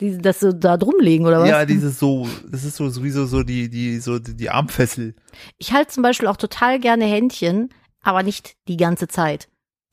die, 0.00 0.16
dass 0.16 0.40
sie 0.40 0.54
da 0.54 0.78
drum 0.78 0.94
legen 0.98 1.26
oder 1.26 1.40
was? 1.42 1.48
Ja, 1.50 1.66
dieses 1.66 1.98
so, 1.98 2.26
das 2.50 2.64
ist 2.64 2.76
so 2.76 2.88
sowieso 2.88 3.26
so 3.26 3.42
die, 3.42 3.68
die, 3.68 3.98
so 3.98 4.18
die, 4.18 4.34
die 4.34 4.48
Armfessel. 4.48 5.14
Ich 5.58 5.74
halte 5.74 5.92
zum 5.92 6.02
Beispiel 6.02 6.28
auch 6.28 6.38
total 6.38 6.80
gerne 6.80 7.04
Händchen, 7.04 7.68
aber 8.02 8.22
nicht 8.22 8.56
die 8.68 8.78
ganze 8.78 9.08
Zeit. 9.08 9.46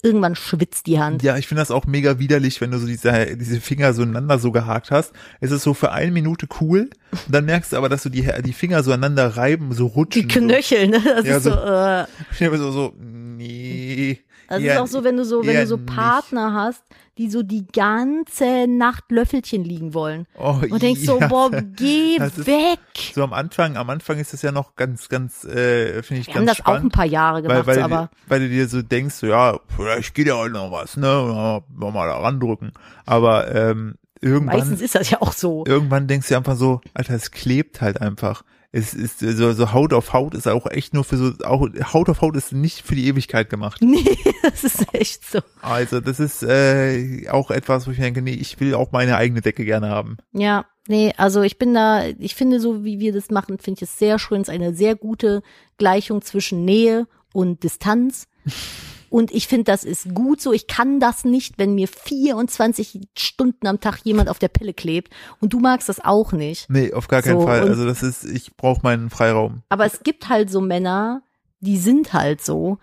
Irgendwann 0.04 0.36
schwitzt 0.36 0.86
die 0.88 1.00
Hand. 1.00 1.24
Ja, 1.24 1.38
ich 1.38 1.48
finde 1.48 1.62
das 1.62 1.72
auch 1.72 1.86
mega 1.86 2.20
widerlich, 2.20 2.60
wenn 2.62 2.72
du 2.72 2.78
so 2.78 2.86
diese, 2.86 3.36
diese 3.38 3.60
Finger 3.62 3.94
so 3.94 4.04
ineinander 4.04 4.38
so 4.38 4.52
gehakt 4.52 4.92
hast. 4.92 5.14
Es 5.40 5.50
ist 5.52 5.64
so 5.64 5.74
für 5.74 5.92
eine 5.92 6.12
Minute 6.12 6.48
cool 6.62 6.90
und 7.12 7.34
dann 7.34 7.46
merkst 7.46 7.72
du 7.74 7.78
aber, 7.78 7.90
dass 7.90 8.04
du 8.04 8.10
die, 8.10 8.28
die 8.46 8.54
Finger 8.54 8.84
so 8.84 8.92
aneinander 8.92 9.38
reiben, 9.38 9.72
so 9.74 9.88
rutschen. 9.88 10.28
Die 10.28 10.28
Knöchel, 10.28 10.88
ne? 10.90 11.02
Das 11.04 11.26
Ja, 11.26 11.38
ist 11.38 11.44
so, 11.44 11.52
so- 11.52 11.58
äh, 11.58 12.58
So. 12.58 12.72
So, 12.72 12.94
nee. 13.00 14.20
Das 14.50 14.62
eher- 14.62 14.74
ist 14.76 14.80
auch 14.82 14.88
so, 14.88 15.04
wenn 15.04 15.18
du 15.18 15.26
so, 15.26 15.46
wenn 15.46 15.56
du 15.56 15.68
so 15.68 15.78
nicht. 15.78 15.94
Partner 15.96 16.54
hast, 16.54 16.84
die 17.18 17.30
so 17.30 17.44
die 17.44 17.66
ganze 17.68 18.68
Nacht 18.68 19.12
Löffelchen 19.12 19.64
liegen 19.64 19.94
wollen. 19.94 20.26
Oh, 20.38 20.56
Und 20.70 20.82
denkst 20.82 21.02
so, 21.06 21.20
ja. 21.20 21.28
boah, 21.28 21.52
geh 21.76 22.16
ist- 22.18 22.48
weg. 22.48 22.80
So 23.14 23.24
am 23.24 23.34
Anfang, 23.34 23.78
am 23.78 23.90
Anfang 23.90 24.18
ist 24.18 24.34
das 24.34 24.42
ja 24.42 24.52
noch 24.52 24.76
ganz, 24.76 25.10
ganz, 25.10 25.44
äh, 25.44 26.02
finde 26.04 26.22
ich 26.22 26.28
Wir 26.28 26.36
haben 26.36 26.46
ganz 26.46 26.58
das 26.58 26.66
auch 26.66 26.72
ein 26.72 26.76
spannend. 26.78 26.94
paar 26.94 27.06
Jahre 27.06 27.42
gemacht, 27.44 27.68
weil, 27.68 27.76
weil, 27.78 27.84
aber 27.84 28.10
weil 28.28 28.40
du 28.40 28.50
dir 28.50 28.68
so 28.68 28.82
denkst, 28.82 29.16
so, 29.16 29.28
ja, 29.28 29.60
vielleicht 29.76 30.16
geht 30.16 30.28
ja 30.28 30.36
heute 30.38 30.54
noch 30.54 30.72
was, 30.72 30.98
ne, 30.98 31.06
ja, 31.08 31.62
mal 31.92 32.08
da 32.08 32.18
randrücken. 32.18 32.72
Aber 33.06 33.54
ähm, 33.54 33.96
irgendwann, 34.22 34.58
meistens 34.58 34.82
ist 34.82 34.96
das 34.96 35.10
ja 35.10 35.22
auch 35.22 35.34
so. 35.34 35.64
irgendwann 35.68 36.08
denkst 36.08 36.30
du 36.30 36.36
einfach 36.38 36.56
so, 36.56 36.82
Alter, 36.96 37.14
es 37.14 37.30
klebt 37.32 37.82
halt 37.82 38.02
einfach. 38.02 38.44
Es 38.76 38.96
ist 38.96 39.20
so, 39.20 39.54
so 39.54 39.72
Haut 39.72 39.94
auf 39.94 40.14
Haut 40.14 40.34
ist 40.34 40.48
auch 40.48 40.66
echt 40.66 40.96
nur 40.96 41.04
für 41.04 41.16
so, 41.16 41.32
auch 41.46 41.70
Haut 41.94 42.10
auf 42.10 42.22
Haut 42.22 42.36
ist 42.36 42.54
nicht 42.54 42.82
für 42.82 42.96
die 42.96 43.08
Ewigkeit 43.08 43.50
gemacht. 43.50 43.80
Nee, 43.94 44.18
das 44.42 44.64
ist 44.64 44.94
echt 44.94 45.24
so. 45.30 45.40
Also 45.62 46.00
das 46.00 46.20
ist 46.20 46.42
äh, 46.42 47.30
auch 47.30 47.52
etwas, 47.52 47.86
wo 47.86 47.92
ich 47.92 48.00
denke, 48.00 48.24
nee, 48.24 48.34
ich 48.34 48.60
will 48.60 48.74
auch 48.74 48.92
meine 48.92 49.16
eigene 49.16 49.42
Decke 49.42 49.64
gerne 49.64 49.90
haben. 49.90 50.18
Ja, 50.32 50.66
nee, 50.88 51.14
also 51.18 51.44
ich 51.44 51.60
bin 51.60 51.76
da, 51.76 52.04
ich 52.18 52.34
finde 52.34 52.60
so, 52.60 52.84
wie 52.84 53.00
wir 53.00 53.14
das 53.14 53.30
machen, 53.30 53.60
finde 53.60 53.78
ich 53.78 53.90
es 53.90 54.00
sehr 54.00 54.18
schön. 54.18 54.42
Es 54.42 54.48
ist 54.48 54.54
eine 54.54 54.74
sehr 54.74 54.96
gute 54.96 55.44
Gleichung 55.78 56.24
zwischen 56.24 56.66
Nähe 56.66 57.08
und 57.32 57.64
Distanz. 57.64 58.28
Und 59.14 59.32
ich 59.32 59.48
finde, 59.48 59.66
das 59.66 59.84
ist 59.84 60.16
gut 60.16 60.42
so. 60.42 60.54
Ich 60.54 60.66
kann 60.66 61.00
das 61.00 61.24
nicht, 61.24 61.60
wenn 61.60 61.76
mir 61.76 61.88
24 61.88 63.00
Stunden 63.16 63.68
am 63.68 63.80
Tag 63.80 64.00
jemand 64.04 64.28
auf 64.28 64.40
der 64.40 64.48
Pelle 64.48 64.74
klebt. 64.74 65.14
Und 65.40 65.54
du 65.54 65.60
magst 65.60 65.88
das 65.88 66.04
auch 66.04 66.32
nicht. 66.32 66.68
Nee, 66.68 66.92
auf 66.94 67.08
gar 67.08 67.22
keinen 67.22 67.42
So, 67.42 67.46
Fall. 67.46 67.62
Also 67.62 67.86
das 67.86 68.02
ist, 68.02 68.24
ich 68.24 68.58
brauche 68.58 68.82
meinen 68.82 69.12
Freiraum. 69.12 69.62
Aber 69.70 69.86
es 69.86 70.02
gibt 70.02 70.30
halt 70.30 70.50
so 70.50 70.62
Männer, 70.62 71.22
die 71.60 71.78
sind 71.78 72.14
halt 72.14 72.44
so. 72.44 72.80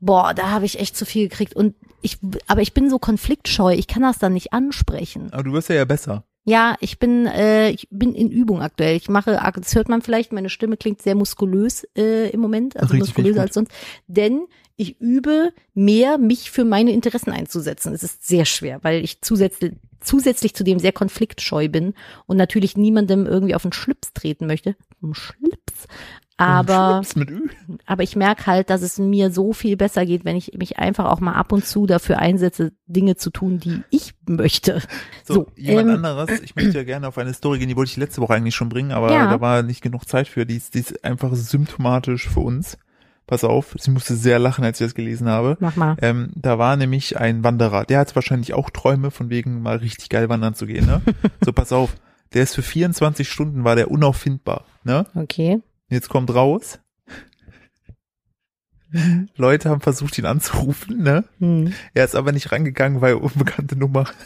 Boah, 0.00 0.34
da 0.34 0.50
habe 0.50 0.64
ich 0.64 0.80
echt 0.80 0.96
zu 0.96 1.06
viel 1.06 1.28
gekriegt. 1.28 1.54
Und 1.54 1.76
ich, 2.02 2.18
aber 2.48 2.60
ich 2.60 2.74
bin 2.74 2.90
so 2.90 2.98
konfliktscheu. 2.98 3.72
Ich 3.72 3.86
kann 3.86 4.02
das 4.02 4.18
dann 4.18 4.32
nicht 4.32 4.52
ansprechen. 4.52 5.32
Aber 5.32 5.44
du 5.44 5.52
wirst 5.52 5.68
ja 5.68 5.76
ja 5.76 5.84
besser. 5.84 6.24
Ja, 6.44 6.74
ich 6.80 6.98
bin, 6.98 7.26
äh, 7.26 7.70
ich 7.70 7.86
bin 7.88 8.16
in 8.16 8.32
Übung 8.32 8.62
aktuell. 8.62 8.96
Ich 8.96 9.08
mache, 9.08 9.38
das 9.54 9.76
hört 9.76 9.88
man 9.88 10.02
vielleicht, 10.02 10.32
meine 10.32 10.48
Stimme 10.48 10.76
klingt 10.76 11.02
sehr 11.02 11.14
muskulös 11.14 11.86
äh, 11.96 12.30
im 12.30 12.40
Moment, 12.40 12.76
also 12.76 12.94
Richtig, 12.94 13.10
muskulöser 13.10 13.42
als 13.42 13.54
sonst. 13.54 13.70
Denn 14.08 14.46
ich 14.78 15.00
übe 15.00 15.52
mehr, 15.74 16.18
mich 16.18 16.50
für 16.52 16.64
meine 16.64 16.92
Interessen 16.92 17.32
einzusetzen. 17.32 17.92
Es 17.92 18.04
ist 18.04 18.26
sehr 18.26 18.44
schwer, 18.44 18.78
weil 18.82 19.02
ich 19.04 19.20
zusätzlich, 19.20 19.72
zusätzlich 20.00 20.54
zu 20.54 20.62
dem 20.62 20.78
sehr 20.78 20.92
konfliktscheu 20.92 21.68
bin 21.68 21.94
und 22.26 22.36
natürlich 22.36 22.76
niemandem 22.76 23.26
irgendwie 23.26 23.56
auf 23.56 23.62
den 23.62 23.72
Schlips 23.72 24.12
treten 24.14 24.46
möchte. 24.46 24.76
Um 25.02 25.14
Schlips. 25.14 25.88
Aber, 26.36 27.02
Schlips 27.04 27.32
aber 27.86 28.04
ich 28.04 28.14
merke 28.14 28.46
halt, 28.46 28.70
dass 28.70 28.82
es 28.82 28.96
mir 28.98 29.32
so 29.32 29.52
viel 29.52 29.76
besser 29.76 30.06
geht, 30.06 30.24
wenn 30.24 30.36
ich 30.36 30.52
mich 30.56 30.78
einfach 30.78 31.06
auch 31.06 31.18
mal 31.18 31.32
ab 31.32 31.50
und 31.50 31.66
zu 31.66 31.86
dafür 31.86 32.20
einsetze, 32.20 32.70
Dinge 32.86 33.16
zu 33.16 33.30
tun, 33.30 33.58
die 33.58 33.82
ich 33.90 34.14
möchte. 34.28 34.80
So, 35.24 35.34
So, 35.34 35.46
jemand 35.56 35.88
ähm, 35.88 35.94
anderes. 35.96 36.40
Ich 36.42 36.54
möchte 36.54 36.78
ja 36.78 36.84
gerne 36.84 37.08
auf 37.08 37.18
eine 37.18 37.34
Story 37.34 37.58
gehen, 37.58 37.68
die 37.68 37.74
wollte 37.74 37.90
ich 37.90 37.96
letzte 37.96 38.20
Woche 38.20 38.34
eigentlich 38.34 38.54
schon 38.54 38.68
bringen, 38.68 38.92
aber 38.92 39.12
Ja. 39.12 39.28
da 39.28 39.40
war 39.40 39.64
nicht 39.64 39.82
genug 39.82 40.08
Zeit 40.08 40.28
für. 40.28 40.46
Die 40.46 40.56
ist, 40.56 40.74
die 40.74 40.78
ist 40.78 41.04
einfach 41.04 41.34
symptomatisch 41.34 42.28
für 42.28 42.40
uns. 42.40 42.78
Pass 43.28 43.44
auf, 43.44 43.76
sie 43.78 43.90
musste 43.90 44.16
sehr 44.16 44.38
lachen, 44.38 44.64
als 44.64 44.80
ich 44.80 44.86
das 44.86 44.94
gelesen 44.94 45.28
habe. 45.28 45.58
Mach 45.60 45.76
mal. 45.76 45.96
Ähm, 46.00 46.30
da 46.34 46.58
war 46.58 46.76
nämlich 46.76 47.18
ein 47.18 47.44
Wanderer, 47.44 47.84
der 47.84 47.98
hat 47.98 48.14
wahrscheinlich 48.14 48.54
auch 48.54 48.70
Träume, 48.70 49.10
von 49.10 49.28
wegen 49.28 49.60
mal 49.60 49.76
richtig 49.76 50.08
geil 50.08 50.30
wandern 50.30 50.54
zu 50.54 50.64
gehen, 50.64 50.86
ne? 50.86 51.02
so, 51.44 51.52
pass 51.52 51.70
auf, 51.70 51.94
der 52.32 52.42
ist 52.42 52.54
für 52.54 52.62
24 52.62 53.28
Stunden, 53.28 53.64
war 53.64 53.76
der 53.76 53.90
unauffindbar, 53.90 54.64
ne? 54.82 55.04
Okay. 55.14 55.60
Jetzt 55.90 56.08
kommt 56.08 56.34
raus. 56.34 56.80
Leute 59.36 59.68
haben 59.68 59.82
versucht, 59.82 60.16
ihn 60.16 60.24
anzurufen, 60.24 61.02
ne? 61.02 61.24
Hm. 61.38 61.74
Er 61.92 62.06
ist 62.06 62.16
aber 62.16 62.32
nicht 62.32 62.50
rangegangen, 62.50 63.02
weil 63.02 63.12
unbekannte 63.12 63.76
Nummer. 63.76 64.06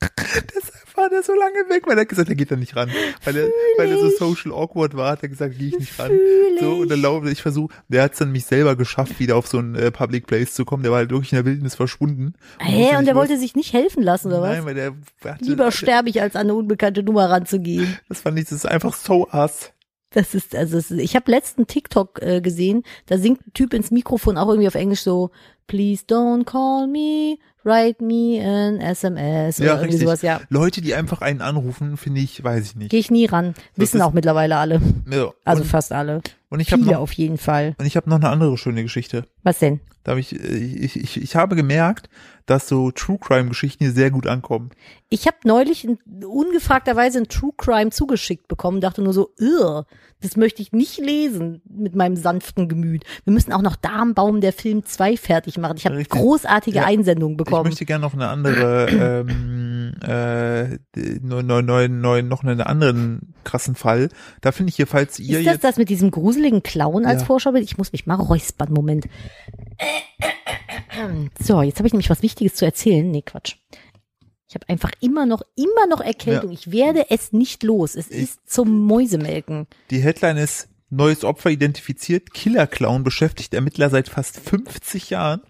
Deshalb 0.26 0.79
war 1.00 1.08
der 1.08 1.22
so 1.22 1.32
lange 1.34 1.68
weg, 1.68 1.84
weil 1.86 1.96
er 1.96 2.02
hat 2.02 2.08
gesagt, 2.08 2.28
er 2.28 2.34
geht 2.34 2.50
da 2.50 2.56
nicht 2.56 2.76
ran. 2.76 2.90
Weil 3.24 3.36
er, 3.36 3.48
weil 3.78 3.90
er 3.90 3.98
so 3.98 4.10
social 4.10 4.52
awkward 4.52 4.96
war, 4.96 5.12
hat 5.12 5.22
er 5.22 5.28
gesagt, 5.28 5.58
gehe 5.58 5.68
ich 5.68 5.78
nicht 5.78 5.98
ran. 5.98 6.12
So, 6.60 6.74
und 6.74 6.90
dann 6.90 7.00
laufe 7.00 7.28
ich 7.30 7.42
versuche, 7.42 7.74
der 7.88 8.02
hat 8.02 8.12
es 8.12 8.18
dann 8.18 8.32
mich 8.32 8.44
selber 8.44 8.76
geschafft, 8.76 9.18
wieder 9.18 9.36
auf 9.36 9.46
so 9.48 9.58
ein 9.58 9.74
äh, 9.74 9.90
Public 9.90 10.26
Place 10.26 10.54
zu 10.54 10.64
kommen. 10.64 10.82
Der 10.82 10.92
war 10.92 10.98
halt 10.98 11.10
wirklich 11.10 11.32
in 11.32 11.36
der 11.36 11.44
Wildnis 11.46 11.74
verschwunden. 11.74 12.34
Hä, 12.60 12.90
und 12.90 12.96
nicht, 12.98 13.06
der 13.08 13.14
wo- 13.14 13.20
wollte 13.20 13.38
sich 13.38 13.54
nicht 13.56 13.72
helfen 13.72 14.02
lassen, 14.02 14.28
oder 14.28 14.40
Nein, 14.42 14.58
was? 14.58 14.64
weil 14.66 14.74
der 14.74 14.94
hatte, 15.24 15.44
Lieber 15.44 15.72
sterbe 15.72 16.08
ich, 16.10 16.20
als 16.20 16.36
an 16.36 16.42
eine 16.42 16.54
unbekannte 16.54 17.02
Nummer 17.02 17.30
ranzugehen. 17.30 17.98
Das 18.08 18.20
fand 18.20 18.38
ich, 18.38 18.44
das 18.44 18.52
ist 18.52 18.66
einfach 18.66 18.94
so 18.94 19.28
ass. 19.30 19.72
Das 20.12 20.34
ist, 20.34 20.56
also 20.56 20.76
es 20.76 20.90
ist, 20.90 20.98
ich 20.98 21.14
habe 21.14 21.30
letzten 21.30 21.68
TikTok 21.68 22.20
äh, 22.20 22.40
gesehen, 22.40 22.82
da 23.06 23.16
singt 23.16 23.46
ein 23.46 23.52
Typ 23.52 23.72
ins 23.72 23.92
Mikrofon 23.92 24.36
auch 24.38 24.48
irgendwie 24.48 24.66
auf 24.66 24.74
Englisch 24.74 25.02
so, 25.02 25.30
please 25.70 26.02
don't 26.04 26.44
call 26.44 26.86
me, 26.88 27.38
write 27.64 28.02
me 28.04 28.40
an 28.44 28.80
SMS 28.80 29.58
Ja, 29.58 29.64
oder 29.64 29.72
irgendwie 29.82 29.86
richtig. 29.86 30.00
sowas, 30.08 30.22
ja. 30.22 30.40
Leute, 30.48 30.80
die 30.80 30.94
einfach 30.94 31.20
einen 31.20 31.40
anrufen, 31.42 31.96
finde 31.96 32.20
ich, 32.20 32.42
weiß 32.42 32.64
ich 32.66 32.76
nicht. 32.76 32.90
Gehe 32.90 32.98
ich 32.98 33.10
nie 33.12 33.26
ran. 33.26 33.54
Wissen 33.76 33.98
ist- 33.98 34.02
auch 34.02 34.12
mittlerweile 34.12 34.56
alle. 34.56 34.80
Ja, 35.10 35.30
Also 35.44 35.62
und, 35.62 35.68
fast 35.68 35.92
alle. 35.92 36.22
und 36.48 36.58
ich 36.60 36.72
habe 36.72 36.82
noch, 36.82 36.96
auf 36.98 37.12
jeden 37.12 37.38
Fall. 37.38 37.74
und 37.78 37.86
ich 37.86 37.96
habe 37.96 38.10
noch 38.10 38.16
eine 38.16 38.28
andere 38.30 38.58
schöne 38.58 38.82
Geschichte. 38.82 39.26
Was 39.44 39.60
denn? 39.60 39.78
Da 40.02 40.12
habe 40.12 40.20
ich, 40.20 40.32
äh, 40.34 40.56
ich, 40.56 40.96
ich, 40.96 41.22
ich 41.22 41.36
habe 41.36 41.54
gemerkt, 41.54 42.08
dass 42.46 42.66
so 42.66 42.90
True 42.90 43.18
Crime 43.20 43.50
Geschichten 43.50 43.84
hier 43.84 43.92
sehr 43.92 44.10
gut 44.10 44.26
ankommen. 44.26 44.70
Ich 45.08 45.26
habe 45.28 45.36
neulich 45.44 45.84
in, 45.84 45.98
ungefragterweise 46.24 47.18
ein 47.18 47.28
True 47.28 47.52
Crime 47.56 47.90
zugeschickt 47.90 48.48
bekommen, 48.48 48.80
dachte 48.80 49.02
nur 49.02 49.12
so, 49.12 49.30
Irr, 49.38 49.86
das 50.22 50.36
möchte 50.36 50.62
ich 50.62 50.72
nicht 50.72 50.98
lesen 50.98 51.62
mit 51.68 51.94
meinem 51.94 52.16
sanften 52.16 52.68
Gemüt. 52.68 53.04
Wir 53.24 53.32
müssen 53.32 53.52
auch 53.52 53.62
noch 53.62 53.76
Darmbaum 53.76 54.40
der 54.40 54.52
Film 54.52 54.84
2 54.84 55.16
fertig 55.16 55.58
machen. 55.58 55.76
Ich 55.76 55.86
habe 55.86 56.02
großartige 56.02 56.78
Ja. 56.78 56.84
Einsendungen 56.84 57.34
Ich 57.34 57.44
bekommen. 57.44 57.64
möchte 57.68 57.84
gerne 57.86 58.02
noch 58.02 58.14
eine 58.14 58.28
andere, 58.28 59.24
ähm, 59.26 59.94
äh, 60.02 60.78
neu, 61.22 61.42
neu, 61.42 61.62
neu, 61.62 61.88
neu, 61.88 62.22
noch 62.22 62.42
einen 62.44 62.60
anderen 62.60 63.34
krassen 63.44 63.74
Fall. 63.74 64.08
Da 64.40 64.52
finde 64.52 64.70
ich 64.70 64.76
hier, 64.76 64.86
falls 64.86 65.18
ihr 65.18 65.38
Ist 65.38 65.46
das 65.46 65.54
jetzt, 65.54 65.64
das 65.64 65.76
mit 65.76 65.88
diesem 65.88 66.10
gruseligen 66.10 66.62
Clown 66.62 67.06
als 67.06 67.22
Ja. 67.22 67.26
Vorschaubild? 67.26 67.64
Ich 67.64 67.78
muss 67.78 67.92
mich 67.92 68.06
mal 68.06 68.14
räuspern, 68.16 68.72
Moment. 68.72 69.06
So, 71.40 71.62
jetzt 71.62 71.78
habe 71.78 71.86
ich 71.86 71.92
nämlich 71.94 72.10
was 72.10 72.22
Wichtiges 72.22 72.54
zu 72.56 72.64
erzählen. 72.64 73.10
Nee, 73.10 73.22
Quatsch. 73.22 73.56
Ich 74.50 74.54
habe 74.56 74.68
einfach 74.68 74.90
immer 75.00 75.26
noch, 75.26 75.42
immer 75.54 75.86
noch 75.88 76.00
Erkältung. 76.00 76.50
Ich 76.50 76.72
werde 76.72 77.06
es 77.08 77.32
nicht 77.32 77.62
los. 77.62 77.94
Es 77.94 78.10
Ich- 78.10 78.22
ist 78.24 78.40
zum 78.50 78.84
Mäusemelken. 78.84 79.68
die 79.90 80.00
Headline 80.00 80.38
ist, 80.38 80.68
neues 80.90 81.22
Opfer 81.22 81.50
identifiziert, 81.50 82.34
Killer-Clown 82.34 83.04
beschäftigt 83.04 83.54
Ermittler 83.54 83.90
seit 83.90 84.08
fast 84.08 84.40
50 84.40 85.10
Jahren. 85.10 85.40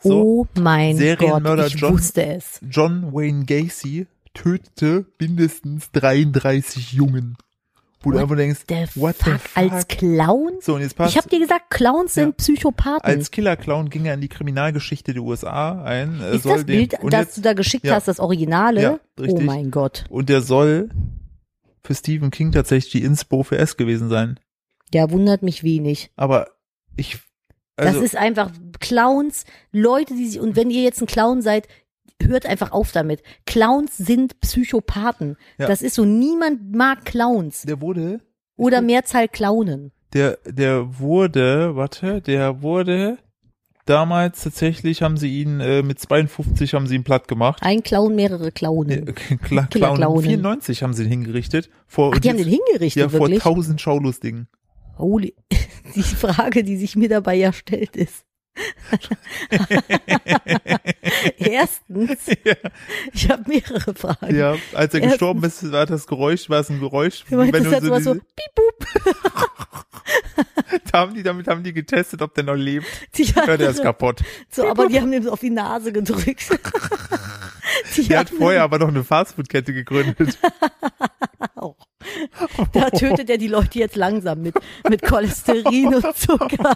So, 0.00 0.22
oh 0.22 0.46
mein 0.58 0.92
Gott, 0.92 0.98
Serienmörder 1.00 1.66
ich 1.66 1.74
John- 1.74 1.92
wusste 1.92 2.24
es. 2.24 2.58
John 2.66 3.12
Wayne 3.12 3.44
Gacy 3.44 4.06
tötete 4.32 5.04
mindestens 5.20 5.90
33 5.92 6.94
Jungen. 6.94 7.36
Wo 8.06 8.12
du 8.12 8.18
einfach 8.18 8.36
denkst, 8.36 8.66
Der 8.68 8.88
what 8.94 9.16
fuck, 9.16 9.32
the 9.34 9.38
fuck? 9.38 9.72
als 9.72 9.88
Clown? 9.88 10.52
so, 10.60 10.74
und 10.76 10.80
jetzt 10.82 10.96
passt, 10.96 11.10
Ich 11.12 11.16
habe 11.18 11.28
dir 11.28 11.40
gesagt, 11.40 11.70
Clowns 11.70 12.14
sind 12.14 12.28
Ja. 12.28 12.32
Psychopathen. 12.32 13.02
als 13.04 13.30
Killer-Clown 13.30 13.90
ging 13.90 14.04
er 14.04 14.14
in 14.14 14.20
die 14.20 14.28
Kriminalgeschichte 14.28 15.12
der 15.12 15.22
USA 15.22 15.82
ein. 15.82 16.20
ist 16.20 16.44
soll 16.44 16.58
das 16.58 16.66
den- 16.66 16.88
Bild, 16.88 17.02
und 17.02 17.12
das 17.12 17.20
jetzt, 17.26 17.36
du 17.38 17.40
da 17.42 17.52
geschickt 17.52 17.84
ja. 17.84 17.94
hast, 17.94 18.08
das 18.08 18.20
Originale? 18.20 18.80
Ja, 18.82 19.00
oh 19.18 19.22
richtig. 19.22 19.44
mein 19.44 19.70
Gott. 19.70 20.04
Und 20.08 20.28
der 20.28 20.40
soll 20.40 20.90
für 21.84 21.94
Stephen 21.94 22.30
King 22.30 22.52
tatsächlich 22.52 22.92
die 22.92 23.02
Inspo 23.04 23.42
für 23.42 23.58
S 23.58 23.76
gewesen 23.76 24.08
sein. 24.08 24.40
Der 24.92 25.10
wundert 25.10 25.42
mich 25.42 25.62
wenig. 25.62 26.10
Aber 26.16 26.48
ich, 26.96 27.18
also, 27.76 27.94
das 28.00 28.02
ist 28.02 28.16
einfach 28.16 28.50
Clowns, 28.80 29.44
Leute, 29.72 30.14
die 30.14 30.26
sich, 30.28 30.40
und 30.40 30.56
wenn 30.56 30.70
ihr 30.70 30.82
jetzt 30.82 31.00
ein 31.00 31.06
Clown 31.06 31.42
seid, 31.42 31.68
hört 32.24 32.46
einfach 32.46 32.72
auf 32.72 32.92
damit. 32.92 33.22
Clowns 33.46 33.96
sind 33.96 34.40
Psychopathen. 34.40 35.36
Ja. 35.58 35.66
Das 35.66 35.82
ist 35.82 35.94
so, 35.94 36.04
niemand 36.04 36.74
mag 36.74 37.04
Clowns. 37.04 37.62
der 37.62 37.80
wurde, 37.80 38.20
Oder 38.56 38.80
Mehrzahl 38.82 39.28
Clownen. 39.28 39.92
der, 40.12 40.38
der 40.46 40.98
wurde, 40.98 41.76
warte, 41.76 42.20
der 42.22 42.62
wurde, 42.62 43.18
damals 43.84 44.42
tatsächlich 44.42 45.02
haben 45.02 45.16
sie 45.16 45.40
ihn, 45.42 45.60
äh, 45.60 45.82
mit 45.82 45.98
52 46.00 46.74
haben 46.74 46.86
sie 46.86 46.96
ihn 46.96 47.04
platt 47.04 47.28
gemacht. 47.28 47.62
Ein 47.62 47.82
Clown, 47.82 48.14
mehrere 48.16 48.48
Äh, 48.48 48.50
Clownen. 48.50 49.04
Kla 49.14 49.36
Clown, 49.36 49.68
Killerclownen. 49.68 50.22
94 50.24 50.82
haben 50.82 50.94
sie 50.94 51.04
ihn 51.04 51.08
hingerichtet. 51.10 51.70
Vor, 51.86 52.12
Ach, 52.14 52.18
die 52.18 52.30
haben 52.30 52.38
den 52.38 52.48
hingerichtet, 52.48 53.00
ja, 53.02 53.08
vor 53.08 53.20
wirklich? 53.20 53.42
tausend 53.42 53.80
Schaulustigen. 53.80 54.48
Holy. 54.98 55.34
Die 55.94 56.02
Frage, 56.02 56.64
die 56.64 56.76
sich 56.76 56.96
mir 56.96 57.08
dabei 57.08 57.36
ja 57.36 57.52
stellt, 57.52 57.94
ist. 57.96 58.24
Erstens, 61.38 62.18
ich 63.12 63.30
habe 63.30 63.42
mehrere 63.46 63.94
Fragen. 63.94 64.34
Ja, 64.36 64.52
als 64.52 64.62
er 64.72 64.82
Erstens- 65.00 65.10
gestorben 65.12 65.44
ist, 65.44 65.70
war 65.72 65.86
das 65.86 66.06
Geräusch, 66.06 66.48
war 66.48 66.60
es 66.60 66.70
ein 66.70 66.80
Geräusch, 66.80 67.24
Du 67.28 67.36
meintest, 67.36 67.72
das 67.72 67.88
war 67.90 68.00
so, 68.00 68.14
piep, 68.14 68.54
bup. 68.54 68.86
haben 70.92 71.14
die 71.14 71.22
damit 71.22 71.46
haben 71.48 71.62
die 71.62 71.72
getestet, 71.74 72.22
ob 72.22 72.34
der 72.34 72.44
noch 72.44 72.54
lebt. 72.54 72.86
Die 73.16 73.24
Ja, 73.24 73.56
der 73.56 73.70
ist 73.70 73.82
kaputt. 73.82 74.20
so, 74.50 74.66
aber 74.68 74.86
die 74.88 75.00
haben 75.00 75.12
ihm 75.12 75.22
so 75.22 75.32
auf 75.32 75.40
die 75.40 75.50
Nase 75.50 75.92
gedrückt. 75.92 76.48
die 77.96 78.08
Der 78.08 78.20
hat 78.20 78.30
vorher 78.30 78.62
aber 78.62 78.78
noch 78.78 78.88
eine 78.88 79.04
Fastfood-Kette 79.04 79.72
gegründet. 79.74 80.38
auch. 81.56 81.76
Da 82.72 82.88
tötet 82.90 83.28
er 83.28 83.36
die 83.38 83.48
Leute 83.48 83.78
jetzt 83.78 83.96
langsam 83.96 84.40
mit, 84.42 84.54
mit 84.88 85.02
Cholesterin 85.02 85.94
und 85.96 86.16
Zucker. 86.16 86.74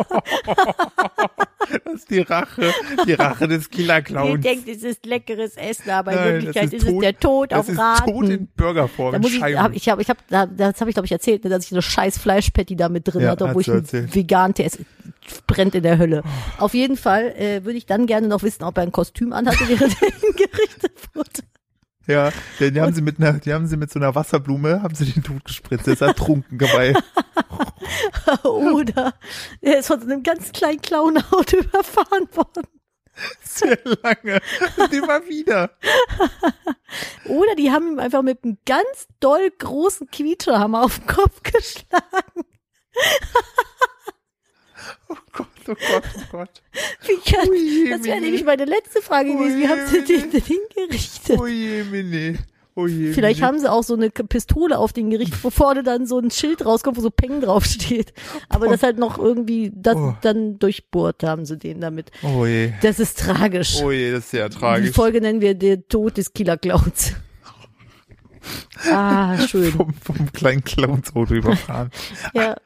Das 1.85 1.95
ist 1.95 2.11
die 2.11 2.21
Rache, 2.21 2.73
die 3.07 3.14
Rache 3.14 3.49
des 3.49 3.64
Ihr 3.64 3.71
Killer-Clowns. 3.71 4.41
denkt, 4.43 4.68
es 4.68 4.83
ist 4.83 5.07
leckeres 5.07 5.57
Essen, 5.57 5.91
aber 5.91 6.12
in 6.12 6.18
Nein, 6.18 6.33
Wirklichkeit 6.35 6.64
das 6.66 6.73
ist, 6.83 6.89
es 6.89 6.99
der 6.99 7.18
Tod 7.18 7.53
das 7.53 7.59
auf 7.61 7.68
ist 7.68 7.79
Raten. 7.79 8.11
Tod 8.11 8.29
in 8.29 8.49
Burgerform, 8.57 9.12
da 9.12 9.18
muss 9.18 9.33
ich, 9.33 9.43
hab, 9.43 9.75
ich 9.75 9.89
habe, 9.89 10.03
ich 10.03 10.09
habe, 10.09 10.21
da, 10.29 10.47
das 10.47 10.81
habe 10.81 10.91
ich 10.91 10.95
glaube 10.95 11.07
ich 11.07 11.12
erzählt, 11.12 11.45
ne, 11.45 11.51
dass 11.51 11.64
ich 11.64 11.71
so 11.71 11.81
scheiß 11.81 12.18
Fleischpatty 12.18 12.77
da 12.77 12.89
mit 12.89 13.07
drin 13.07 13.23
Ja, 13.23 13.31
hatte, 13.31 13.45
obwohl 13.45 13.62
ich 13.62 13.68
vegan 13.68 14.55
esse. 14.57 14.85
Brennt 15.47 15.75
in 15.75 15.83
der 15.83 15.99
Hölle. 15.99 16.23
Auf 16.59 16.75
jeden 16.75 16.97
Fall 16.97 17.35
äh, 17.37 17.64
würde 17.64 17.79
ich 17.79 17.87
dann 17.87 18.07
gerne 18.07 18.27
noch 18.27 18.43
wissen, 18.43 18.64
ob 18.64 18.77
er 18.79 18.83
ein 18.83 18.93
Kostüm 18.93 19.33
anhatte, 19.33 19.68
während 19.68 19.95
er 20.03 20.09
hingerichtet 20.21 20.93
wurde. 21.14 21.43
Ja, 22.11 22.33
den, 22.59 22.75
die 22.75 22.81
haben 22.81 22.93
sie 22.93 23.03
mit 23.03 23.19
einer, 23.19 23.35
die 23.35 23.53
haben 23.53 23.67
sie 23.69 23.77
mit 23.77 23.93
so 23.93 24.01
einer 24.01 24.15
Wasserblume, 24.15 24.83
haben 24.83 24.95
sie 24.95 25.05
den 25.05 25.23
Tod 25.23 25.45
gespritzt, 25.45 25.87
der 25.87 25.95
ist 25.95 26.03
ertrunken 26.03 26.59
dabei. 26.59 26.95
Oder 28.45 29.15
er 29.61 29.79
ist 29.79 29.87
von 29.87 30.01
so 30.01 30.07
einem 30.07 30.23
ganz 30.23 30.51
kleinen 30.51 30.83
Clownauto 30.83 31.57
überfahren 31.57 32.29
worden. 32.35 32.67
Sehr 33.43 33.79
lange. 34.03 34.41
Und 34.77 34.93
immer 34.93 35.27
wieder. 35.29 35.71
Oder 37.27 37.55
die 37.57 37.71
haben 37.71 37.93
ihm 37.93 37.99
einfach 37.99 38.23
mit 38.23 38.43
einem 38.43 38.59
ganz 38.65 39.07
doll 39.21 39.51
großen 39.59 40.11
Quietscherhammer 40.11 40.83
auf 40.83 40.99
den 40.99 41.07
Kopf 41.07 41.43
geschlagen. 41.43 42.45
Oh 45.09 45.17
Gott, 45.33 45.49
oh 45.69 45.75
Gott, 45.75 46.03
oh 46.17 46.23
Gott. 46.33 46.63
Wie 47.07 47.31
kann, 47.31 47.49
Ui, 47.49 47.91
das 47.91 48.05
wäre 48.05 48.21
nämlich 48.21 48.45
meine 48.45 48.65
letzte 48.65 49.03
Frage 49.03 49.33
gewesen. 49.33 49.61
Wie 49.61 49.69
haben 49.69 49.87
sie 49.87 50.05
den 50.05 50.31
denn 50.31 50.43
hingerichtet? 50.43 51.39
Oh 51.39 51.47
je, 51.47 51.85
Mini. 51.85 52.39
Oh 52.77 52.87
je, 52.87 53.13
Vielleicht 53.13 53.43
haben 53.43 53.59
sie 53.59 53.71
auch 53.71 53.83
so 53.83 53.95
eine 53.95 54.11
Pistole 54.11 54.79
auf 54.79 54.93
den 54.93 55.11
gerichtet, 55.11 55.43
wo 55.43 55.51
vorne 55.51 55.83
dann 55.83 56.07
so 56.07 56.19
ein 56.19 56.31
Schild 56.31 56.65
rauskommt, 56.65 56.97
wo 56.97 57.01
so 57.01 57.11
Peng 57.11 57.41
draufsteht. 57.41 58.13
Aber 58.49 58.69
das 58.69 58.83
halt 58.83 58.97
noch 58.99 59.19
irgendwie 59.19 59.73
das 59.75 59.97
Oh. 59.97 60.15
dann 60.23 60.59
durchbohrt 60.59 61.23
haben 61.25 61.45
sie 61.45 61.59
den 61.59 61.81
damit. 61.81 62.11
Oh 62.23 62.47
je. 62.47 62.73
Das 62.81 63.01
ist 63.01 63.19
tragisch. 63.19 63.81
Oh 63.83 63.91
je, 63.91 64.13
das 64.13 64.21
ist 64.25 64.31
sehr 64.31 64.49
Die 64.49 64.57
tragisch. 64.57 64.93
Folge 64.95 65.21
nennen 65.21 65.41
wir 65.41 65.55
der 65.55 65.87
Tod 65.89 66.17
des 66.17 66.33
Killer 66.33 66.57
Clowns. 66.57 67.15
Ah, 68.91 69.37
schön. 69.47 69.71
Vom, 69.73 69.93
vom 69.93 70.33
kleinen 70.33 70.65
Clownsauto 70.65 71.35
überfahren. 71.35 71.91
Ja. 72.33 72.57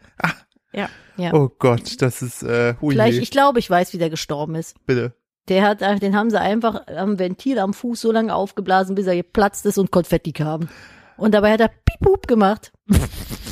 Ja, 0.72 0.88
ja. 1.16 1.32
Oh 1.32 1.50
Gott, 1.58 2.00
das 2.02 2.22
ist, 2.22 2.42
äh, 2.42 2.74
oh 2.80 2.90
Vielleicht, 2.90 3.20
ich 3.20 3.30
glaube, 3.30 3.58
ich 3.58 3.70
weiß, 3.70 3.92
wie 3.92 3.98
der 3.98 4.10
gestorben 4.10 4.54
ist. 4.54 4.74
bitte. 4.86 5.14
Der 5.48 5.62
hat, 5.62 5.82
den 5.82 6.16
haben 6.16 6.30
sie 6.30 6.40
einfach 6.40 6.86
am 6.86 7.18
Ventil 7.18 7.58
am 7.58 7.74
Fuß 7.74 8.00
so 8.00 8.10
lange 8.10 8.34
aufgeblasen, 8.34 8.94
bis 8.94 9.06
er 9.06 9.14
geplatzt 9.14 9.66
ist 9.66 9.76
und 9.76 9.90
Konfetti 9.90 10.32
kam. 10.32 10.70
Und 11.18 11.34
dabei 11.34 11.52
hat 11.52 11.60
er 11.60 11.68
piep 11.68 12.26
gemacht. 12.26 12.72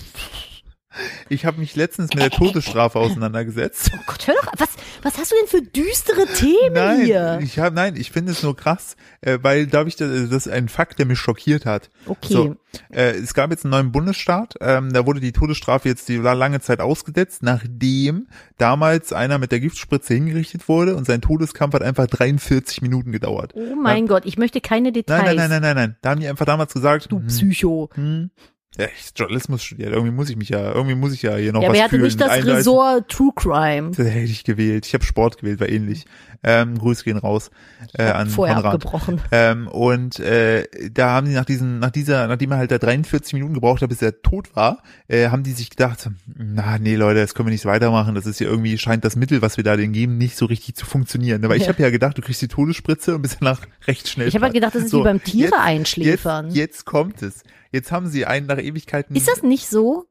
Ich 1.28 1.44
habe 1.44 1.58
mich 1.60 1.74
letztens 1.76 2.10
mit 2.14 2.22
der 2.22 2.30
Todesstrafe 2.30 2.98
auseinandergesetzt. 2.98 3.90
Oh 3.94 4.00
Gott, 4.06 4.26
hör 4.26 4.34
doch, 4.34 4.52
was, 4.58 4.68
was 5.02 5.18
hast 5.18 5.32
du 5.32 5.36
denn 5.36 5.46
für 5.48 5.62
düstere 5.62 6.26
Themen 6.26 6.74
Nein, 6.74 7.04
hier? 7.04 7.38
ich 7.42 7.58
habe, 7.58 7.74
nein, 7.74 7.96
ich 7.96 8.10
finde 8.10 8.32
es 8.32 8.42
nur 8.42 8.56
krass, 8.56 8.96
äh, 9.20 9.38
weil 9.42 9.66
da 9.66 9.84
ich 9.86 9.96
das, 9.96 10.10
das 10.30 10.46
ist 10.46 10.52
ein 10.52 10.68
Fakt, 10.68 10.98
der 10.98 11.06
mich 11.06 11.18
schockiert 11.18 11.66
hat. 11.66 11.90
Okay. 12.06 12.32
So, 12.32 12.56
äh, 12.90 13.12
es 13.12 13.34
gab 13.34 13.50
jetzt 13.50 13.64
einen 13.64 13.72
neuen 13.72 13.92
Bundesstaat, 13.92 14.54
ähm, 14.60 14.92
da 14.92 15.06
wurde 15.06 15.20
die 15.20 15.32
Todesstrafe 15.32 15.88
jetzt 15.88 16.08
die 16.08 16.16
lange 16.16 16.60
Zeit 16.60 16.80
ausgesetzt, 16.80 17.42
nachdem 17.42 18.28
damals 18.58 19.12
einer 19.12 19.38
mit 19.38 19.52
der 19.52 19.60
Giftspritze 19.60 20.14
hingerichtet 20.14 20.68
wurde 20.68 20.96
und 20.96 21.06
sein 21.06 21.20
Todeskampf 21.20 21.74
hat 21.74 21.82
einfach 21.82 22.06
43 22.06 22.82
Minuten 22.82 23.12
gedauert. 23.12 23.52
Oh 23.54 23.74
mein 23.74 24.06
Gott, 24.06 24.24
ich 24.26 24.38
möchte 24.38 24.60
keine 24.60 24.92
Details. 24.92 25.22
Nein, 25.22 25.36
nein, 25.36 25.50
nein, 25.50 25.50
nein, 25.50 25.60
nein, 25.62 25.76
nein. 25.76 25.96
Da 26.02 26.10
haben 26.10 26.20
die 26.20 26.28
einfach 26.28 26.46
damals 26.46 26.72
gesagt, 26.72 27.10
Du 27.10 27.18
hm, 27.18 27.26
Psycho. 27.26 27.90
hm, 27.94 28.30
ja, 28.78 28.86
ich 28.86 29.10
Journalismus 29.14 29.62
studiert, 29.62 29.92
irgendwie 29.92 30.12
muss 30.12 30.30
ich 30.30 30.36
mich 30.36 30.48
ja, 30.48 30.72
irgendwie 30.72 30.94
muss 30.94 31.12
ich 31.12 31.22
ja 31.22 31.36
hier 31.36 31.52
noch 31.52 31.60
Ja, 31.62 31.68
was 31.68 31.70
aber 31.70 31.76
er 31.78 31.82
hatte 31.84 31.90
fühlen. 31.90 32.02
nicht 32.04 32.20
das 32.20 32.44
Ressort 32.46 33.08
True 33.10 33.32
Crime. 33.36 33.90
Das 33.90 34.06
hätte 34.06 34.20
ich 34.20 34.44
gewählt. 34.44 34.86
Ich 34.86 34.94
habe 34.94 35.04
Sport 35.04 35.38
gewählt, 35.38 35.60
war 35.60 35.68
ähnlich. 35.68 36.06
Ähm, 36.44 36.76
Grüße 36.76 37.04
gehen 37.04 37.18
raus 37.18 37.50
äh, 37.96 38.02
an 38.02 38.28
Vorher 38.28 38.56
Konrad. 38.56 38.74
abgebrochen. 38.74 39.20
Ähm, 39.30 39.68
und 39.68 40.18
äh, 40.18 40.66
da 40.92 41.10
haben 41.10 41.28
die 41.28 41.34
nach 41.34 41.44
diesen, 41.44 41.78
nach 41.78 41.90
dieser, 41.90 42.26
nachdem 42.26 42.50
er 42.50 42.58
halt 42.58 42.70
da 42.72 42.78
43 42.78 43.34
Minuten 43.34 43.54
gebraucht 43.54 43.80
hat, 43.82 43.88
bis 43.90 44.02
er 44.02 44.22
tot 44.22 44.56
war, 44.56 44.82
äh, 45.06 45.28
haben 45.28 45.44
die 45.44 45.52
sich 45.52 45.70
gedacht, 45.70 46.10
na 46.36 46.78
nee 46.78 46.96
Leute, 46.96 47.20
das 47.20 47.34
können 47.34 47.46
wir 47.46 47.52
nicht 47.52 47.64
weitermachen. 47.66 48.16
Das 48.16 48.26
ist 48.26 48.40
ja 48.40 48.48
irgendwie 48.48 48.76
scheint 48.78 49.04
das 49.04 49.14
Mittel, 49.14 49.40
was 49.40 49.56
wir 49.56 49.62
da 49.62 49.76
denen 49.76 49.92
geben, 49.92 50.18
nicht 50.18 50.36
so 50.36 50.46
richtig 50.46 50.74
zu 50.74 50.84
funktionieren. 50.84 51.44
Aber 51.44 51.54
ich 51.54 51.62
Ja. 51.62 51.68
habe 51.68 51.80
ja 51.82 51.90
gedacht, 51.90 52.18
du 52.18 52.22
kriegst 52.22 52.42
die 52.42 52.48
Todesspritze 52.48 53.14
und 53.14 53.22
bist 53.22 53.36
danach 53.40 53.60
recht 53.86 54.08
schnell. 54.08 54.26
Ich 54.26 54.34
habe 54.34 54.46
halt 54.46 54.54
gedacht, 54.54 54.74
das 54.74 54.82
ist 54.84 54.90
So, 54.90 55.00
wie 55.00 55.04
beim 55.04 55.22
Tiere 55.22 55.50
jetzt, 55.50 55.60
einschläfern. 55.60 56.46
Jetzt, 56.46 56.56
jetzt 56.56 56.84
kommt 56.86 57.22
es. 57.22 57.42
Jetzt 57.72 57.90
haben 57.90 58.08
sie 58.08 58.26
einen 58.26 58.46
nach 58.46 58.58
Ewigkeiten. 58.58 59.16
Ist 59.16 59.28
das 59.28 59.42
nicht 59.42 59.68
so? 59.68 60.06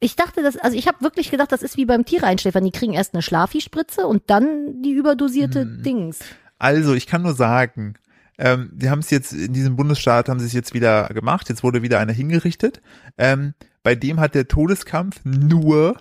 Ich 0.00 0.16
dachte, 0.16 0.42
das, 0.42 0.56
also 0.56 0.76
ich 0.76 0.88
habe 0.88 1.00
wirklich 1.00 1.30
gedacht, 1.30 1.52
das 1.52 1.62
ist 1.62 1.76
wie 1.76 1.86
beim 1.86 2.04
Tiere 2.04 2.26
einschläfern. 2.26 2.64
Die 2.64 2.70
kriegen 2.70 2.92
erst 2.92 3.14
eine 3.14 3.22
Schlafi-Spritze 3.22 4.06
und 4.06 4.24
dann 4.26 4.82
die 4.82 4.92
überdosierte 4.92 5.62
Hm. 5.62 5.82
Dings. 5.82 6.18
Also, 6.58 6.94
ich 6.94 7.06
kann 7.06 7.22
nur 7.22 7.34
sagen, 7.34 7.94
ähm, 8.38 8.70
die 8.72 8.90
haben 8.90 8.98
es 8.98 9.10
jetzt 9.10 9.32
in 9.32 9.52
diesem 9.52 9.76
Bundesstaat 9.76 10.28
haben 10.28 10.40
sie 10.40 10.46
es 10.46 10.52
jetzt 10.52 10.74
wieder 10.74 11.08
gemacht. 11.08 11.48
Jetzt 11.48 11.62
wurde 11.62 11.82
wieder 11.82 11.98
einer 11.98 12.12
hingerichtet. 12.12 12.80
Ähm, 13.16 13.54
bei 13.86 13.94
dem 13.94 14.18
hat 14.18 14.34
der 14.34 14.48
Todeskampf 14.48 15.20
nur, 15.24 15.96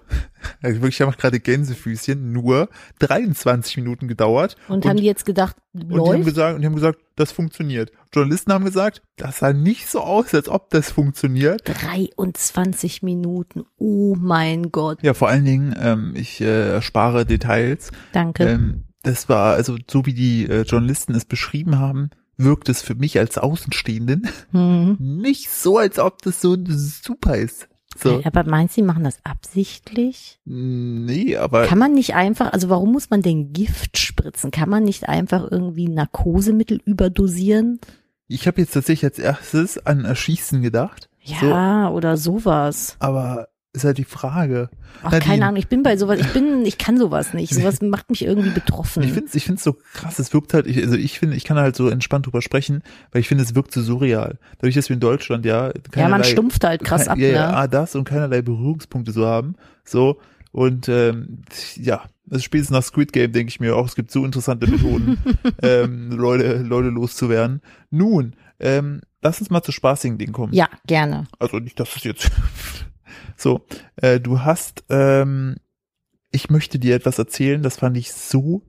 also 0.63 0.81
wirklich, 0.81 0.99
ich 0.99 1.05
mache 1.05 1.19
gerade 1.19 1.39
Gänsefüßchen, 1.39 2.31
nur 2.31 2.67
23 2.97 3.77
Minuten 3.77 4.07
gedauert. 4.07 4.55
Und, 4.67 4.87
haben 4.87 4.97
die 4.97 5.03
jetzt 5.03 5.23
gedacht, 5.23 5.55
und 5.71 5.89
die 5.89 5.93
haben 5.93 5.97
läuft? 5.99 6.25
gesagt, 6.25 6.55
und 6.55 6.61
die 6.61 6.65
haben 6.65 6.73
gesagt, 6.73 6.97
das 7.15 7.31
funktioniert. 7.31 7.91
Journalisten 8.11 8.53
haben 8.53 8.65
gesagt, 8.65 9.03
das 9.17 9.37
sah 9.37 9.53
nicht 9.53 9.87
so 9.87 9.99
aus, 9.99 10.33
als 10.33 10.49
ob 10.49 10.71
das 10.71 10.89
funktioniert. 10.89 11.61
23 11.63 13.03
Minuten. 13.03 13.65
Oh 13.77 14.15
mein 14.17 14.71
Gott. 14.71 15.03
Ja, 15.03 15.13
vor 15.13 15.29
allen 15.29 15.45
Dingen, 15.45 15.75
ähm, 15.79 16.13
ich 16.15 16.41
äh, 16.41 16.71
erspare 16.71 17.27
Details. 17.27 17.91
Danke. 18.13 18.45
Ähm, 18.45 18.85
das 19.03 19.29
war, 19.29 19.53
also 19.53 19.77
so 19.87 20.07
wie 20.07 20.15
die 20.15 20.49
äh, 20.49 20.63
Journalisten 20.63 21.13
es 21.13 21.25
beschrieben 21.25 21.77
haben, 21.77 22.09
wirkt 22.35 22.67
es 22.67 22.81
für 22.81 22.95
mich 22.95 23.19
als 23.19 23.37
Außenstehenden 23.37 24.27
Hm. 24.53 24.97
nicht 24.99 25.51
so, 25.51 25.77
als 25.77 25.99
ob 25.99 26.23
das 26.23 26.41
so 26.41 26.57
super 26.65 27.37
ist. 27.37 27.67
So. 27.97 28.21
Aber 28.25 28.43
meinst 28.43 28.75
du, 28.75 28.81
die 28.81 28.87
machen 28.87 29.03
das 29.05 29.19
absichtlich? 29.23 30.39
Nee, 30.45 31.37
aber 31.37 31.65
Kann 31.65 31.79
man 31.79 31.93
nicht 31.93 32.13
einfach, 32.13 32.51
also 32.53 32.69
warum 32.69 32.91
muss 32.91 33.09
man 33.09 33.21
denn 33.21 33.53
Gift 33.53 33.97
spritzen? 33.97 34.51
Kann 34.51 34.69
man 34.69 34.83
nicht 34.83 35.07
einfach 35.07 35.49
irgendwie 35.49 35.87
Narkosemittel 35.87 36.81
überdosieren? 36.85 37.79
ich 38.27 38.47
habe 38.47 38.59
jetzt 38.59 38.73
tatsächlich 38.73 39.05
als 39.05 39.19
erstes 39.19 39.85
an 39.85 40.03
Erschießen 40.03 40.61
gedacht. 40.61 41.09
So, 41.23 41.45
Ja, 41.45 41.89
oder 41.91 42.17
sowas. 42.17 42.95
aber 42.99 43.47
ist 43.75 43.83
halt 43.83 43.97
die 43.97 44.05
Frage. 44.05 44.69
Ach, 44.99 45.11
Nadine. 45.11 45.21
keine 45.21 45.45
Ahnung, 45.45 45.57
ich 45.57 45.67
bin 45.67 45.83
bei 45.83 45.97
sowas, 45.97 46.19
ich 46.19 46.33
bin, 46.33 46.65
ich 46.65 46.77
kann 46.77 46.97
sowas 46.97 47.33
nicht. 47.33 47.53
Sowas 47.55 47.81
macht 47.81 48.09
mich 48.09 48.23
irgendwie 48.23 48.49
betroffen. 48.49 49.03
Ich 49.03 49.11
finde 49.11 49.27
es 49.27 49.35
ich 49.35 49.45
find's 49.45 49.63
so 49.63 49.77
krass, 49.93 50.19
es 50.19 50.33
wirkt 50.33 50.53
halt, 50.53 50.67
ich, 50.67 50.77
also 50.77 50.95
ich 50.95 51.19
finde, 51.19 51.35
ich 51.35 51.43
kann 51.43 51.57
halt 51.57 51.75
so 51.75 51.89
entspannt 51.89 52.25
drüber 52.25 52.41
sprechen, 52.41 52.81
weil 53.11 53.21
ich 53.21 53.27
finde, 53.27 53.43
es 53.43 53.55
wirkt 53.55 53.71
so 53.71 53.81
surreal. 53.81 54.37
Dadurch, 54.57 54.75
dass 54.75 54.89
wir 54.89 54.95
in 54.95 54.99
Deutschland 54.99 55.45
ja 55.45 55.71
ja, 55.95 56.09
man 56.09 56.23
stumpft 56.23 56.63
halt 56.63 56.83
krass 56.83 57.07
ab, 57.07 57.17
ja, 57.17 57.27
ja, 57.27 57.47
ne? 57.51 57.57
ah, 57.57 57.67
das 57.67 57.95
und 57.95 58.05
keinerlei 58.05 58.41
Berührungspunkte 58.41 59.11
so 59.11 59.25
haben. 59.25 59.55
So. 59.83 60.19
Und 60.51 60.87
ähm, 60.87 61.41
ja, 61.75 62.03
also 62.29 62.41
spätestens 62.41 62.73
nach 62.73 62.83
Squid 62.83 63.11
Game 63.11 63.31
denke 63.31 63.49
ich 63.49 63.59
mir 63.59 63.75
auch, 63.75 63.87
es 63.87 63.95
gibt 63.95 64.11
so 64.11 64.23
interessante 64.25 64.67
Methoden, 64.67 65.17
ähm, 65.61 66.11
Leute, 66.11 66.59
Leute 66.59 66.89
loszuwerden. 66.89 67.61
Nun, 67.91 68.35
ähm, 68.59 69.01
lass 69.21 69.39
uns 69.39 69.49
mal 69.49 69.61
zu 69.61 69.71
spaßigen 69.71 70.17
Dingen 70.17 70.33
kommen. 70.33 70.53
Ja, 70.53 70.69
gerne. 70.87 71.27
Also 71.39 71.59
nicht, 71.59 71.79
dass 71.79 71.95
es 71.95 72.03
jetzt 72.03 72.31
so, 73.35 73.65
äh, 73.97 74.19
du 74.19 74.41
hast, 74.41 74.83
ähm, 74.89 75.57
ich 76.31 76.49
möchte 76.49 76.79
dir 76.79 76.95
etwas 76.95 77.19
erzählen, 77.19 77.61
das 77.61 77.77
fand 77.77 77.97
ich 77.97 78.11
so 78.11 78.63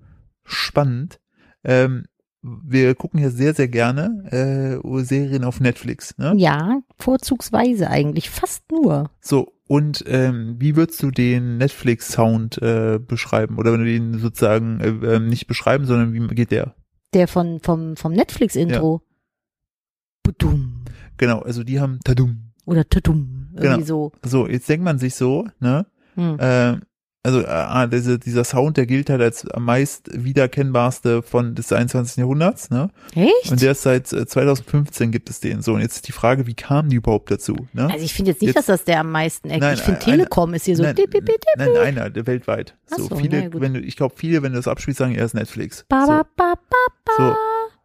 spannend. 0.44 1.20
Ähm, 1.64 2.06
wir 2.42 2.94
gucken 2.94 3.20
ja 3.20 3.30
sehr, 3.30 3.54
sehr 3.54 3.68
gerne 3.68 4.80
äh, 4.82 5.02
Serien 5.02 5.44
auf 5.44 5.60
Netflix. 5.60 6.16
Ne? 6.18 6.34
Ja, 6.36 6.80
vorzugsweise 6.96 7.90
eigentlich, 7.90 8.30
fast 8.30 8.70
nur. 8.70 9.10
So, 9.20 9.52
und 9.68 10.04
ähm, 10.06 10.56
wie 10.58 10.76
würdest 10.76 11.02
du 11.02 11.10
den 11.10 11.58
Netflix-Sound 11.58 12.62
äh, 12.62 13.00
beschreiben? 13.04 13.58
Oder 13.58 13.72
wenn 13.72 13.80
du 13.80 13.86
den 13.86 14.18
sozusagen 14.18 14.80
äh, 14.80 15.16
ähm, 15.16 15.28
nicht 15.28 15.48
beschreiben, 15.48 15.86
sondern 15.86 16.12
wie 16.12 16.34
geht 16.34 16.52
der? 16.52 16.74
Der 17.14 17.26
von, 17.26 17.60
vom, 17.60 17.96
vom 17.96 18.12
Netflix-Intro. 18.12 19.02
Budum. 20.22 20.84
Genau, 21.16 21.40
also 21.40 21.64
die 21.64 21.80
haben 21.80 21.98
Tadum. 22.04 22.45
Oder 22.66 22.86
Tudum. 22.88 23.48
Irgendwie 23.54 23.84
Genau. 23.84 23.86
so. 23.86 24.12
So, 24.22 24.46
jetzt 24.46 24.68
denkt 24.68 24.84
man 24.84 24.98
sich 24.98 25.14
so, 25.14 25.46
ne? 25.60 25.86
Hm. 26.16 26.38
Äh, 26.38 26.76
also 27.22 27.40
äh, 27.40 27.88
diese, 27.88 28.20
dieser 28.20 28.44
Sound, 28.44 28.76
der 28.76 28.86
gilt 28.86 29.10
halt 29.10 29.20
als 29.20 29.48
am 29.50 29.64
meist 29.64 30.08
wiedererkennbarste 30.12 31.22
von 31.22 31.56
des 31.56 31.72
21. 31.72 32.18
Jahrhunderts, 32.18 32.70
ne? 32.70 32.88
Echt? 33.16 33.50
Und 33.50 33.60
der 33.62 33.72
ist 33.72 33.82
seit 33.82 34.12
äh, 34.12 34.26
2015 34.26 35.10
gibt 35.10 35.28
es 35.28 35.40
den 35.40 35.60
so. 35.60 35.74
Und 35.74 35.80
jetzt 35.80 35.96
ist 35.96 36.06
die 36.08 36.12
Frage, 36.12 36.46
wie 36.46 36.54
kamen 36.54 36.88
die 36.90 36.96
überhaupt 36.96 37.30
dazu? 37.32 37.56
Ne? 37.72 37.90
also 37.90 38.04
ich 38.04 38.14
finde 38.14 38.30
jetzt 38.30 38.42
nicht, 38.42 38.48
Jetzt- 38.54 38.56
dass 38.68 38.78
das 38.78 38.84
der 38.84 39.00
am 39.00 39.10
meisten 39.10 39.50
eckt. 39.50 39.64
Ich 39.74 39.80
finde 39.82 39.98
ein- 40.00 40.04
Telekom 40.04 40.54
ist 40.54 40.66
hier 40.66 40.76
so. 40.76 40.84
nein, 40.84 40.94
dip, 40.94 41.10
dip, 41.10 41.26
dip, 41.26 41.36
nein, 41.56 41.76
einer, 41.76 42.10
der 42.10 42.26
weltweit. 42.28 42.76
So, 42.86 43.02
so, 43.02 43.08
na 43.10 43.16
viele, 43.16 43.50
gut. 43.50 43.60
wenn 43.60 43.74
du, 43.74 43.80
ich 43.80 43.96
glaube, 43.96 44.14
viele, 44.16 44.42
wenn 44.42 44.52
du 44.52 44.58
das 44.58 44.68
abspielst, 44.68 44.98
sagen, 44.98 45.14
er 45.16 45.24
ist 45.24 45.34
Netflix. 45.34 45.84
Ba, 45.88 46.06
ba, 46.06 46.22
ba, 46.36 46.54
ba, 46.54 46.76
ba. 47.04 47.12
so, 47.16 47.34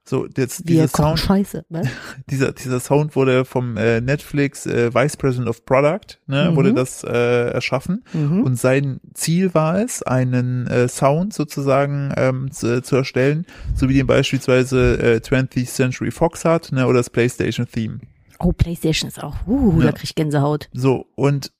so 0.03 0.25
jetzt 0.35 0.67
Wir 0.67 0.83
dieser 0.83 0.87
Sound, 0.87 1.19
Scheiße. 1.19 1.65
Was? 1.69 1.87
dieser, 2.29 2.51
dieser 2.53 2.79
Sound 2.79 3.15
wurde 3.15 3.45
vom 3.45 3.77
äh, 3.77 4.01
Netflix 4.01 4.65
äh, 4.65 4.93
Vice 4.93 5.15
President 5.17 5.47
of 5.47 5.63
Product, 5.65 6.19
ne, 6.27 6.49
Mhm. 6.51 6.55
wurde 6.55 6.73
das 6.73 7.03
äh, 7.03 7.51
erschaffen. 7.51 8.03
Mhm. 8.13 8.43
Und 8.43 8.55
sein 8.59 8.99
Ziel 9.13 9.53
war 9.53 9.79
es, 9.79 10.01
einen 10.03 10.67
äh, 10.67 10.87
Sound 10.87 11.33
sozusagen 11.33 12.13
ähm, 12.17 12.51
zu, 12.51 12.81
zu 12.81 12.95
erstellen, 12.95 13.45
so 13.75 13.87
wie 13.89 13.93
den 13.93 14.07
beispielsweise 14.07 14.97
äh, 14.99 15.17
20th 15.17 15.65
Century 15.67 16.11
Fox 16.11 16.45
hat, 16.45 16.71
ne, 16.71 16.87
oder 16.87 16.97
das 16.99 17.09
PlayStation 17.09 17.67
Theme. 17.67 17.99
Oh, 18.39 18.51
PlayStation 18.53 19.07
ist 19.07 19.23
auch. 19.23 19.35
Uh, 19.45 19.79
Ja. 19.81 19.87
da 19.87 19.91
krieg 19.91 20.05
ich 20.05 20.15
Gänsehaut. 20.15 20.67
So, 20.73 21.05
und 21.15 21.51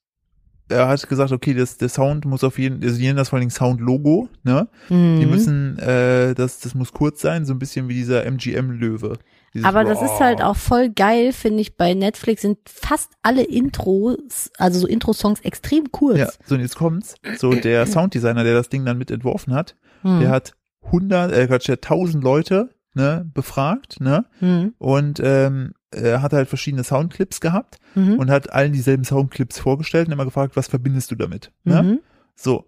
er 0.71 0.87
hat 0.87 1.07
gesagt, 1.07 1.31
okay, 1.31 1.53
das, 1.53 1.77
der 1.77 1.89
Sound 1.89 2.25
muss 2.25 2.43
auf 2.43 2.57
jeden, 2.57 2.83
also 2.83 2.97
die 2.97 3.03
nennen 3.05 3.17
das 3.17 3.29
vor 3.29 3.39
Dingen 3.39 3.51
Sound-Logo, 3.51 4.29
ne? 4.43 4.67
Die 4.89 4.93
Mhm. 4.93 5.29
müssen, 5.29 5.77
äh, 5.79 6.33
das, 6.33 6.59
das 6.59 6.73
muss 6.75 6.91
kurz 6.93 7.21
sein, 7.21 7.45
so 7.45 7.53
ein 7.53 7.59
bisschen 7.59 7.87
wie 7.89 7.93
dieser 7.93 8.25
MGM-Löwe. 8.25 9.17
Aber 9.63 9.83
das 9.83 10.01
ist 10.01 10.19
halt 10.21 10.41
auch 10.41 10.55
voll 10.55 10.89
geil, 10.89 11.33
finde 11.33 11.59
ich. 11.59 11.75
Bei 11.75 11.93
Netflix 11.93 12.41
sind 12.43 12.57
fast 12.69 13.11
alle 13.21 13.43
Intros, 13.43 14.49
also 14.57 14.79
so 14.79 14.87
Intro-Songs 14.87 15.41
extrem 15.41 15.91
kurz. 15.91 16.17
Ja, 16.19 16.29
so 16.45 16.55
und 16.55 16.61
jetzt 16.61 16.75
kommt's. 16.77 17.15
So, 17.37 17.53
der 17.55 17.85
Sounddesigner, 17.87 18.43
der 18.45 18.53
das 18.53 18.69
Ding 18.69 18.85
dann 18.85 18.97
mit 18.97 19.11
entworfen 19.11 19.53
hat, 19.53 19.75
Hm. 20.03 20.19
der 20.21 20.29
hat 20.29 20.53
100, 20.85 21.31
äh, 21.33 21.47
Quatsch, 21.47 21.67
der 21.67 21.73
hat 21.73 21.83
1000 21.83 22.23
Leute, 22.23 22.69
ne, 22.93 23.29
befragt, 23.33 23.99
ne? 23.99 24.25
Hm. 24.39 24.73
Und, 24.77 25.19
ähm, 25.23 25.73
er 25.91 26.21
hat 26.21 26.33
halt 26.33 26.47
verschiedene 26.49 26.83
Soundclips 26.83 27.41
gehabt 27.41 27.77
Mhm. 27.95 28.15
und 28.15 28.29
hat 28.31 28.51
allen 28.53 28.73
dieselben 28.73 29.03
Soundclips 29.03 29.59
vorgestellt 29.59 30.07
und 30.07 30.13
immer 30.13 30.25
gefragt, 30.25 30.55
was 30.55 30.67
verbindest 30.67 31.11
du 31.11 31.15
damit, 31.15 31.51
ne? 31.63 31.83
Mhm. 31.83 31.99
So. 32.35 32.65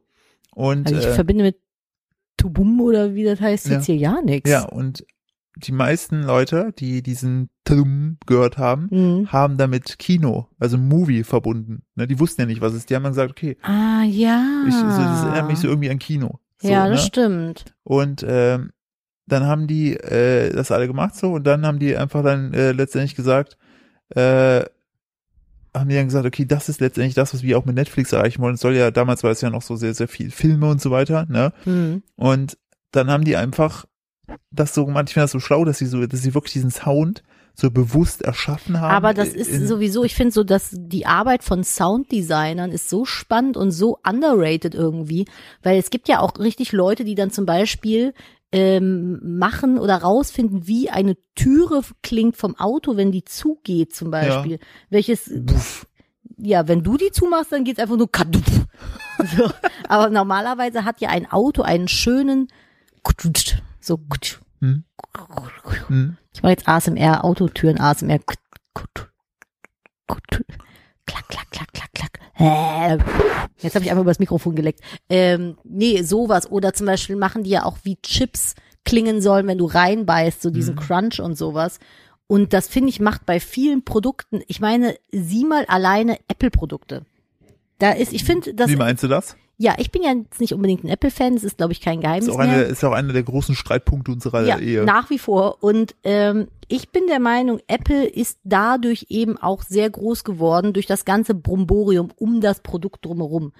Und, 0.54 0.88
Also 0.88 1.00
ich 1.00 1.06
äh, 1.08 1.14
verbinde 1.14 1.44
mit 1.46 1.58
Tubum 2.38 2.82
oder 2.82 3.16
wie 3.16 3.24
das 3.24 3.40
heißt, 3.40 3.70
jetzt 3.70 3.86
hier 3.86 3.96
ja 3.96 4.22
nichts. 4.22 4.50
Ja, 4.50 4.64
und 4.66 5.06
die 5.56 5.72
meisten 5.72 6.24
Leute, 6.24 6.74
die 6.78 7.04
diesen 7.04 7.50
Trum 7.64 8.18
gehört 8.26 8.58
haben, 8.58 8.88
Mhm. 8.92 9.32
haben 9.32 9.58
damit 9.58 10.00
Kino, 10.00 10.48
also 10.60 10.78
Movie 10.78 11.24
verbunden. 11.24 11.84
Ne, 11.96 12.08
die 12.08 12.20
wussten 12.20 12.42
ja 12.42 12.48
nicht, 12.48 12.60
was 12.62 12.74
es 12.74 12.80
ist. 12.80 12.90
Die 12.90 12.96
haben 12.96 13.04
dann 13.04 13.12
gesagt, 13.14 13.32
okay, 13.32 13.58
Ah, 13.62 14.04
ja. 14.04 14.64
ich, 14.68 14.74
so, 14.74 14.82
das 14.84 15.24
erinnert 15.24 15.48
mich 15.48 15.60
so 15.60 15.68
irgendwie 15.68 15.92
an 15.92 16.00
Kino. 16.00 16.40
So, 16.60 16.70
ja, 16.70 16.88
das 16.90 17.02
ne? 17.02 17.08
stimmt. 17.08 17.66
Und 17.84 18.26
ähm, 18.28 18.72
dann 19.26 19.46
haben 19.46 19.68
die 19.68 19.94
äh, 19.96 20.52
das 20.54 20.72
alle 20.72 20.88
gemacht 20.88 21.16
so 21.16 21.34
und 21.34 21.46
dann 21.46 21.66
haben 21.66 21.80
die 21.80 21.96
einfach 21.96 22.24
dann 22.24 22.54
äh, 22.54 22.72
letztendlich 22.72 23.16
gesagt, 23.16 23.58
äh, 24.10 24.64
haben 25.76 25.90
die 25.90 25.96
dann 25.96 26.06
gesagt, 26.06 26.26
okay, 26.26 26.46
das 26.46 26.70
ist 26.70 26.82
letztendlich 26.82 27.16
das, 27.16 27.34
was 27.34 27.42
wir 27.42 27.58
auch 27.58 27.66
mit 27.66 27.76
Netflix 27.76 28.12
erreichen 28.12 28.42
wollen. 28.42 28.56
Es 28.56 28.62
soll 28.62 28.76
ja, 28.76 28.92
damals 28.92 29.24
war 29.24 29.32
es 29.32 29.42
ja 29.42 29.50
noch 29.50 29.64
so 29.64 29.76
sehr, 29.76 29.94
sehr 29.94 30.08
viel 30.08 30.30
Filme 30.30 30.70
und 30.70 30.80
so 30.82 30.92
weiter, 30.92 31.26
ne? 31.30 31.52
Mhm. 31.66 32.04
Und 32.16 32.58
dann 32.92 33.10
haben 33.10 33.24
die 33.24 33.36
einfach 33.38 33.86
das 34.52 34.76
so 34.76 34.86
gemacht. 34.86 35.06
Ich 35.08 35.14
finde 35.14 35.24
das 35.24 35.32
so 35.32 35.40
schlau, 35.40 35.66
dass 35.66 35.80
sie 35.80 35.88
so, 35.88 36.06
dass 36.06 36.22
sie 36.22 36.36
wirklich 36.36 36.54
diesen 36.54 36.70
Sound 36.70 37.24
so 37.56 37.72
bewusst 37.72 38.22
erschaffen 38.24 38.80
haben. 38.80 38.94
Aber 38.96 39.14
das 39.14 39.30
ist 39.30 39.50
in- 39.50 39.68
sowieso, 39.68 40.04
ich 40.04 40.16
finde 40.16 40.32
so, 40.32 40.44
dass 40.44 40.70
die 40.74 41.06
Arbeit 41.06 41.44
von 41.44 41.64
Sounddesignern 41.64 42.72
ist 42.72 42.90
so 42.90 43.06
spannend 43.06 43.58
und 43.58 43.72
so 43.72 43.98
underrated 44.08 44.76
irgendwie, 44.76 45.26
weil 45.64 45.78
es 45.80 45.90
gibt 45.90 46.08
ja 46.08 46.20
auch 46.20 46.38
richtig 46.40 46.72
Leute, 46.72 47.04
die 47.04 47.16
dann 47.16 47.32
zum 47.32 47.46
Beispiel 47.46 48.14
ähm, 48.54 49.20
machen 49.38 49.80
oder 49.80 49.98
rausfinden, 49.98 50.68
wie 50.68 50.92
eine 50.92 51.18
Türe 51.34 51.82
klingt 52.04 52.38
vom 52.38 52.56
Auto, 52.56 52.96
wenn 52.96 53.12
die 53.12 53.26
zugeht 53.26 53.96
zum 53.96 54.12
Beispiel. 54.12 54.60
Welches, 54.92 55.32
ja, 56.38 56.68
wenn 56.68 56.84
du 56.84 56.96
die 56.98 57.12
zumachst, 57.12 57.52
dann 57.52 57.64
geht's 57.64 57.80
einfach 57.80 57.98
nur 57.98 58.12
kadup. 58.12 58.46
so. 59.36 59.50
Aber 59.90 60.10
normalerweise 60.12 60.86
hat 60.86 61.02
ja 61.02 61.10
ein 61.10 61.30
Auto 61.32 61.64
einen 61.64 61.88
schönen 61.88 62.48
so 63.82 63.98
Hm? 64.60 64.84
Hm? 65.88 66.18
ich 66.34 66.44
mache 66.44 66.52
jetzt 66.52 66.68
ASMR, 66.68 67.26
Autotüren, 67.26 67.80
ASMR. 67.80 68.20
Klack, 71.14 71.28
klack, 71.30 71.52
klack, 71.52 71.74
klack, 71.74 71.94
klack. 71.94 72.20
Äh, 72.40 72.98
Jetzt 73.60 73.76
habe 73.76 73.86
ich 73.86 73.92
einfach 73.92 74.02
übers 74.04 74.18
Mikrofon 74.20 74.56
geleckt. 74.56 74.80
Ähm, 75.10 75.58
nee, 75.64 76.02
sowas. 76.02 76.50
Oder 76.50 76.74
zum 76.74 76.88
Beispiel 76.88 77.16
machen 77.16 77.44
die 77.44 77.52
ja 77.52 77.66
auch, 77.66 77.78
wie 77.84 77.98
Chips 78.02 78.56
klingen 78.84 79.22
sollen, 79.22 79.46
wenn 79.48 79.60
du 79.60 79.66
reinbeißt, 79.66 80.42
so 80.42 80.50
diesen 80.50 80.76
Mhm. 80.76 80.80
Crunch 80.80 81.20
und 81.20 81.38
sowas. 81.38 81.80
Und 82.28 82.54
das 82.54 82.68
finde 82.68 82.90
ich 82.90 83.00
macht 83.00 83.26
bei 83.28 83.40
vielen 83.40 83.86
Produkten, 83.86 84.42
ich 84.48 84.60
meine, 84.60 84.96
sieh 85.12 85.46
mal 85.46 85.66
alleine 85.66 86.18
Apple-Produkte. 86.28 87.06
Da 87.78 87.92
ist, 87.92 88.12
ich 88.12 88.24
finde, 88.24 88.54
das, 88.56 88.70
Wie 88.70 88.76
meinst 88.76 89.04
du 89.04 89.08
das? 89.08 89.36
Ja, 89.64 89.76
ich 89.78 89.92
bin 89.92 90.04
ja 90.04 90.12
jetzt 90.12 90.42
nicht 90.42 90.54
unbedingt 90.54 90.84
ein 90.84 90.90
Apple-Fan, 90.90 91.36
das 91.36 91.46
ist, 91.46 91.56
glaube 91.56 91.72
ich, 91.72 91.80
kein 91.80 92.02
Geheimnis 92.02 92.28
Ist 92.28 92.34
auch, 92.34 92.38
mehr. 92.40 92.50
eine, 92.50 92.62
ist 92.64 92.84
auch 92.84 92.92
einer 92.92 93.14
der 93.14 93.24
großen 93.24 93.56
Streitpunkte 93.56 94.12
unserer 94.12 94.46
Ja, 94.46 94.60
Ehe. 94.60 94.84
nach 94.84 95.10
wie 95.10 95.18
vor. 95.18 95.64
Und 95.64 95.96
ähm, 96.04 96.50
ich 96.68 96.90
bin 96.90 97.08
der 97.08 97.22
Meinung, 97.22 97.62
Apple 97.68 98.06
ist 98.06 98.40
dadurch 98.44 99.06
eben 99.08 99.38
auch 99.38 99.64
sehr 99.64 99.90
groß 99.90 100.26
geworden, 100.26 100.74
durch 100.74 100.86
das 100.86 101.06
ganze 101.06 101.34
Bromborium 101.34 102.12
um 102.18 102.42
das 102.42 102.60
Produkt 102.60 103.06
drumherum. 103.06 103.54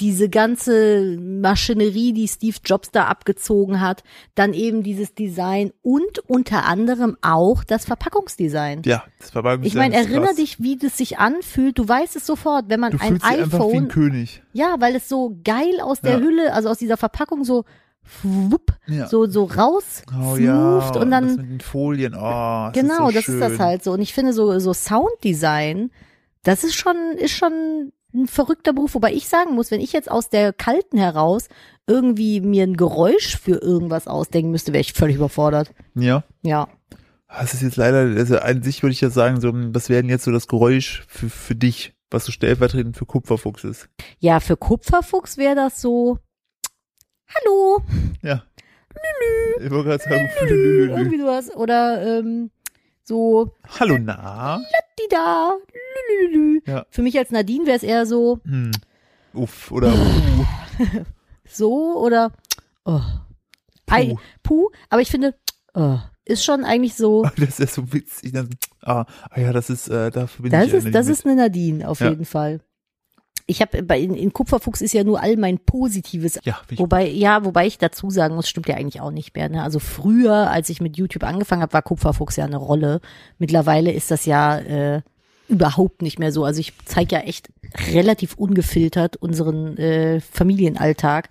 Diese 0.00 0.28
ganze 0.28 1.16
Maschinerie, 1.20 2.12
die 2.12 2.28
Steve 2.28 2.56
Jobs 2.64 2.90
da 2.92 3.06
abgezogen 3.06 3.80
hat, 3.80 4.04
dann 4.36 4.54
eben 4.54 4.82
dieses 4.84 5.12
Design 5.14 5.72
und 5.82 6.20
unter 6.28 6.66
anderem 6.66 7.16
auch 7.20 7.64
das 7.64 7.84
Verpackungsdesign. 7.84 8.82
ja, 8.84 9.02
das 9.18 9.32
bei 9.32 9.58
Ich 9.62 9.74
meine, 9.74 9.96
erinnere 9.96 10.34
dich, 10.34 10.60
wie 10.62 10.76
das 10.76 10.96
sich 10.96 11.18
anfühlt. 11.18 11.78
Du 11.78 11.88
weißt 11.88 12.14
es 12.16 12.26
sofort, 12.26 12.66
wenn 12.68 12.78
man 12.80 12.92
Du 12.92 12.98
ein 13.00 13.14
einfach 13.14 13.28
wie 13.30 13.34
ein 13.34 13.42
iPhone, 13.44 13.88
König. 13.88 14.42
ja, 14.52 14.76
weil 14.78 14.94
es 14.94 15.08
so 15.08 15.36
geil 15.42 15.80
aus 15.82 16.00
der 16.00 16.18
Ja. 16.18 16.20
Hülle, 16.20 16.52
also 16.52 16.68
aus 16.68 16.78
dieser 16.78 16.96
Verpackung 16.96 17.44
so 17.44 17.64
wupp, 18.22 18.72
Ja. 18.86 19.06
so 19.08 19.26
so 19.26 19.44
raus 19.44 20.02
Oh 20.16 20.36
ja, 20.36 20.78
und 20.78 21.10
das 21.10 21.10
dann 21.10 21.26
mit 21.36 21.50
den 21.50 21.60
Folien, 21.60 22.14
oh, 22.14 22.70
das 22.72 22.72
genau, 22.72 23.08
ist 23.08 23.14
so 23.14 23.18
das 23.18 23.28
ist 23.28 23.40
das 23.40 23.50
schön. 23.52 23.58
halt 23.58 23.84
so 23.84 23.92
und 23.92 24.00
ich 24.00 24.14
finde 24.14 24.32
so 24.32 24.58
so 24.60 24.72
Sounddesign, 24.72 25.90
das 26.42 26.64
ist 26.64 26.74
schon 26.74 26.96
ist 27.18 27.32
schon 27.32 27.92
ein 28.14 28.26
verrückter 28.26 28.72
Beruf, 28.72 28.94
wobei 28.94 29.12
ich 29.12 29.28
sagen 29.28 29.54
muss, 29.54 29.70
wenn 29.70 29.80
ich 29.80 29.92
jetzt 29.92 30.10
aus 30.10 30.30
der 30.30 30.52
kalten 30.52 30.96
heraus 30.98 31.48
irgendwie 31.86 32.40
mir 32.40 32.64
ein 32.64 32.76
Geräusch 32.76 33.36
für 33.38 33.60
irgendwas 33.62 34.06
ausdenken 34.08 34.50
müsste, 34.50 34.72
wäre 34.72 34.80
ich 34.80 34.92
völlig 34.94 35.16
überfordert. 35.16 35.72
Ja, 35.94 36.24
Ja. 36.42 36.68
das 37.28 37.54
ist 37.54 37.62
jetzt 37.62 37.76
leider, 37.76 37.98
also 37.98 38.38
an 38.38 38.62
sich 38.62 38.82
würde 38.82 38.92
ich 38.92 39.00
ja 39.00 39.10
sagen, 39.10 39.40
so, 39.40 39.50
das 39.52 39.88
wäre 39.88 40.04
jetzt 40.06 40.24
so 40.24 40.32
das 40.32 40.46
Geräusch 40.48 41.04
für, 41.08 41.28
für 41.28 41.54
dich, 41.54 41.94
was 42.10 42.24
so 42.24 42.32
stellvertretend 42.32 42.96
für 42.96 43.04
Kupferfuchs 43.06 43.64
ist. 43.64 43.88
Ja, 44.18 44.40
für 44.40 44.56
Kupferfuchs 44.56 45.36
wäre 45.36 45.54
das 45.54 45.80
so 45.80 46.18
Hallo, 47.34 47.82
Ja. 48.22 48.42
Ich 49.60 49.70
wollte 49.70 49.90
gerade 49.90 50.02
sagen, 50.02 50.28
lülülülü. 50.48 50.90
irgendwie 50.96 51.20
sowas 51.20 51.54
oder 51.54 52.18
ähm, 52.20 52.50
so 53.08 53.50
Hallo, 53.80 53.98
na? 53.98 54.60
da. 55.10 55.52
Lülülülü. 56.10 56.60
Ja. 56.66 56.84
Für 56.90 57.02
mich 57.02 57.18
als 57.18 57.30
Nadine 57.30 57.66
wäre 57.66 57.76
es 57.76 57.82
eher 57.82 58.04
so 58.06 58.40
Hm. 58.44 58.70
Uff, 59.34 59.70
oder 59.72 59.88
uh, 59.92 60.44
so 61.48 61.96
oder 62.00 62.32
oh. 62.84 63.00
Ei, 63.90 64.08
Puh. 64.08 64.18
puh, 64.42 64.68
aber 64.90 65.00
ich 65.00 65.10
finde, 65.10 65.34
oh, 65.74 65.96
ist 66.26 66.44
schon 66.44 66.64
eigentlich 66.64 66.94
so, 66.94 67.22
das 67.38 67.58
ist 67.58 67.74
so 67.74 67.90
witzig. 67.92 68.34
Ah, 68.82 69.06
ah 69.30 69.40
ja, 69.40 69.52
das 69.52 69.70
ist, 69.70 69.88
äh, 69.88 70.10
da 70.10 70.26
verbinde 70.26 70.58
das 70.58 70.66
ich 70.68 70.74
ist, 70.74 70.94
das 70.94 71.06
mit. 71.06 71.12
ist 71.16 71.26
eine 71.26 71.36
Nadine 71.36 71.88
auf 71.88 72.00
Ja. 72.00 72.10
jeden 72.10 72.26
Fall. 72.26 72.60
Ich 73.50 73.62
habe 73.62 73.82
bei 73.82 73.98
in, 73.98 74.14
in 74.14 74.34
Kupferfuchs 74.34 74.82
ist 74.82 74.92
ja 74.92 75.04
nur 75.04 75.22
all 75.22 75.36
mein 75.36 75.58
Positives. 75.58 76.38
Ja, 76.44 76.60
Wobei, 76.76 77.08
ja, 77.08 77.46
wobei 77.46 77.66
ich 77.66 77.78
dazu 77.78 78.10
sagen 78.10 78.34
muss, 78.34 78.46
stimmt 78.46 78.68
ja 78.68 78.76
eigentlich 78.76 79.00
auch 79.00 79.10
nicht 79.10 79.34
mehr. 79.34 79.48
Ne? 79.48 79.62
Also 79.62 79.78
früher, 79.78 80.50
als 80.50 80.68
ich 80.68 80.82
mit 80.82 80.98
YouTube 80.98 81.24
angefangen 81.24 81.62
habe, 81.62 81.72
war 81.72 81.80
Kupferfuchs 81.80 82.36
ja 82.36 82.44
eine 82.44 82.58
Rolle. 82.58 83.00
Mittlerweile 83.38 83.90
ist 83.90 84.10
das 84.10 84.26
ja 84.26 84.58
äh, 84.58 85.00
überhaupt 85.48 86.02
nicht 86.02 86.18
mehr 86.18 86.30
so. 86.30 86.44
Also 86.44 86.60
ich 86.60 86.74
zeige 86.84 87.16
ja 87.16 87.22
echt 87.22 87.48
relativ 87.90 88.34
ungefiltert 88.34 89.16
unseren 89.16 89.78
äh, 89.78 90.20
Familienalltag. 90.20 91.30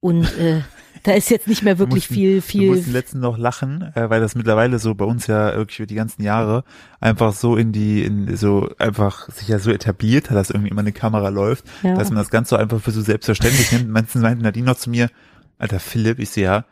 Und 0.00 0.24
äh, 0.38 0.60
da 1.04 1.12
ist 1.12 1.30
jetzt 1.30 1.46
nicht 1.46 1.62
mehr 1.62 1.78
wirklich 1.78 2.04
mussten- 2.10 2.14
viel, 2.14 2.34
wir 2.34 2.42
viel 2.42 2.70
mussten 2.70 2.92
letzten 2.92 3.20
noch 3.20 3.38
lachen, 3.38 3.82
äh, 3.94 4.10
weil 4.10 4.20
das 4.20 4.34
mittlerweile 4.34 4.78
so 4.80 4.94
bei 4.94 5.04
uns 5.04 5.26
ja 5.28 5.54
wirklich 5.54 5.78
über 5.78 5.86
die 5.86 5.94
ganzen 5.94 6.22
Jahre 6.22 6.64
einfach 7.00 7.32
so 7.32 7.56
in 7.56 7.70
die, 7.72 8.02
in 8.02 8.36
so 8.36 8.68
einfach 8.78 9.28
sich 9.30 9.46
ja 9.48 9.58
so 9.58 9.70
etabliert 9.70 10.30
hat, 10.30 10.36
dass 10.36 10.50
irgendwie 10.50 10.70
immer 10.70 10.80
eine 10.80 10.92
Kamera 10.92 11.28
läuft, 11.28 11.64
Ja. 11.82 11.94
dass 11.94 12.08
man 12.08 12.16
das 12.18 12.30
Ganze 12.30 12.50
so 12.50 12.56
einfach 12.56 12.80
für 12.80 12.90
so 12.90 13.00
selbstverständlich 13.00 13.70
nimmt. 13.72 13.88
Meistens 13.88 14.22
meinte 14.22 14.42
Nadine 14.42 14.66
noch 14.66 14.76
zu 14.76 14.90
mir, 14.90 15.08
Alter 15.58 15.78
Philipp, 15.78 16.18
ich 16.18 16.30
sehe 16.30 16.44
ja, 16.44 16.64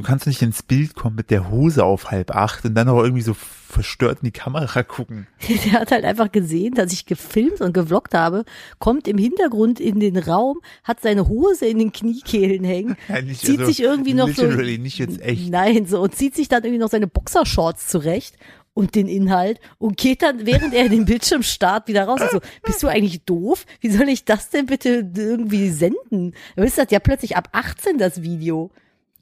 du 0.00 0.06
kannst 0.06 0.26
nicht 0.26 0.42
ins 0.42 0.62
Bild 0.62 0.94
kommen 0.94 1.16
mit 1.16 1.30
der 1.30 1.50
Hose 1.50 1.84
auf 1.84 2.10
halb 2.10 2.34
acht 2.34 2.64
und 2.64 2.74
dann 2.74 2.88
auch 2.88 3.02
irgendwie 3.02 3.22
so 3.22 3.34
verstört 3.34 4.18
in 4.22 4.26
die 4.26 4.32
Kamera 4.32 4.82
gucken. 4.82 5.26
Der 5.66 5.72
hat 5.80 5.90
halt 5.92 6.04
einfach 6.04 6.32
gesehen, 6.32 6.74
dass 6.74 6.92
ich 6.92 7.06
gefilmt 7.06 7.60
und 7.60 7.72
gevloggt 7.72 8.14
habe, 8.14 8.44
kommt 8.78 9.06
im 9.06 9.18
Hintergrund 9.18 9.78
in 9.80 10.00
den 10.00 10.16
Raum, 10.16 10.60
hat 10.82 11.00
seine 11.00 11.28
Hose 11.28 11.66
in 11.66 11.78
den 11.78 11.92
Kniekehlen 11.92 12.64
hängen, 12.64 12.96
Ja, 13.08 13.20
nicht- 13.22 13.40
zieht 13.40 13.58
also 13.60 13.70
sich 13.70 13.80
irgendwie 13.82 14.14
noch 14.14 14.28
so. 14.28 14.44
nicht 14.46 14.98
jetzt 14.98 15.20
echt. 15.20 15.50
Nein, 15.50 15.86
so, 15.86 16.00
und 16.00 16.14
zieht 16.14 16.34
sich 16.34 16.48
dann 16.48 16.64
irgendwie 16.64 16.80
noch 16.80 16.90
seine 16.90 17.06
Boxershorts 17.06 17.88
zurecht 17.88 18.36
und 18.72 18.94
den 18.94 19.08
Inhalt 19.08 19.60
und 19.78 19.96
geht 19.96 20.22
dann, 20.22 20.46
während 20.46 20.72
er 20.74 20.88
den 20.88 21.04
Bildschirm 21.04 21.42
starrt, 21.42 21.88
wieder 21.88 22.04
raus. 22.04 22.20
Also, 22.20 22.40
bist 22.62 22.82
du 22.82 22.88
eigentlich 22.88 23.24
doof? 23.24 23.66
Wie 23.80 23.90
soll 23.90 24.08
ich 24.08 24.24
das 24.24 24.48
denn 24.50 24.66
bitte 24.66 25.10
irgendwie 25.16 25.70
senden? 25.70 26.32
Du 26.56 26.62
bist 26.62 26.78
das 26.78 26.86
ja 26.90 26.98
plötzlich 27.00 27.36
ab 27.36 27.48
18 27.52 27.98
das 27.98 28.22
Video. 28.22 28.70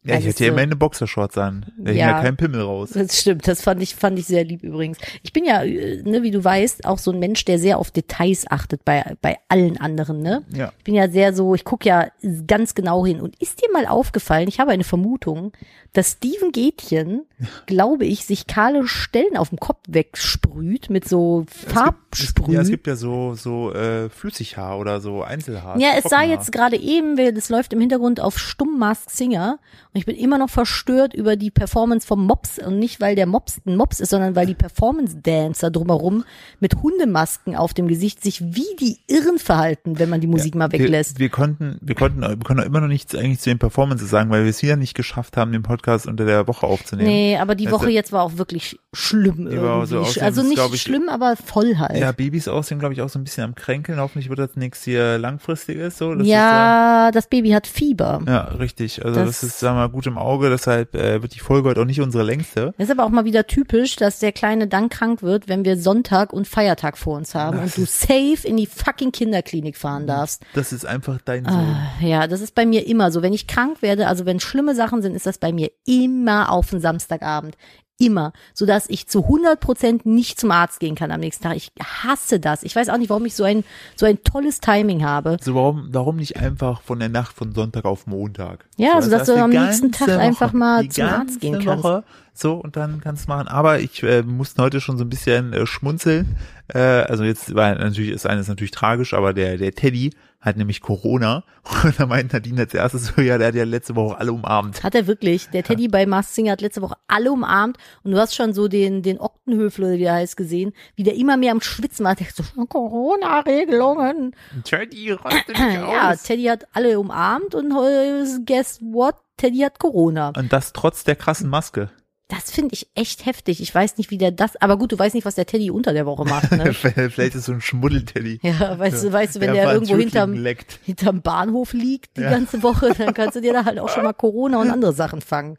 Ja, 0.08 0.18
ich 0.18 0.28
hatte 0.28 0.44
ja 0.44 0.52
immer 0.52 0.62
eine 0.62 0.76
Boxershorts 0.76 1.36
an. 1.38 1.66
Da 1.78 1.92
Ja. 1.92 2.10
ja 2.10 2.22
kein 2.22 2.36
Pimmel 2.36 2.62
raus. 2.62 2.90
Das 2.94 3.20
stimmt, 3.20 3.46
das 3.46 3.62
fand 3.62 3.82
ich, 3.82 3.94
fand 3.94 4.18
ich 4.18 4.26
sehr 4.26 4.44
lieb 4.44 4.62
übrigens. 4.62 4.98
Ich 5.22 5.32
bin 5.32 5.44
ja, 5.44 5.62
äh, 5.62 6.02
ne, 6.02 6.22
wie 6.22 6.30
du 6.30 6.42
weißt, 6.42 6.84
auch 6.86 6.98
so 6.98 7.10
ein 7.12 7.18
Mensch, 7.18 7.44
der 7.44 7.58
sehr 7.58 7.78
auf 7.78 7.90
Details 7.90 8.50
achtet 8.50 8.84
bei, 8.84 9.16
bei 9.20 9.38
allen 9.48 9.78
anderen, 9.78 10.20
ne? 10.20 10.44
Ja. 10.54 10.72
Ich 10.78 10.84
bin 10.84 10.94
ja 10.94 11.08
sehr 11.08 11.32
so, 11.34 11.54
ich 11.54 11.64
gucke 11.64 11.88
ja 11.88 12.08
ganz 12.46 12.74
genau 12.74 13.04
hin. 13.04 13.20
Und 13.20 13.40
ist 13.40 13.62
dir 13.62 13.70
mal 13.72 13.86
aufgefallen, 13.86 14.48
ich 14.48 14.60
habe 14.60 14.70
eine 14.70 14.84
Vermutung, 14.84 15.52
dass 15.92 16.12
Steven 16.12 16.52
Gätchen, 16.52 17.22
glaube 17.66 18.04
ich, 18.04 18.24
sich 18.24 18.46
kahle 18.46 18.86
Stellen 18.86 19.36
auf 19.36 19.48
dem 19.48 19.58
Kopf 19.58 19.80
wegsprüht 19.88 20.90
mit 20.90 21.08
so 21.08 21.44
Farbsprühen. 21.48 22.52
ja, 22.52 22.60
es 22.60 22.68
gibt 22.68 22.86
ja 22.86 22.96
so, 22.96 23.34
so 23.34 23.72
äh, 23.72 24.08
Flüssighaar 24.08 24.78
oder 24.78 25.00
so 25.00 25.22
Einzelhaar. 25.22 25.78
Ja, 25.78 25.90
es 25.96 26.04
sah 26.04 26.22
jetzt 26.22 26.52
gerade 26.52 26.76
eben, 26.76 27.16
das 27.34 27.48
läuft 27.48 27.72
im 27.72 27.80
Hintergrund 27.80 28.20
auf 28.20 28.38
Stumm 28.38 28.78
Mask 28.78 29.10
Singer 29.10 29.58
und 29.98 30.02
ich 30.02 30.06
bin 30.06 30.14
immer 30.16 30.38
noch 30.38 30.48
verstört 30.48 31.12
über 31.12 31.34
die 31.34 31.50
Performance 31.50 32.06
vom 32.06 32.24
Mops 32.24 32.60
und 32.64 32.78
nicht, 32.78 33.00
weil 33.00 33.16
der 33.16 33.26
Mops 33.26 33.60
ein 33.66 33.74
Mops 33.76 33.98
ist, 33.98 34.10
sondern 34.10 34.36
weil 34.36 34.46
die 34.46 34.54
Performance 34.54 35.16
Dancer 35.20 35.72
drumherum 35.72 36.24
mit 36.60 36.76
Hundemasken 36.76 37.56
auf 37.56 37.74
dem 37.74 37.88
Gesicht 37.88 38.22
sich 38.22 38.40
wie 38.54 38.76
die 38.78 38.98
Irren 39.08 39.38
verhalten, 39.40 39.98
wenn 39.98 40.08
man 40.08 40.20
die 40.20 40.28
Musik 40.28 40.54
mal 40.54 40.70
weglässt. 40.70 41.18
Wir, 41.18 41.24
wir 41.24 41.28
konnten, 41.30 41.78
wir 41.80 41.96
konnten, 41.96 42.20
wir 42.20 42.36
können 42.38 42.60
auch 42.60 42.64
immer 42.64 42.80
noch 42.80 42.86
nichts 42.86 43.12
eigentlich 43.16 43.40
zu 43.40 43.50
den 43.50 43.58
Performances 43.58 44.08
sagen, 44.08 44.30
weil 44.30 44.44
wir 44.44 44.50
es 44.50 44.62
wieder 44.62 44.76
nicht 44.76 44.94
geschafft 44.94 45.36
haben, 45.36 45.50
den 45.50 45.62
Podcast 45.64 46.06
unter 46.06 46.24
der 46.24 46.46
Woche 46.46 46.64
aufzunehmen. 46.66 47.08
Nee, 47.08 47.36
aber 47.38 47.56
die 47.56 47.66
Also- 47.66 47.80
Woche 47.80 47.90
jetzt 47.90 48.12
war 48.12 48.22
auch 48.22 48.36
wirklich 48.38 48.78
schlimm 48.94 49.48
irgendwie. 49.48 49.86
so 49.86 49.98
aussehen, 49.98 50.22
also 50.22 50.42
nicht 50.44 50.62
ich- 50.74 50.82
schlimm, 50.82 51.08
aber 51.08 51.34
voll 51.34 51.76
halt. 51.78 51.98
Ja, 51.98 52.12
Babys 52.12 52.46
aussehen, 52.46 52.78
glaube 52.78 52.94
ich, 52.94 53.02
auch 53.02 53.08
so 53.08 53.18
ein 53.18 53.24
bisschen 53.24 53.42
am 53.42 53.56
Kränkeln. 53.56 53.98
Hoffentlich 53.98 54.28
wird 54.28 54.38
das 54.38 54.54
nichts 54.54 54.84
hier 54.84 55.18
langfristiges, 55.18 55.98
so. 55.98 56.14
Das 56.14 56.26
ja, 56.26 57.10
das 57.10 57.26
Baby 57.28 57.50
hat 57.50 57.66
Fieber. 57.66 58.18
Ist 58.22 58.28
ja, 58.28 58.32
ja, 58.34 58.40
richtig. 58.58 59.04
Also 59.04 59.20
Das- 59.20 59.40
das, 59.40 59.42
ist, 59.42 59.58
sagen 59.60 59.76
wir 59.76 59.87
mal, 59.87 59.87
gut 59.88 60.06
im 60.06 60.18
Auge. 60.18 60.50
Deshalb 60.50 60.94
äh, 60.94 61.22
wird 61.22 61.34
die 61.34 61.40
Folge 61.40 61.68
heute 61.68 61.80
auch 61.82 61.86
nicht 61.86 62.00
unsere 62.00 62.24
längste. 62.24 62.74
Das 62.78 62.88
ist 62.88 62.90
aber 62.90 63.04
auch 63.04 63.10
mal 63.10 63.24
wieder 63.24 63.46
typisch, 63.46 63.96
dass 63.96 64.18
der 64.18 64.32
Kleine 64.32 64.68
dann 64.68 64.88
krank 64.88 65.22
wird, 65.22 65.48
wenn 65.48 65.64
wir 65.64 65.76
Sonntag 65.76 66.32
und 66.32 66.46
Feiertag 66.46 66.98
vor 66.98 67.16
uns 67.16 67.34
haben 67.34 67.58
Das 67.58 67.76
und 67.76 67.84
du 67.84 67.90
safe 67.90 68.46
in 68.46 68.56
die 68.56 68.66
fucking 68.66 69.12
Kinderklinik 69.12 69.76
fahren 69.76 70.06
darfst. 70.06 70.42
Das 70.54 70.72
ist 70.72 70.84
einfach 70.84 71.18
dein 71.24 71.44
Sohn. 71.44 71.54
Ah, 71.54 71.92
ja, 72.00 72.26
das 72.26 72.40
ist 72.40 72.54
bei 72.54 72.66
mir 72.66 72.86
immer 72.86 73.10
so. 73.10 73.22
Wenn 73.22 73.32
ich 73.32 73.46
krank 73.46 73.82
werde, 73.82 74.06
also 74.06 74.26
wenn 74.26 74.40
schlimme 74.40 74.74
Sachen 74.74 75.02
sind, 75.02 75.14
ist 75.14 75.26
das 75.26 75.38
bei 75.38 75.52
mir 75.52 75.70
immer 75.86 76.50
auf 76.50 76.70
den 76.70 76.80
Samstagabend. 76.80 77.56
Immer. 77.98 78.32
Sodass 78.54 78.88
ich 78.88 79.08
zu 79.08 79.24
100 79.24 79.58
Prozent 79.58 80.06
nicht 80.06 80.38
zum 80.38 80.52
Arzt 80.52 80.78
gehen 80.78 80.94
kann 80.94 81.10
am 81.10 81.18
nächsten 81.18 81.42
Tag. 81.42 81.56
Ich 81.56 81.72
hasse 81.82 82.38
das. 82.38 82.62
Ich 82.62 82.76
weiß 82.76 82.88
auch 82.90 82.96
nicht, 82.96 83.10
warum 83.10 83.26
ich 83.26 83.34
so 83.34 83.42
ein, 83.42 83.64
so 83.96 84.06
ein 84.06 84.22
tolles 84.22 84.60
Timing 84.60 85.04
habe. 85.04 85.36
So, 85.40 85.56
warum, 85.56 85.88
warum 85.90 86.16
nicht 86.16 86.36
einfach 86.36 86.80
von 86.82 87.00
der 87.00 87.08
Nacht 87.08 87.34
von 87.34 87.52
Sonntag 87.52 87.84
auf 87.84 88.06
Montag? 88.06 88.66
Ja, 88.76 88.96
so, 88.96 89.10
sodass 89.10 89.26
das 89.26 89.34
du 89.36 89.42
am 89.42 89.50
nächsten 89.50 89.90
Tag 89.90 90.10
einfach 90.10 90.52
mal 90.52 90.88
zum 90.88 91.06
Arzt 91.06 91.40
gehen 91.40 91.60
kannst. 91.64 91.84
Woche, 91.84 92.04
so, 92.32 92.54
und 92.54 92.76
dann 92.76 93.00
kannst 93.00 93.26
du 93.26 93.32
machen. 93.32 93.48
Aber 93.48 93.80
ich 93.80 94.00
äh, 94.04 94.22
musste 94.22 94.62
heute 94.62 94.80
schon 94.80 94.96
so 94.96 95.04
ein 95.04 95.10
bisschen 95.10 95.52
äh, 95.52 95.66
schmunzeln. 95.66 96.36
Äh, 96.68 96.78
also 96.78 97.24
jetzt 97.24 97.52
war 97.56 97.74
natürlich, 97.74 98.12
ist 98.12 98.26
eines 98.26 98.46
natürlich 98.46 98.70
tragisch, 98.70 99.12
aber 99.12 99.34
der, 99.34 99.56
der 99.56 99.72
Teddy 99.72 100.12
hat 100.40 100.56
nämlich 100.56 100.80
Corona. 100.80 101.44
Und 101.84 101.98
da 101.98 102.06
meint 102.06 102.32
Nadine 102.32 102.62
als 102.62 102.74
erstes 102.74 103.06
so, 103.06 103.20
ja, 103.20 103.38
der 103.38 103.48
hat 103.48 103.54
ja 103.54 103.64
letzte 103.64 103.96
Woche 103.96 104.18
alle 104.18 104.32
umarmt. 104.32 104.82
Hat 104.82 104.94
er 104.94 105.06
wirklich. 105.06 105.48
Der 105.50 105.62
Teddy 105.62 105.88
bei 105.88 106.06
Mars 106.06 106.34
Singer 106.34 106.52
hat 106.52 106.60
letzte 106.60 106.80
Woche 106.82 106.96
alle 107.08 107.32
umarmt 107.32 107.76
und 108.04 108.12
du 108.12 108.18
hast 108.18 108.34
schon 108.34 108.52
so 108.52 108.68
den, 108.68 109.02
den 109.02 109.20
Oktenhöfel, 109.20 109.84
oder 109.84 109.94
wie 109.94 109.98
der 109.98 110.14
heißt, 110.14 110.36
gesehen, 110.36 110.72
wie 110.96 111.02
der 111.02 111.16
immer 111.16 111.36
mehr 111.36 111.52
am 111.52 111.60
Schwitzen 111.60 112.04
war. 112.04 112.14
Der 112.14 112.26
so, 112.32 112.42
Corona-Regelungen. 112.66 114.34
Teddy, 114.64 115.12
raste 115.12 115.52
nicht 115.52 115.60
Ja, 115.74 116.12
aus. 116.12 116.22
Teddy 116.22 116.44
hat 116.44 116.66
alle 116.72 116.98
umarmt 116.98 117.54
und 117.54 117.72
äh, 117.72 118.24
guess 118.46 118.80
what? 118.80 119.16
Teddy 119.36 119.58
hat 119.58 119.78
Corona. 119.78 120.32
Und 120.36 120.52
das 120.52 120.72
trotz 120.72 121.04
der 121.04 121.16
krassen 121.16 121.48
Maske. 121.48 121.90
Das 122.30 122.50
finde 122.50 122.74
ich 122.74 122.90
echt 122.94 123.24
heftig. 123.24 123.62
Ich 123.62 123.74
weiß 123.74 123.96
nicht, 123.96 124.10
wie 124.10 124.18
der 124.18 124.30
das, 124.30 124.56
aber 124.60 124.76
gut, 124.76 124.92
du 124.92 124.98
weißt 124.98 125.14
nicht, 125.14 125.24
was 125.24 125.34
der 125.36 125.46
Teddy 125.46 125.70
unter 125.70 125.94
der 125.94 126.04
Woche 126.04 126.24
macht, 126.26 126.52
ne? 126.52 126.74
Vielleicht 126.74 127.34
ist 127.34 127.46
so 127.46 127.52
ein 127.52 127.62
Schmuddel-Teddy. 127.62 128.40
Ja, 128.42 128.78
weißt 128.78 129.04
du, 129.04 129.12
weißt 129.12 129.36
du, 129.36 129.40
wenn 129.40 129.54
Der 129.54 129.64
der 129.64 129.72
irgendwo 129.74 129.96
hinterm, 129.96 130.34
leckt. 130.34 130.78
hinterm 130.84 131.22
Bahnhof 131.22 131.72
liegt 131.72 132.18
die 132.18 132.20
Ja. 132.20 132.30
ganze 132.30 132.62
Woche, 132.62 132.92
dann 132.96 133.14
kannst 133.14 133.36
du 133.36 133.40
dir 133.40 133.54
da 133.54 133.64
halt 133.64 133.78
auch 133.78 133.88
schon 133.88 134.04
mal 134.04 134.12
Corona 134.14 134.60
und 134.60 134.70
andere 134.70 134.92
Sachen 134.92 135.22
fangen. 135.22 135.56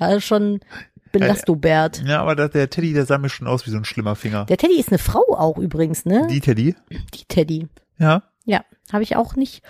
Ja, 0.00 0.20
schon 0.20 0.58
Belastobert. 1.12 2.02
Ja, 2.06 2.20
aber 2.22 2.34
der 2.48 2.68
Teddy, 2.70 2.92
der 2.92 3.06
sah 3.06 3.18
mir 3.18 3.28
schon 3.28 3.46
aus 3.46 3.64
wie 3.66 3.70
so 3.70 3.76
ein 3.76 3.84
schlimmer 3.84 4.16
Finger. 4.16 4.46
Der 4.46 4.56
Teddy 4.56 4.80
ist 4.80 4.88
eine 4.88 4.98
Frau 4.98 5.22
auch 5.36 5.58
übrigens, 5.58 6.04
ne? 6.04 6.26
Die 6.28 6.40
Teddy? 6.40 6.74
Die 6.90 7.24
Teddy. 7.28 7.68
Ja. 7.98 8.24
Ja, 8.44 8.64
habe 8.92 9.04
ich 9.04 9.14
auch 9.14 9.36
nicht. 9.36 9.62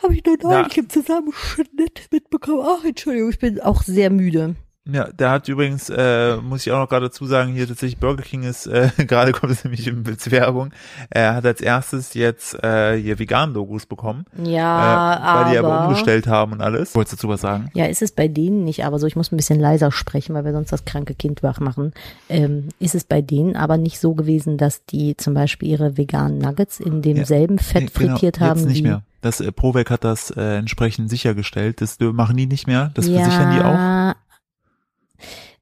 Habe 0.00 0.14
ich 0.14 0.24
nur 0.24 0.36
neulich 0.40 0.76
im 0.78 0.88
Zusammenschnitt 0.88 2.08
mitbekommen. 2.12 2.62
Ach, 2.64 2.84
Entschuldigung, 2.84 3.30
ich 3.30 3.38
bin 3.40 3.60
auch 3.60 3.82
sehr 3.82 4.10
müde. 4.10 4.54
Ja, 4.90 5.08
der 5.12 5.30
hat 5.32 5.48
übrigens, 5.48 5.90
äh, 5.90 6.36
muss 6.36 6.64
ich 6.64 6.72
auch 6.72 6.78
noch 6.78 6.88
gerade 6.88 7.06
dazu 7.06 7.26
sagen, 7.26 7.52
hier 7.52 7.66
tatsächlich 7.66 7.98
Burger 7.98 8.22
King 8.22 8.44
ist, 8.44 8.66
äh, 8.66 8.90
gerade 9.06 9.32
kommt 9.32 9.52
es 9.52 9.64
nämlich 9.64 9.86
in 9.88 10.06
Werbung, 10.06 10.70
er 11.10 11.34
hat 11.34 11.44
als 11.44 11.60
erstes 11.60 12.14
jetzt 12.14 12.54
äh, 12.62 12.96
hier 12.96 13.18
Vegan-Logos 13.18 13.86
bekommen, 13.86 14.26
Ja, 14.44 15.40
äh, 15.42 15.44
weil 15.46 15.52
die 15.52 15.58
aber 15.58 15.72
aber. 15.74 15.88
umgestellt 15.88 16.26
haben 16.28 16.52
und 16.52 16.60
alles. 16.60 16.94
Wolltest 16.94 17.14
du 17.14 17.16
dazu 17.16 17.28
was 17.28 17.40
sagen? 17.40 17.70
Ja, 17.74 17.86
ist 17.86 18.00
es 18.02 18.12
bei 18.12 18.28
denen 18.28 18.62
nicht, 18.64 18.84
aber 18.84 18.98
so, 19.00 19.06
ich 19.08 19.16
muss 19.16 19.32
ein 19.32 19.36
bisschen 19.36 19.58
leiser 19.58 19.90
sprechen, 19.90 20.34
weil 20.34 20.44
wir 20.44 20.52
sonst 20.52 20.70
das 20.70 20.84
kranke 20.84 21.14
Kind 21.14 21.42
wach 21.42 21.58
machen. 21.58 21.92
Ähm, 22.28 22.68
ist 22.78 22.94
es 22.94 23.04
bei 23.04 23.22
denen 23.22 23.56
aber 23.56 23.78
nicht 23.78 23.98
so 23.98 24.14
gewesen, 24.14 24.56
dass 24.56 24.84
die 24.84 25.16
zum 25.16 25.34
Beispiel 25.34 25.68
ihre 25.70 25.96
veganen 25.96 26.38
Nuggets 26.38 26.78
in 26.78 27.02
demselben 27.02 27.58
Fett 27.58 27.82
Nee, 27.82 27.90
genau, 27.92 28.12
frittiert 28.14 28.40
haben 28.40 28.60
Jetzt 28.60 28.68
nicht 28.68 28.78
wie. 28.78 28.88
mehr. 28.88 29.02
Das 29.22 29.40
äh, 29.40 29.50
Provec 29.50 29.90
hat 29.90 30.04
das 30.04 30.30
äh, 30.30 30.58
entsprechend 30.58 31.10
sichergestellt. 31.10 31.80
Das 31.80 31.98
machen 31.98 32.36
die 32.36 32.46
nicht 32.46 32.66
mehr. 32.68 32.92
Das 32.94 33.08
versichern 33.08 33.50
die 33.56 33.60
auch. 33.64 34.14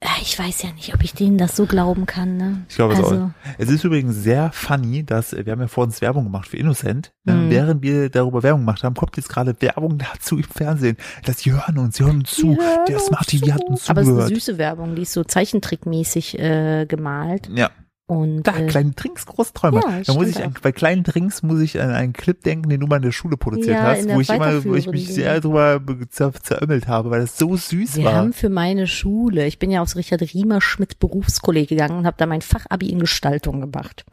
Ja, 0.05 0.11
Äh, 0.11 0.23
Ich 0.23 0.39
weiß 0.39 0.63
ja 0.63 0.73
nicht, 0.73 0.95
ob 0.95 1.03
ich 1.03 1.15
denen 1.15 1.39
das 1.39 1.57
so 1.57 1.67
glauben 1.67 2.07
kann. 2.07 2.37
Ne? 2.37 2.65
Ich 2.69 2.77
glaube 2.77 2.93
es 2.95 3.01
also, 3.01 3.15
auch. 3.17 3.31
Es 3.59 3.69
ist 3.71 3.85
übrigens 3.85 4.15
sehr 4.17 4.53
funny, 4.53 5.05
dass 5.05 5.33
äh, 5.33 5.45
wir 5.47 5.53
haben 5.53 5.61
ja 5.61 5.67
vor 5.69 5.85
uns 5.85 6.01
Werbung 6.01 6.25
gemacht 6.25 6.49
für 6.49 6.57
Innocent. 6.57 7.13
Äh, 7.27 7.33
Mhm. 7.33 7.51
Während 7.51 7.83
wir 7.83 8.11
darüber 8.11 8.43
Werbung 8.43 8.61
gemacht 8.63 8.83
haben, 8.85 8.95
kommt 8.95 9.17
jetzt 9.17 9.29
gerade 9.29 9.55
Werbung 9.61 9.99
dazu 9.99 10.37
im 10.37 10.45
Fernsehen. 10.45 10.97
Dass 11.25 11.39
die 11.39 11.53
hören 11.53 11.79
uns, 11.79 11.97
sie 11.97 12.05
hören 12.05 12.19
uns 12.21 12.31
zu. 12.33 12.53
Die 12.55 12.61
hören 12.61 12.85
Der 12.87 12.97
uns 12.97 13.07
Smart 13.07 13.27
TV 13.27 13.53
hat 13.53 13.65
uns 13.65 13.89
Aber 13.91 14.01
es 14.03 14.07
ist 14.07 14.13
eine 14.13 14.23
zugehört. 14.25 14.43
süße 14.43 14.59
Werbung, 14.59 14.95
die 14.95 15.03
ist 15.03 15.13
so 15.13 15.25
zeichentrickmäßig 15.25 16.39
äh, 16.39 16.87
gemalt. 16.87 17.49
Ja, 17.55 17.71
Und 18.07 18.43
da, 18.43 18.55
äh, 18.59 18.67
kleine 18.67 18.95
Trinks, 18.95 19.25
große 19.25 19.55
Träume. 19.55 19.81
Ja, 19.83 20.03
da 20.05 20.13
muss 20.13 20.29
ich, 20.29 20.43
auch. 20.45 20.51
bei 20.63 20.73
kleinen 20.73 21.05
Trinks 21.05 21.43
muss 21.43 21.61
ich 21.61 21.81
an 21.81 21.91
einen 21.91 22.13
Clip 22.13 22.39
denken, 22.43 22.69
den 22.69 22.81
du 22.81 22.87
mal 22.87 22.97
in 22.97 23.03
der 23.03 23.13
Schule 23.13 23.39
produziert 23.39 23.77
Ja, 23.79 23.83
hast, 23.83 24.07
wo 24.07 24.21
ich 24.21 24.29
immer, 24.29 24.63
wo 24.63 24.75
ich 24.75 24.87
mich 24.89 25.09
sehr 25.09 25.41
drüber 25.41 25.81
be- 25.81 26.07
zer 26.11 26.35
zerömmelt 26.35 26.87
habe, 26.87 27.09
weil 27.11 27.23
das 27.23 27.39
so 27.39 27.57
süß 27.57 27.97
wir 27.97 28.05
war. 28.05 28.13
haben 28.13 28.35
für 28.35 28.51
meine 28.51 28.87
Schule, 28.87 29.47
ich 29.47 29.59
bin 29.59 29.71
ja 29.71 29.81
aufs 29.81 29.97
Richard 29.97 30.21
Riemer 30.21 30.61
Schmidt 30.61 30.99
Berufskolleg 30.99 31.67
gegangen 31.71 31.97
und 31.97 32.07
habe 32.07 32.19
da 32.19 32.27
mein 32.27 32.43
Fachabi 32.43 32.91
in 32.91 32.99
Gestaltung 32.99 33.63
gemacht. 33.63 34.05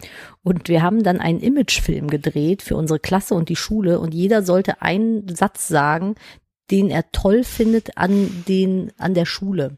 Und 0.42 0.70
wir 0.70 0.82
haben 0.84 1.04
dann 1.04 1.20
einen 1.20 1.42
Imagefilm 1.42 2.08
gedreht 2.08 2.62
für 2.62 2.78
unsere 2.78 3.00
Klasse 3.00 3.34
und 3.36 3.50
die 3.50 3.58
Schule 3.58 4.00
und 4.00 4.14
jeder 4.14 4.42
sollte 4.44 4.82
einen 4.82 5.28
Satz 5.36 5.68
sagen, 5.68 6.16
den 6.72 6.90
er 6.90 7.12
toll 7.12 7.44
findet 7.44 7.98
an 7.98 8.30
den 8.48 8.94
an 8.98 9.14
der 9.14 9.26
Schule. 9.26 9.78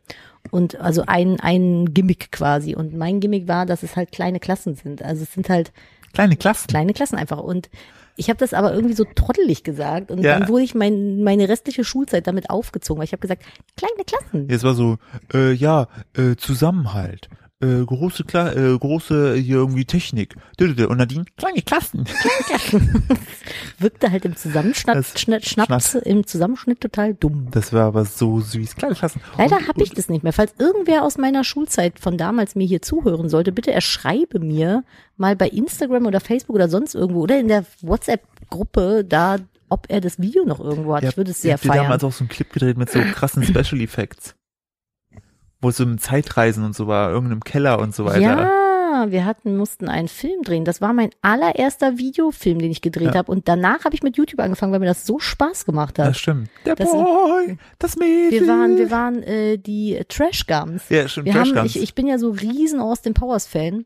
Und 0.52 0.80
also 0.80 1.04
ein 1.08 1.40
ein 1.40 1.94
Gimmick 1.94 2.32
quasi 2.32 2.76
und 2.76 2.96
mein 2.96 3.20
Gimmick 3.20 3.48
war, 3.48 3.66
dass 3.66 3.82
es 3.84 3.96
halt 3.96 4.12
kleine 4.12 4.40
Klassen 4.40 4.76
sind. 4.76 5.02
Also 5.02 5.24
es 5.24 5.34
sind 5.34 5.50
halt 5.50 5.72
Kleine 6.14 6.36
Klassen. 6.36 6.68
kleine 6.68 6.94
Klassen 6.94 7.16
einfach. 7.18 7.40
Und 7.40 7.70
ich 8.16 8.30
habe 8.30 8.38
das 8.38 8.54
aber 8.54 8.74
irgendwie 8.76 8.94
so 8.94 9.04
trottelig 9.16 9.64
gesagt. 9.64 10.12
Und 10.12 10.22
Ja. 10.22 10.38
dann 10.38 10.48
wurde 10.48 10.64
ich 10.64 10.76
mein, 10.76 11.24
meine 11.24 11.50
restliche 11.50 11.84
Schulzeit 11.84 12.28
damit 12.28 12.52
aufgezogen, 12.52 13.00
weil 13.00 13.06
ich 13.06 13.14
habe 13.14 13.22
gesagt, 13.22 13.44
kleine 13.76 14.04
Klassen. 14.06 14.48
Jetzt 14.50 14.64
war 14.64 14.76
so, 14.76 14.98
äh, 15.34 15.52
ja, 15.54 15.88
äh, 16.16 16.36
Zusammenhalt. 16.36 17.30
Äh, 17.64 17.86
große, 17.86 18.26
Kla 18.26 18.52
äh, 18.52 18.78
große 18.78 19.36
hier 19.36 19.56
irgendwie 19.56 19.86
Technik. 19.86 20.36
Und 20.60 20.98
Nadine, 20.98 21.24
kleine 21.38 21.62
Klassen. 21.62 22.04
Wirkte 23.80 24.12
halt 24.12 24.26
im 24.26 24.36
Schnitt, 24.36 25.46
Schnaps, 25.46 25.96
im 25.96 26.28
Zusammenschnitt 26.28 26.82
total 26.82 27.14
dumm. 27.14 27.48
Das 27.52 27.72
war 27.72 27.86
aber 27.86 28.04
so 28.04 28.42
süß. 28.42 28.76
Kleine 28.76 28.96
Klassen. 28.96 29.22
Leider 29.38 29.66
habe 29.68 29.82
ich 29.82 29.92
das 29.92 30.10
nicht 30.10 30.24
mehr. 30.24 30.34
Falls 30.34 30.54
irgendwer 30.60 31.04
aus 31.04 31.18
meiner 31.18 31.46
Schulzeit 31.46 32.00
von 32.00 32.18
damals 32.18 32.56
mir 32.56 32.68
hier 32.68 32.82
zuhören 32.82 33.30
sollte, 33.30 33.54
bitte 33.54 33.72
er 33.72 33.82
schreibe 33.82 34.40
mir 34.40 34.84
mal 35.16 35.38
bei 35.38 35.48
Instagram 35.48 36.06
oder 36.06 36.20
Facebook 36.20 36.56
oder 36.56 36.68
sonst 36.68 36.96
irgendwo 36.96 37.22
oder 37.22 37.40
in 37.40 37.48
der 37.48 37.66
WhatsApp-Gruppe 37.82 39.06
da, 39.08 39.38
ob 39.70 39.86
er 39.88 40.02
das 40.02 40.20
Video 40.20 40.44
noch 40.44 40.60
irgendwo 40.60 40.96
hat. 40.96 41.04
Ihr 41.04 41.10
ich 41.10 41.18
würde 41.18 41.32
es 41.32 41.42
sehr 41.42 41.52
ihr 41.52 41.54
habt 41.54 41.66
ja 41.66 41.72
feiern. 41.72 41.84
damals 41.86 42.04
auch 42.04 42.12
so 42.12 42.24
einen 42.24 42.30
Clip 42.30 42.52
gedreht 42.52 42.78
mit 42.78 42.90
so 42.90 43.00
krassen 43.00 43.44
Special 43.44 43.80
Effects. 43.82 44.36
Wo 45.64 45.70
es 45.70 45.78
so 45.78 45.84
im 45.84 45.98
Zeitreisen 45.98 46.64
und 46.64 46.76
so 46.76 46.86
war, 46.88 47.10
irgendeinem 47.10 47.44
Keller 47.44 47.80
und 47.80 47.96
so 47.96 48.06
weiter. 48.06 48.20
Ja, 48.22 49.12
wir 49.12 49.26
hatten, 49.26 49.58
mussten 49.58 49.90
einen 49.90 50.08
Film 50.08 50.44
drehen. 50.44 50.66
Das 50.66 50.80
war 50.82 50.94
mein 50.94 51.10
allererster 51.24 51.98
Videofilm, 51.98 52.60
den 52.60 52.70
ich 52.70 52.82
gedreht 52.82 53.08
Ja. 53.14 53.16
habe. 53.16 53.32
Und 53.32 53.48
danach 53.48 53.86
habe 53.86 53.96
ich 53.96 54.04
mit 54.04 54.18
YouTube 54.18 54.40
angefangen, 54.40 54.72
weil 54.72 54.80
mir 54.80 54.86
das 54.86 55.06
so 55.08 55.18
Spaß 55.18 55.66
gemacht 55.66 55.98
hat. 55.98 56.08
Das 56.10 56.20
stimmt. 56.20 56.50
Der 56.66 56.76
Das- 56.76 56.92
Boy, 56.92 57.58
das 57.80 57.96
Mädel. 57.98 58.42
Wir 58.42 58.48
waren, 58.48 58.78
wir 58.78 58.92
waren 58.92 59.24
äh, 59.24 59.58
die 59.58 60.00
Trash 60.10 60.46
Gums. 60.46 60.84
ja, 60.90 61.08
stimmt, 61.08 61.26
Wir 61.26 61.34
Trash 61.34 61.50
haben, 61.50 61.56
Guns. 61.56 61.76
ich, 61.76 61.82
ich 61.82 61.96
bin 61.96 62.06
ja 62.06 62.20
so 62.20 62.30
riesen 62.30 62.80
Austin 62.80 63.14
Powers 63.16 63.48
Fan. 63.48 63.86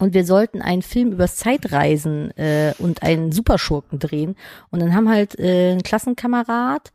Und 0.00 0.14
wir 0.14 0.24
sollten 0.24 0.62
einen 0.62 0.82
Film 0.82 1.10
übers 1.12 1.36
Zeitreisen 1.36 2.30
äh, 2.38 2.72
und 2.78 3.02
einen 3.02 3.32
Superschurken 3.32 3.98
drehen. 3.98 4.36
Und 4.70 4.80
dann 4.80 4.94
haben 4.94 5.08
halt 5.08 5.38
äh, 5.38 5.72
ein 5.72 5.82
Klassenkamerad 5.82 6.92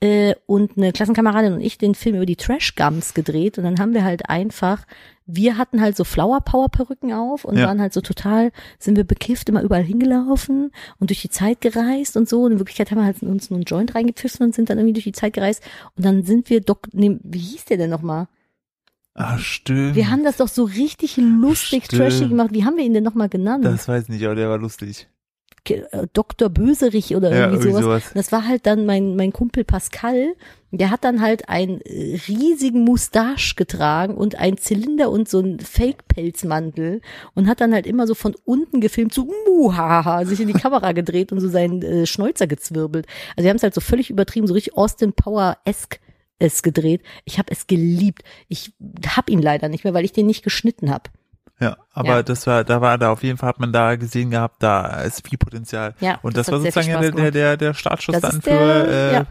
äh, 0.00 0.34
und 0.46 0.76
eine 0.78 0.92
Klassenkameradin 0.92 1.52
und 1.52 1.60
ich 1.60 1.76
den 1.78 1.94
Film 1.94 2.16
über 2.16 2.26
die 2.26 2.36
Trash 2.36 2.74
Gums 2.74 3.12
gedreht. 3.14 3.58
Und 3.58 3.64
dann 3.64 3.78
haben 3.78 3.92
wir 3.94 4.02
halt 4.02 4.28
einfach, 4.30 4.86
wir 5.26 5.58
hatten 5.58 5.80
halt 5.80 5.96
so 5.96 6.04
Flower 6.04 6.40
Power 6.40 6.70
Perücken 6.70 7.12
auf 7.12 7.44
und 7.44 7.58
Ja. 7.58 7.66
waren 7.66 7.80
halt 7.80 7.92
so 7.92 8.00
total, 8.00 8.50
sind 8.78 8.96
wir 8.96 9.04
bekifft, 9.04 9.48
immer 9.50 9.62
überall 9.62 9.82
hingelaufen 9.82 10.72
und 10.98 11.10
durch 11.10 11.20
die 11.20 11.28
Zeit 11.30 11.60
gereist 11.60 12.16
und 12.16 12.28
so. 12.28 12.42
Und 12.44 12.52
in 12.52 12.58
Wirklichkeit 12.58 12.90
haben 12.90 12.98
wir 12.98 13.04
halt 13.04 13.22
uns 13.22 13.50
nur 13.50 13.58
einen 13.58 13.64
Joint 13.64 13.94
reingepfiffen 13.94 14.46
und 14.46 14.54
sind 14.54 14.70
dann 14.70 14.78
irgendwie 14.78 14.94
durch 14.94 15.04
die 15.04 15.12
Zeit 15.12 15.34
gereist. 15.34 15.62
Und 15.96 16.04
dann 16.04 16.22
sind 16.24 16.48
wir 16.50 16.60
doch, 16.62 16.78
nee, 16.92 17.18
wie 17.22 17.38
hieß 17.38 17.66
der 17.66 17.76
denn 17.76 17.90
nochmal? 17.90 18.26
ah, 19.14 19.36
stimmt. 19.36 19.96
Wir 19.96 20.08
haben 20.10 20.24
das 20.24 20.38
doch 20.38 20.48
so 20.48 20.64
richtig 20.64 21.18
lustig, 21.18 21.84
Stimmt. 21.84 22.00
trashy 22.02 22.28
gemacht. 22.28 22.50
Wie 22.52 22.64
haben 22.64 22.76
wir 22.78 22.84
ihn 22.84 22.94
denn 22.94 23.04
nochmal 23.04 23.28
genannt? 23.28 23.66
das 23.66 23.86
weiß 23.86 24.04
ich 24.04 24.08
nicht, 24.08 24.24
aber 24.24 24.34
der 24.34 24.48
war 24.48 24.56
lustig. 24.56 25.08
Äh, 25.68 26.06
Dr. 26.12 26.48
Böserich 26.48 27.14
oder 27.16 27.30
Ja, 27.30 27.46
irgendwie 27.46 27.68
irgendwie 27.68 27.82
sowas. 27.82 28.04
sowas. 28.04 28.12
Das 28.14 28.32
war 28.32 28.46
halt 28.46 28.66
dann 28.66 28.86
mein, 28.86 29.16
mein 29.16 29.32
Kumpel 29.32 29.64
Pascal. 29.64 30.34
Der 30.72 30.90
hat 30.90 31.04
dann 31.04 31.20
halt 31.20 31.48
einen 31.48 31.80
äh, 31.80 32.18
riesigen 32.28 32.84
Mustache 32.84 33.54
getragen 33.56 34.14
und 34.14 34.36
einen 34.36 34.56
Zylinder 34.56 35.10
und 35.10 35.28
so 35.28 35.40
einen 35.40 35.58
Fake-Pelzmantel 35.60 37.00
und 37.34 37.48
hat 37.48 37.60
dann 37.60 37.72
halt 37.74 37.86
immer 37.86 38.06
so 38.06 38.14
von 38.14 38.34
unten 38.44 38.80
gefilmt, 38.80 39.12
so 39.12 39.28
muhaha, 39.48 40.24
sich 40.24 40.40
in 40.40 40.48
die 40.48 40.54
Kamera 40.54 40.92
gedreht 40.92 41.32
und 41.32 41.40
so 41.40 41.48
seinen 41.48 41.82
äh, 41.82 42.06
Schnäuzer 42.06 42.46
gezwirbelt. 42.46 43.06
Also 43.36 43.44
wir 43.44 43.50
haben 43.50 43.56
es 43.56 43.62
halt 43.62 43.74
so 43.74 43.80
völlig 43.80 44.10
übertrieben, 44.10 44.46
so 44.46 44.54
richtig 44.54 44.76
Austin 44.76 45.12
Power-esque 45.12 45.98
es 46.40 46.62
gedreht. 46.62 47.02
Ich 47.24 47.38
habe 47.38 47.52
es 47.52 47.66
geliebt. 47.66 48.22
Ich 48.48 48.72
hab 49.06 49.30
ihn 49.30 49.42
leider 49.42 49.68
nicht 49.68 49.84
mehr, 49.84 49.94
weil 49.94 50.04
ich 50.04 50.12
den 50.12 50.26
nicht 50.26 50.42
geschnitten 50.42 50.90
habe. 50.90 51.10
Ja, 51.60 51.76
aber 51.92 52.08
Ja. 52.08 52.22
das 52.22 52.46
war, 52.46 52.64
da 52.64 52.80
war 52.80 52.96
da 52.98 53.12
auf 53.12 53.22
jeden 53.22 53.36
Fall 53.38 53.50
hat 53.50 53.60
man 53.60 53.72
da 53.72 53.96
gesehen 53.96 54.30
gehabt, 54.30 54.62
da 54.62 55.02
ist 55.02 55.26
viel 55.28 55.38
Potenzial. 55.38 55.94
Ja, 56.00 56.18
und 56.22 56.36
das, 56.36 56.46
das 56.46 56.52
war 56.54 56.60
sozusagen 56.60 57.00
der, 57.00 57.10
der, 57.12 57.30
der, 57.30 57.56
der 57.56 57.74
Startschuss 57.74 58.14
Das 58.18 58.22
dann 58.32 58.40
für, 58.42 58.50
der- 58.50 58.88
äh, 58.88 59.12
ja. 59.14 59.26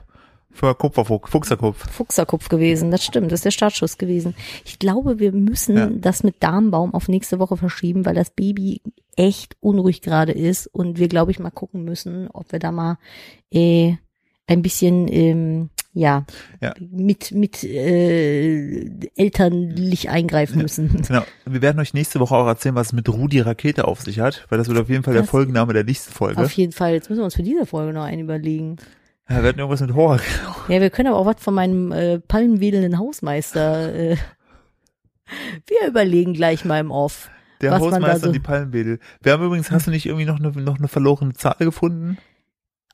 für 0.52 0.76
Kupferfuchs, 0.76 1.32
Fuchserkopf. 1.32 1.92
Fuchserkopf 1.92 2.50
gewesen, 2.50 2.92
das 2.92 3.04
stimmt, 3.04 3.32
das 3.32 3.40
ist 3.40 3.46
der 3.46 3.52
Startschuss 3.52 3.98
gewesen. 3.98 4.36
Ich 4.64 4.78
glaube, 4.80 5.18
wir 5.20 5.32
müssen 5.32 5.78
Ja. 5.78 5.90
das 5.92 6.24
mit 6.24 6.36
Darmbaum 6.44 6.94
auf 6.94 7.08
nächste 7.08 7.40
Woche 7.40 7.58
verschieben, 7.58 8.06
weil 8.06 8.16
das 8.16 8.30
Baby 8.30 8.82
echt 9.16 9.58
unruhig 9.60 10.02
gerade 10.02 10.32
ist 10.32 10.68
und 10.68 11.00
wir, 11.00 11.08
glaube 11.08 11.32
ich, 11.32 11.40
mal 11.40 11.50
gucken 11.52 11.84
müssen, 11.84 12.30
ob 12.32 12.52
wir 12.52 12.60
da 12.60 12.72
mal 12.72 12.98
äh, 13.52 13.96
ein 14.48 14.62
bisschen 14.62 15.08
ähm, 15.12 15.70
ja, 15.94 16.26
Ja. 16.62 16.74
mit 16.80 17.32
mit 17.32 17.64
äh, 17.64 18.90
elternlich 19.16 20.10
eingreifen 20.10 20.62
müssen. 20.62 21.02
Genau. 21.08 21.24
Wir 21.46 21.62
werden 21.62 21.80
euch 21.80 21.94
nächste 21.94 22.20
Woche 22.20 22.36
auch 22.36 22.48
erzählen, 22.48 22.76
was 22.76 22.88
es 22.88 22.94
mit 22.94 23.10
Rudi 23.10 23.40
Rakete 23.42 23.88
auf 23.88 24.02
sich 24.02 24.20
hat, 24.20 24.46
weil 24.50 24.58
das 24.60 24.68
wird 24.68 24.78
auf 24.80 24.90
jeden 24.90 25.04
Fall 25.04 25.14
der 25.14 25.24
Das- 25.24 25.30
Folgenname 25.32 25.74
der 25.74 25.84
nächsten 25.84 26.14
Folge. 26.14 26.42
Auf 26.42 26.52
jeden 26.52 26.72
Fall, 26.74 26.94
jetzt 26.94 27.10
müssen 27.10 27.22
wir 27.22 27.26
uns 27.26 27.36
für 27.36 27.44
diese 27.44 27.66
Folge 27.66 27.94
noch 27.94 28.04
einen 28.04 28.22
überlegen. 28.22 28.78
Ja, 29.30 29.38
wir 29.38 29.44
werden 29.44 29.60
irgendwas 29.60 29.82
mit 29.82 29.94
Horror. 29.94 30.20
Ja, 30.70 30.82
wir 30.82 30.90
können 30.90 31.08
aber 31.10 31.18
auch 31.20 31.26
was 31.26 31.36
von 31.40 31.54
meinem 31.54 31.92
äh, 31.92 32.20
palmenwedelnden 32.20 32.98
Hausmeister. 32.98 33.94
Äh, 33.94 34.18
wir 35.68 35.88
überlegen 35.88 36.34
gleich 36.34 36.66
mal 36.66 36.80
im 36.80 36.92
Off. 36.92 37.30
Der 37.62 37.72
Was 37.72 37.82
man 37.82 37.90
da 37.90 37.96
Hausmeister 37.98 38.20
so- 38.22 38.28
und 38.28 38.34
die 38.34 38.40
Palmwedel. 38.40 39.00
Wir 39.22 39.34
haben 39.34 39.44
übrigens, 39.46 39.70
hast 39.70 39.86
du 39.88 39.92
nicht 39.92 40.06
irgendwie 40.06 40.26
noch 40.26 40.40
eine, 40.40 40.50
noch 40.52 40.78
eine 40.80 40.88
verlorene 40.88 41.34
Zahl 41.34 41.58
gefunden? 41.60 42.18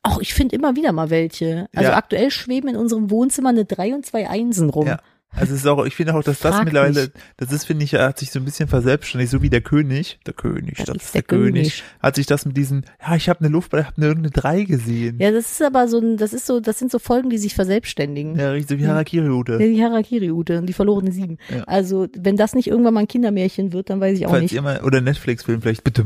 Auch 0.06 0.20
ich 0.22 0.34
finde 0.34 0.56
immer 0.56 0.76
wieder 0.76 0.92
mal 0.92 1.10
welche. 1.10 1.68
Also 1.76 1.90
Ja. 1.92 1.98
aktuell 1.98 2.30
schweben 2.32 2.70
in 2.70 2.76
unserem 2.76 3.10
Wohnzimmer 3.10 3.50
eine 3.50 3.66
drei 3.66 3.94
und 3.94 4.06
zwei 4.06 4.30
Einsen 4.30 4.70
rum. 4.70 4.88
Ja. 4.88 5.00
Also 5.38 5.54
es 5.54 5.62
ist 5.62 5.68
auch, 5.68 5.86
ich 5.86 5.96
finde 5.96 6.14
auch, 6.16 6.24
dass 6.24 6.40
das 6.40 6.54
Frag 6.56 6.64
mittlerweile, 6.64 7.02
mich. 7.02 7.12
das 7.36 7.52
ist, 7.52 7.66
finde 7.66 7.84
ich, 7.84 7.94
hat 7.96 8.20
sich 8.20 8.32
so 8.32 8.40
ein 8.40 8.46
bisschen 8.46 8.70
verselbstständigt, 8.70 9.32
so 9.32 9.42
wie 9.42 9.50
der 9.50 9.60
König, 9.60 10.18
der 10.26 10.34
König, 10.34 10.78
das, 10.78 10.96
ist 10.96 11.14
der, 11.14 11.24
der 11.24 11.28
König, 11.28 11.54
König. 11.54 11.84
hat 12.02 12.16
sich 12.16 12.26
das 12.26 12.46
mit 12.46 12.56
diesen, 12.56 12.86
ja, 13.06 13.16
ich 13.18 13.28
habe 13.28 13.42
eine 13.42 13.50
Luft, 13.50 13.74
ich 13.74 13.84
habe 13.84 13.98
eine 13.98 14.06
irgendeine 14.06 14.32
drei 14.32 14.64
gesehen. 14.64 15.18
Ja, 15.20 15.32
das 15.32 15.52
ist 15.52 15.62
aber 15.62 15.90
so 15.90 16.00
ein, 16.00 16.16
das 16.16 16.32
ist 16.32 16.46
so, 16.46 16.62
das 16.62 16.80
sind 16.80 16.90
so 16.90 17.00
Folgen, 17.00 17.30
die 17.30 17.38
sich 17.38 17.54
verselbstständigen. 17.54 18.38
Ja, 18.40 18.52
richtig, 18.52 18.78
so 18.78 18.82
wie 18.82 18.88
Harakiri-Ute. 18.88 19.54
Ja, 19.54 19.58
die 19.60 19.84
Harakiri-Ute 19.84 20.60
und 20.60 20.68
die 20.68 20.74
verlorene 20.74 21.12
Sieben. 21.12 21.38
Ja. 21.54 21.64
Also, 21.66 22.08
wenn 22.18 22.38
das 22.38 22.56
nicht 22.56 22.68
irgendwann 22.68 22.94
mal 22.94 23.02
ein 23.02 23.08
Kindermärchen 23.10 23.74
wird, 23.74 23.90
dann 23.90 24.00
weiß 24.00 24.18
ich 24.18 24.26
auch 24.28 24.30
Falls 24.30 24.44
nicht. 24.44 24.54
ihr 24.54 24.62
mal, 24.62 24.82
oder 24.86 25.02
Netflix-Film 25.02 25.62
vielleicht, 25.62 25.84
bitte. 25.84 26.06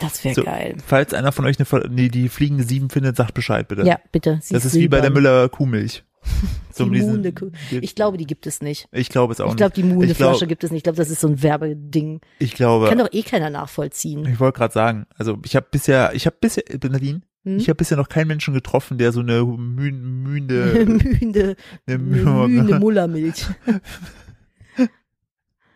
Das 0.00 0.24
wäre 0.24 0.34
So, 0.34 0.42
geil. 0.44 0.76
Falls 0.84 1.14
einer 1.14 1.30
von 1.32 1.44
euch 1.46 1.56
eine, 1.58 1.88
nee, 1.90 2.08
die 2.08 2.28
fliegende 2.28 2.64
Sieben 2.64 2.90
findet, 2.90 3.16
sagt 3.16 3.34
Bescheid, 3.34 3.68
bitte. 3.68 3.82
Ja, 3.82 4.00
bitte. 4.12 4.38
Sie 4.42 4.54
Das 4.54 4.64
ist 4.64 4.74
wie 4.74 4.88
bei 4.88 5.00
der. 5.00 5.10
Müller 5.10 5.48
Kuhmilch. 5.48 6.04
So 6.72 6.84
Die 6.84 6.92
diesen- 6.92 7.34
Kuh- 7.34 7.50
die- 7.70 7.78
Ich 7.78 7.94
glaube, 7.94 8.16
die 8.16 8.26
gibt 8.26 8.46
es 8.46 8.62
nicht. 8.62 8.88
ich 8.92 9.08
glaube 9.10 9.32
es 9.34 9.40
auch 9.40 9.50
Ich 9.50 9.56
glaube, 9.56 9.74
die 9.74 9.82
nicht. 9.82 9.90
Ich 9.92 9.96
Munde-Flasche 9.96 10.38
glaub- 10.38 10.48
gibt 10.48 10.64
es 10.64 10.70
nicht. 10.70 10.78
Ich 10.78 10.82
glaube, 10.84 10.96
das 10.96 11.10
ist 11.10 11.20
so 11.20 11.28
ein 11.28 11.42
Werbeding. 11.42 12.20
Ich 12.38 12.54
glaube, 12.54 12.88
Kann 12.88 12.98
doch 12.98 13.12
eh 13.12 13.22
keiner 13.22 13.50
nachvollziehen. 13.50 14.24
ich 14.26 14.38
wollte 14.40 14.58
gerade 14.58 14.72
sagen, 14.72 15.06
also 15.18 15.38
ich 15.44 15.56
habe 15.56 15.66
bisher, 15.70 16.14
ich 16.14 16.24
habe 16.26 16.36
bisher, 16.40 16.62
Nadine, 16.88 17.20
Hm? 17.44 17.56
ich 17.58 17.68
habe 17.68 17.74
bisher 17.76 17.96
noch 17.98 18.08
keinen 18.08 18.28
Menschen 18.28 18.54
getroffen, 18.54 18.96
der 18.98 19.12
so 19.12 19.20
eine 19.20 19.42
müh, 19.44 19.90
mühende, 19.92 20.84
mühende, 20.86 21.56
eine 21.86 21.98
mühende, 21.98 22.78
Mullermilch. 22.80 23.46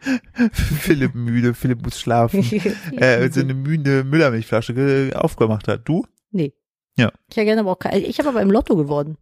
Philipp 0.52 1.14
müde, 1.14 1.54
Philipp 1.54 1.82
muss 1.82 1.98
schlafen, 2.00 2.40
äh, 2.96 3.28
so 3.30 3.40
eine 3.40 3.54
mühende 3.54 4.04
Müllermilchflasche 4.04 4.74
ge- 4.74 5.12
aufgemacht 5.14 5.68
hat. 5.68 5.82
Du? 5.88 6.04
Nee. 6.30 6.52
Ja. 6.96 7.10
Ich 7.30 7.36
hätte 7.36 7.46
gerne 7.46 7.60
aber 7.62 7.72
auch 7.72 7.78
kein, 7.78 8.02
ich 8.04 8.18
habe 8.18 8.28
aber 8.28 8.42
im 8.42 8.50
Lotto 8.50 8.76
gewonnen. 8.76 9.16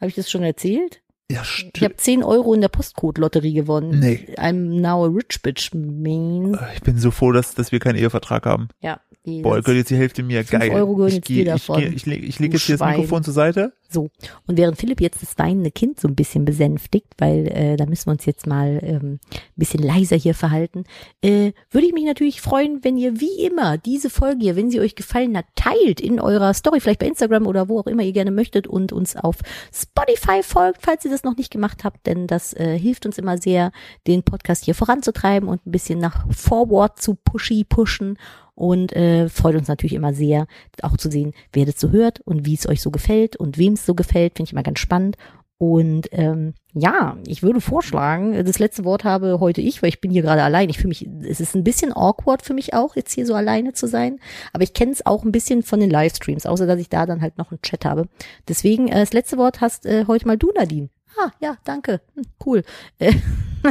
Habe 0.00 0.08
ich 0.08 0.14
das 0.14 0.30
schon 0.30 0.42
erzählt? 0.42 1.02
Ja, 1.30 1.42
Ich 1.42 1.48
stimmt. 1.48 1.80
habe 1.82 1.96
10 1.96 2.24
Euro 2.24 2.54
in 2.54 2.60
der 2.60 2.68
Postcode-Lotterie 2.68 3.52
gewonnen. 3.52 4.00
Nee. 4.00 4.26
I'm 4.36 4.80
now 4.80 5.04
a 5.04 5.08
rich 5.08 5.40
bitch, 5.42 5.72
man. 5.74 6.58
Ich 6.74 6.80
bin 6.82 6.98
so 6.98 7.10
froh, 7.12 7.30
dass, 7.32 7.54
dass 7.54 7.70
wir 7.70 7.78
keinen 7.78 7.96
Ehevertrag 7.96 8.46
haben. 8.46 8.68
Ja. 8.80 9.00
Boah, 9.24 9.62
könnt 9.62 9.76
jetzt 9.76 9.90
die 9.90 9.96
Hälfte 9.96 10.22
mir 10.24 10.42
geil. 10.42 10.70
Euro 10.72 10.94
gehören 10.96 11.08
ich 11.10 11.14
jetzt 11.16 11.26
geh- 11.28 11.44
dir 11.44 11.54
ich, 11.54 11.66
davon. 11.66 11.80
geh- 11.82 11.88
ich, 11.94 12.06
leg, 12.06 12.24
ich 12.24 12.38
leg 12.40 12.50
Du 12.50 12.56
jetzt 12.56 12.66
hier 12.66 12.78
das. 12.78 12.88
Mikrofon 12.88 13.22
zur 13.22 13.34
Seite. 13.34 13.72
So. 13.92 14.10
Und 14.46 14.56
während 14.56 14.78
Philipp 14.78 15.00
jetzt 15.00 15.20
das 15.20 15.36
weinende 15.36 15.72
Kind 15.72 15.98
so 15.98 16.06
ein 16.06 16.14
bisschen 16.14 16.44
besänftigt, 16.44 17.08
weil 17.18 17.48
äh, 17.48 17.76
da 17.76 17.86
müssen 17.86 18.06
wir 18.06 18.12
uns 18.12 18.24
jetzt 18.24 18.46
mal 18.46 18.78
ähm, 18.82 19.18
ein 19.32 19.40
bisschen 19.56 19.82
leiser 19.82 20.16
hier 20.16 20.34
verhalten, 20.34 20.84
äh, 21.22 21.52
würde 21.70 21.86
ich 21.88 21.92
mich 21.92 22.04
natürlich 22.04 22.40
freuen, 22.40 22.84
wenn 22.84 22.96
ihr 22.96 23.20
wie 23.20 23.44
immer 23.44 23.78
diese 23.78 24.08
Folge 24.08 24.42
hier, 24.42 24.56
wenn 24.56 24.70
sie 24.70 24.80
euch 24.80 24.94
gefallen 24.94 25.36
hat, 25.36 25.46
teilt 25.56 26.00
in 26.00 26.20
eurer 26.20 26.54
Story, 26.54 26.78
vielleicht 26.78 27.00
bei 27.00 27.08
Instagram 27.08 27.48
oder 27.48 27.68
wo 27.68 27.80
auch 27.80 27.86
immer 27.86 28.04
ihr 28.04 28.12
gerne 28.12 28.30
möchtet 28.30 28.68
und 28.68 28.92
uns 28.92 29.16
auf 29.16 29.36
Spotify 29.74 30.42
folgt, 30.42 30.82
falls 30.82 31.04
ihr 31.04 31.10
das 31.10 31.24
noch 31.24 31.36
nicht 31.36 31.50
gemacht 31.50 31.82
habt, 31.82 32.06
denn 32.06 32.28
das 32.28 32.54
äh, 32.54 32.78
hilft 32.78 33.06
uns 33.06 33.18
immer 33.18 33.38
sehr, 33.38 33.72
den 34.06 34.22
Podcast 34.22 34.64
hier 34.64 34.74
voranzutreiben 34.74 35.48
und 35.48 35.66
ein 35.66 35.72
bisschen 35.72 35.98
nach 35.98 36.26
forward 36.32 37.00
zu 37.00 37.16
pushy 37.16 37.64
pushen 37.64 38.18
und 38.60 38.94
äh, 38.94 39.30
freut 39.30 39.56
uns 39.56 39.68
natürlich 39.68 39.94
immer 39.94 40.12
sehr, 40.12 40.46
auch 40.82 40.98
zu 40.98 41.10
sehen, 41.10 41.32
wer 41.50 41.64
das 41.64 41.80
so 41.80 41.92
hört 41.92 42.20
und 42.20 42.44
wie 42.44 42.52
es 42.52 42.68
euch 42.68 42.82
so 42.82 42.90
gefällt 42.90 43.34
und 43.36 43.56
wem 43.56 43.72
es 43.72 43.86
so 43.86 43.94
gefällt, 43.94 44.34
finde 44.36 44.48
ich 44.48 44.52
immer 44.52 44.62
ganz 44.62 44.80
spannend. 44.80 45.16
Und 45.56 46.08
ähm, 46.12 46.52
ja, 46.74 47.16
ich 47.26 47.42
würde 47.42 47.62
vorschlagen, 47.62 48.44
das 48.44 48.58
letzte 48.58 48.84
Wort 48.84 49.04
habe 49.04 49.40
heute 49.40 49.62
ich, 49.62 49.80
weil 49.80 49.88
ich 49.88 50.02
bin 50.02 50.10
hier 50.10 50.20
gerade 50.20 50.42
allein. 50.42 50.68
Ich 50.68 50.76
fühle 50.76 50.90
mich, 50.90 51.08
es 51.22 51.40
ist 51.40 51.54
ein 51.54 51.64
bisschen 51.64 51.94
awkward 51.94 52.42
für 52.42 52.52
mich 52.52 52.74
auch, 52.74 52.96
jetzt 52.96 53.12
hier 53.14 53.24
so 53.24 53.34
alleine 53.34 53.72
zu 53.72 53.86
sein. 53.86 54.20
Aber 54.52 54.62
ich 54.62 54.74
kenne 54.74 54.92
es 54.92 55.06
auch 55.06 55.24
ein 55.24 55.32
bisschen 55.32 55.62
von 55.62 55.80
den 55.80 55.90
Livestreams, 55.90 56.44
außer 56.44 56.66
dass 56.66 56.80
ich 56.80 56.90
da 56.90 57.06
dann 57.06 57.22
halt 57.22 57.38
noch 57.38 57.50
einen 57.50 57.62
Chat 57.62 57.86
habe. 57.86 58.08
Deswegen, 58.46 58.88
äh, 58.88 59.00
das 59.00 59.14
letzte 59.14 59.38
Wort 59.38 59.62
hast 59.62 59.86
äh, 59.86 60.04
heute 60.06 60.26
mal 60.26 60.36
du, 60.36 60.52
Nadine. 60.54 60.90
Ah, 61.18 61.30
ja, 61.40 61.56
danke. 61.64 62.02
Hm, 62.14 62.24
cool. 62.44 62.62
Äh, 62.98 63.14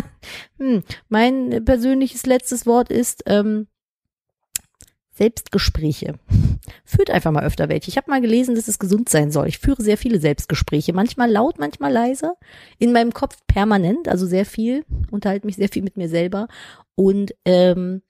hm, 0.57 0.83
mein 1.09 1.63
persönliches 1.63 2.25
letztes 2.25 2.65
Wort 2.65 2.89
ist, 2.89 3.23
ähm, 3.27 3.67
Selbstgespräche. 5.19 6.13
Führt 6.85 7.09
einfach 7.09 7.31
mal 7.31 7.43
öfter 7.43 7.67
welche. 7.67 7.89
Ich 7.89 7.97
habe 7.97 8.09
mal 8.09 8.21
gelesen, 8.21 8.55
dass 8.55 8.69
es 8.69 8.79
gesund 8.79 9.09
sein 9.09 9.31
soll. 9.31 9.49
Ich 9.49 9.59
führe 9.59 9.83
sehr 9.83 9.97
viele 9.97 10.17
Selbstgespräche, 10.17 10.93
manchmal 10.93 11.29
laut, 11.29 11.59
manchmal 11.59 11.91
leise, 11.91 12.35
in 12.77 12.93
meinem 12.93 13.13
Kopf 13.13 13.35
permanent, 13.45 14.07
also 14.07 14.25
sehr 14.25 14.45
viel, 14.45 14.85
unterhalte 15.11 15.45
mich 15.45 15.57
sehr 15.57 15.67
viel 15.67 15.83
mit 15.83 15.97
mir 15.97 16.07
selber 16.07 16.47
und 16.95 17.35
ähm, 17.43 18.01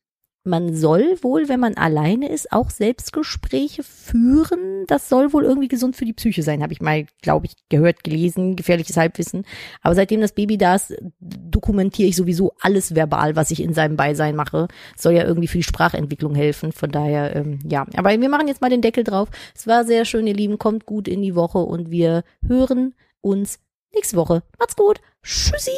man 0.43 0.73
soll 0.73 1.17
wohl, 1.21 1.49
wenn 1.49 1.59
man 1.59 1.75
alleine 1.75 2.29
ist, 2.29 2.51
auch 2.51 2.69
Selbstgespräche 2.69 3.83
führen. 3.83 4.85
Das 4.87 5.09
soll 5.09 5.33
wohl 5.33 5.43
irgendwie 5.43 5.67
gesund 5.67 5.95
für 5.95 6.05
die 6.05 6.13
Psyche 6.13 6.43
sein, 6.43 6.63
habe 6.63 6.73
ich 6.73 6.81
mal, 6.81 7.05
glaube 7.21 7.45
ich, 7.45 7.53
gehört, 7.69 8.03
gelesen, 8.03 8.55
gefährliches 8.55 8.97
Halbwissen. 8.97 9.45
Aber 9.81 9.95
seitdem 9.95 10.21
das 10.21 10.31
Baby 10.31 10.57
da 10.57 10.75
ist, 10.75 10.95
dokumentiere 11.19 12.09
ich 12.09 12.15
sowieso 12.15 12.53
alles 12.61 12.95
verbal, 12.95 13.35
was 13.35 13.51
ich 13.51 13.61
in 13.61 13.73
seinem 13.73 13.97
Beisein 13.97 14.35
mache. 14.35 14.67
Soll 14.95 15.13
ja 15.13 15.25
irgendwie 15.25 15.47
für 15.47 15.57
die 15.57 15.63
Sprachentwicklung 15.63 16.35
helfen. 16.35 16.71
Von 16.71 16.91
daher, 16.91 17.35
ähm, 17.35 17.59
ja. 17.69 17.85
Aber 17.95 18.09
wir 18.09 18.29
machen 18.29 18.47
jetzt 18.47 18.61
mal 18.61 18.69
den 18.69 18.81
Deckel 18.81 19.03
drauf. 19.03 19.29
Es 19.55 19.67
war 19.67 19.83
sehr 19.83 20.05
schön, 20.05 20.27
ihr 20.27 20.33
Lieben. 20.33 20.57
Kommt 20.57 20.85
gut 20.85 21.07
in 21.07 21.21
die 21.21 21.35
Woche 21.35 21.59
und 21.59 21.91
wir 21.91 22.23
hören 22.45 22.93
uns 23.21 23.59
nächste 23.93 24.15
Woche. 24.15 24.43
Macht's 24.57 24.75
gut. 24.75 25.01
Tschüssi. 25.23 25.71